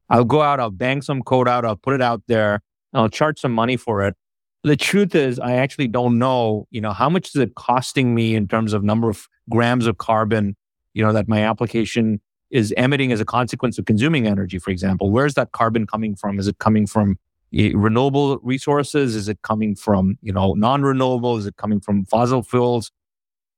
I'll 0.09 0.25
go 0.25 0.43
out, 0.43 0.59
I'll 0.59 0.73
bang 0.73 1.01
some 1.01 1.23
code 1.23 1.47
out, 1.47 1.65
I'll 1.65 1.77
put 1.77 1.95
it 1.95 2.03
out 2.03 2.23
there, 2.27 2.61
I'll 2.93 3.09
charge 3.09 3.39
some 3.39 3.53
money 3.53 3.77
for 3.77 4.05
it. 4.05 4.17
The 4.65 4.77
truth 4.77 5.15
is, 5.15 5.39
I 5.39 5.53
actually 5.53 5.87
don't 5.87 6.19
know, 6.19 6.67
you 6.73 6.81
know, 6.81 6.93
how 6.93 7.09
much 7.09 7.29
is 7.29 7.37
it 7.37 7.55
costing 7.55 8.17
me 8.17 8.35
in 8.35 8.49
terms 8.49 8.73
of 8.73 8.83
number 8.83 9.09
of 9.09 9.29
grams 9.51 9.87
of 9.87 9.99
carbon, 9.99 10.57
you 10.95 11.05
know, 11.05 11.13
that 11.13 11.29
my 11.29 11.43
application 11.43 12.21
is 12.51 12.73
emitting 12.73 13.13
as 13.13 13.21
a 13.21 13.25
consequence 13.25 13.79
of 13.79 13.85
consuming 13.85 14.27
energy, 14.27 14.59
for 14.59 14.71
example. 14.71 15.11
Where's 15.11 15.35
that 15.35 15.53
carbon 15.53 15.87
coming 15.87 16.17
from? 16.17 16.39
Is 16.39 16.49
it 16.49 16.59
coming 16.59 16.87
from 16.87 17.19
eh, 17.55 17.73
renewable 17.75 18.39
resources? 18.39 19.15
Is 19.15 19.29
it 19.29 19.43
coming 19.43 19.77
from, 19.77 20.19
you 20.23 20.33
know, 20.33 20.55
non-renewable? 20.55 21.37
Is 21.37 21.47
it 21.47 21.57
coming 21.57 21.81
from 21.81 22.05
fossil 22.07 22.43
fuels? 22.43 22.91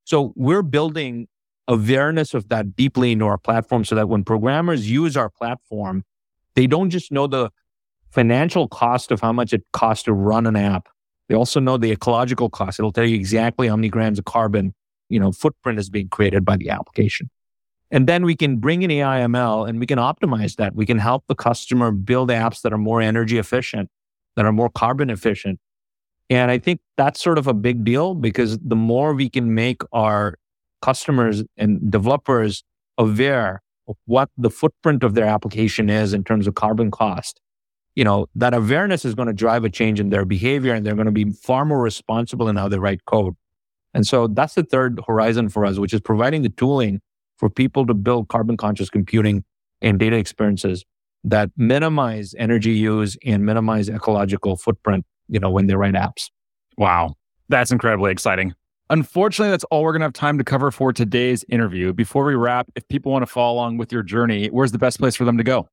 So 0.04 0.32
we're 0.36 0.62
building 0.62 1.28
awareness 1.68 2.34
of 2.34 2.48
that 2.48 2.76
deeply 2.76 3.12
into 3.12 3.24
our 3.24 3.38
platform 3.38 3.84
so 3.84 3.94
that 3.94 4.08
when 4.08 4.24
programmers 4.24 4.90
use 4.90 5.16
our 5.16 5.30
platform, 5.30 6.04
they 6.54 6.66
don't 6.66 6.90
just 6.90 7.12
know 7.12 7.26
the 7.26 7.50
financial 8.10 8.68
cost 8.68 9.10
of 9.10 9.20
how 9.20 9.32
much 9.32 9.52
it 9.52 9.64
costs 9.72 10.04
to 10.04 10.12
run 10.12 10.46
an 10.46 10.56
app. 10.56 10.88
They 11.28 11.34
also 11.34 11.60
know 11.60 11.78
the 11.78 11.90
ecological 11.90 12.50
cost. 12.50 12.78
It'll 12.78 12.92
tell 12.92 13.06
you 13.06 13.16
exactly 13.16 13.68
how 13.68 13.76
many 13.76 13.88
grams 13.88 14.18
of 14.18 14.26
carbon, 14.26 14.74
you 15.12 15.20
know, 15.20 15.30
footprint 15.30 15.78
is 15.78 15.90
being 15.90 16.08
created 16.08 16.44
by 16.44 16.56
the 16.56 16.70
application. 16.70 17.28
And 17.90 18.06
then 18.06 18.24
we 18.24 18.34
can 18.34 18.56
bring 18.56 18.82
in 18.82 18.90
AI 18.90 19.20
ML 19.20 19.68
and 19.68 19.78
we 19.78 19.86
can 19.86 19.98
optimize 19.98 20.56
that. 20.56 20.74
We 20.74 20.86
can 20.86 20.98
help 20.98 21.24
the 21.28 21.34
customer 21.34 21.90
build 21.90 22.30
apps 22.30 22.62
that 22.62 22.72
are 22.72 22.78
more 22.78 23.02
energy 23.02 23.36
efficient, 23.36 23.90
that 24.36 24.46
are 24.46 24.52
more 24.52 24.70
carbon 24.70 25.10
efficient. 25.10 25.60
And 26.30 26.50
I 26.50 26.58
think 26.58 26.80
that's 26.96 27.22
sort 27.22 27.36
of 27.36 27.46
a 27.46 27.52
big 27.52 27.84
deal 27.84 28.14
because 28.14 28.58
the 28.58 28.76
more 28.76 29.12
we 29.12 29.28
can 29.28 29.54
make 29.54 29.82
our 29.92 30.38
customers 30.80 31.44
and 31.58 31.90
developers 31.90 32.64
aware 32.96 33.62
of 33.86 33.96
what 34.06 34.30
the 34.38 34.48
footprint 34.48 35.04
of 35.04 35.14
their 35.14 35.26
application 35.26 35.90
is 35.90 36.14
in 36.14 36.24
terms 36.24 36.46
of 36.46 36.54
carbon 36.54 36.90
cost, 36.90 37.42
you 37.94 38.04
know, 38.04 38.26
that 38.34 38.54
awareness 38.54 39.04
is 39.04 39.14
going 39.14 39.28
to 39.28 39.34
drive 39.34 39.64
a 39.64 39.68
change 39.68 40.00
in 40.00 40.08
their 40.08 40.24
behavior 40.24 40.72
and 40.72 40.86
they're 40.86 40.94
going 40.94 41.04
to 41.04 41.12
be 41.12 41.30
far 41.30 41.66
more 41.66 41.82
responsible 41.82 42.48
in 42.48 42.56
how 42.56 42.68
they 42.68 42.78
write 42.78 43.04
code. 43.04 43.34
And 43.94 44.06
so 44.06 44.26
that's 44.26 44.54
the 44.54 44.62
third 44.62 45.00
horizon 45.06 45.48
for 45.48 45.66
us, 45.66 45.78
which 45.78 45.92
is 45.92 46.00
providing 46.00 46.42
the 46.42 46.48
tooling 46.48 47.00
for 47.36 47.50
people 47.50 47.86
to 47.86 47.94
build 47.94 48.28
carbon 48.28 48.56
conscious 48.56 48.88
computing 48.88 49.44
and 49.80 49.98
data 49.98 50.16
experiences 50.16 50.84
that 51.24 51.50
minimize 51.56 52.34
energy 52.38 52.72
use 52.72 53.16
and 53.24 53.44
minimize 53.44 53.88
ecological 53.88 54.56
footprint, 54.56 55.04
you 55.28 55.38
know, 55.38 55.50
when 55.50 55.66
they 55.66 55.74
write 55.74 55.94
apps. 55.94 56.30
Wow. 56.76 57.14
That's 57.48 57.70
incredibly 57.70 58.12
exciting. 58.12 58.54
Unfortunately, 58.90 59.50
that's 59.50 59.64
all 59.64 59.82
we're 59.82 59.92
going 59.92 60.00
to 60.00 60.06
have 60.06 60.12
time 60.12 60.38
to 60.38 60.44
cover 60.44 60.70
for 60.70 60.92
today's 60.92 61.44
interview. 61.48 61.92
Before 61.92 62.24
we 62.24 62.34
wrap, 62.34 62.68
if 62.74 62.86
people 62.88 63.12
want 63.12 63.22
to 63.22 63.26
follow 63.26 63.54
along 63.54 63.78
with 63.78 63.92
your 63.92 64.02
journey, 64.02 64.48
where's 64.48 64.72
the 64.72 64.78
best 64.78 64.98
place 64.98 65.16
for 65.16 65.24
them 65.24 65.38
to 65.38 65.44
go? 65.44 65.68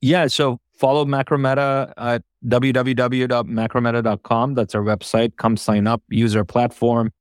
Yeah, 0.00 0.26
so 0.26 0.60
follow 0.76 1.04
Macrometa 1.04 1.92
at 1.96 2.22
www.macrometa.com. 2.46 4.54
That's 4.54 4.74
our 4.74 4.82
website. 4.82 5.36
Come 5.36 5.56
sign 5.56 5.86
up, 5.86 6.02
use 6.08 6.36
our 6.36 6.44
platform. 6.44 7.12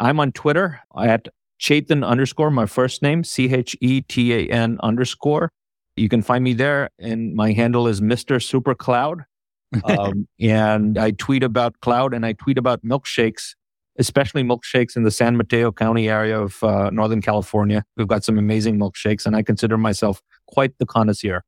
I'm 0.00 0.18
on 0.18 0.32
Twitter 0.32 0.80
at 0.98 1.28
Chetan 1.60 2.04
underscore, 2.04 2.50
my 2.50 2.66
first 2.66 3.02
name, 3.02 3.22
C 3.22 3.52
H 3.52 3.76
E 3.80 4.00
T 4.00 4.32
A 4.34 4.48
N 4.48 4.78
underscore. 4.82 5.52
You 5.94 6.08
can 6.08 6.22
find 6.22 6.42
me 6.42 6.54
there, 6.54 6.88
and 6.98 7.34
my 7.34 7.52
handle 7.52 7.86
is 7.86 8.00
Mr. 8.00 8.42
Super 8.42 8.74
Cloud. 8.74 9.24
um, 9.84 10.26
and 10.40 10.98
I 10.98 11.12
tweet 11.12 11.44
about 11.44 11.78
cloud 11.80 12.12
and 12.12 12.26
I 12.26 12.32
tweet 12.32 12.58
about 12.58 12.84
milkshakes, 12.84 13.54
especially 14.00 14.42
milkshakes 14.42 14.96
in 14.96 15.04
the 15.04 15.12
San 15.12 15.36
Mateo 15.36 15.70
County 15.70 16.08
area 16.08 16.40
of 16.40 16.60
uh, 16.64 16.90
Northern 16.90 17.22
California. 17.22 17.84
We've 17.96 18.08
got 18.08 18.24
some 18.24 18.36
amazing 18.36 18.80
milkshakes, 18.80 19.26
and 19.26 19.36
I 19.36 19.42
consider 19.42 19.78
myself 19.78 20.22
quite 20.46 20.76
the 20.78 20.86
connoisseur. 20.86 21.44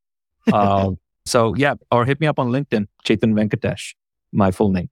Uh, 0.53 0.93
so, 1.27 1.55
yeah, 1.57 1.75
or 1.91 2.05
hit 2.05 2.21
me 2.21 2.29
up 2.29 2.39
on 2.39 2.51
LinkedIn, 2.51 2.87
Chetan 3.05 3.33
Venkatesh, 3.35 3.95
my 4.31 4.53
full 4.53 4.71
name. 4.71 4.89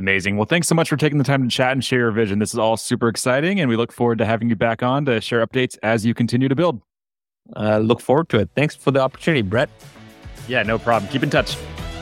Amazing. 0.00 0.38
Well, 0.38 0.46
thanks 0.46 0.66
so 0.66 0.74
much 0.74 0.88
for 0.88 0.96
taking 0.96 1.18
the 1.18 1.24
time 1.24 1.42
to 1.42 1.54
chat 1.54 1.72
and 1.72 1.84
share 1.84 1.98
your 1.98 2.10
vision. 2.10 2.38
This 2.38 2.54
is 2.54 2.58
all 2.58 2.78
super 2.78 3.06
exciting, 3.06 3.60
and 3.60 3.68
we 3.68 3.76
look 3.76 3.92
forward 3.92 4.16
to 4.16 4.24
having 4.24 4.48
you 4.48 4.56
back 4.56 4.82
on 4.82 5.04
to 5.04 5.20
share 5.20 5.46
updates 5.46 5.76
as 5.82 6.06
you 6.06 6.14
continue 6.14 6.48
to 6.48 6.56
build. 6.56 6.80
Uh, 7.54 7.78
look 7.78 8.00
forward 8.00 8.30
to 8.30 8.38
it. 8.38 8.48
Thanks 8.56 8.74
for 8.74 8.92
the 8.92 9.00
opportunity, 9.00 9.42
Brett. 9.42 9.68
Yeah, 10.48 10.62
no 10.62 10.78
problem. 10.78 11.12
Keep 11.12 11.24
in 11.24 11.28
touch. 11.28 11.54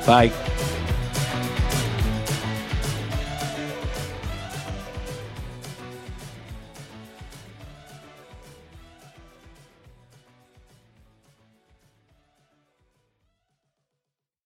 Bye. 0.06 0.30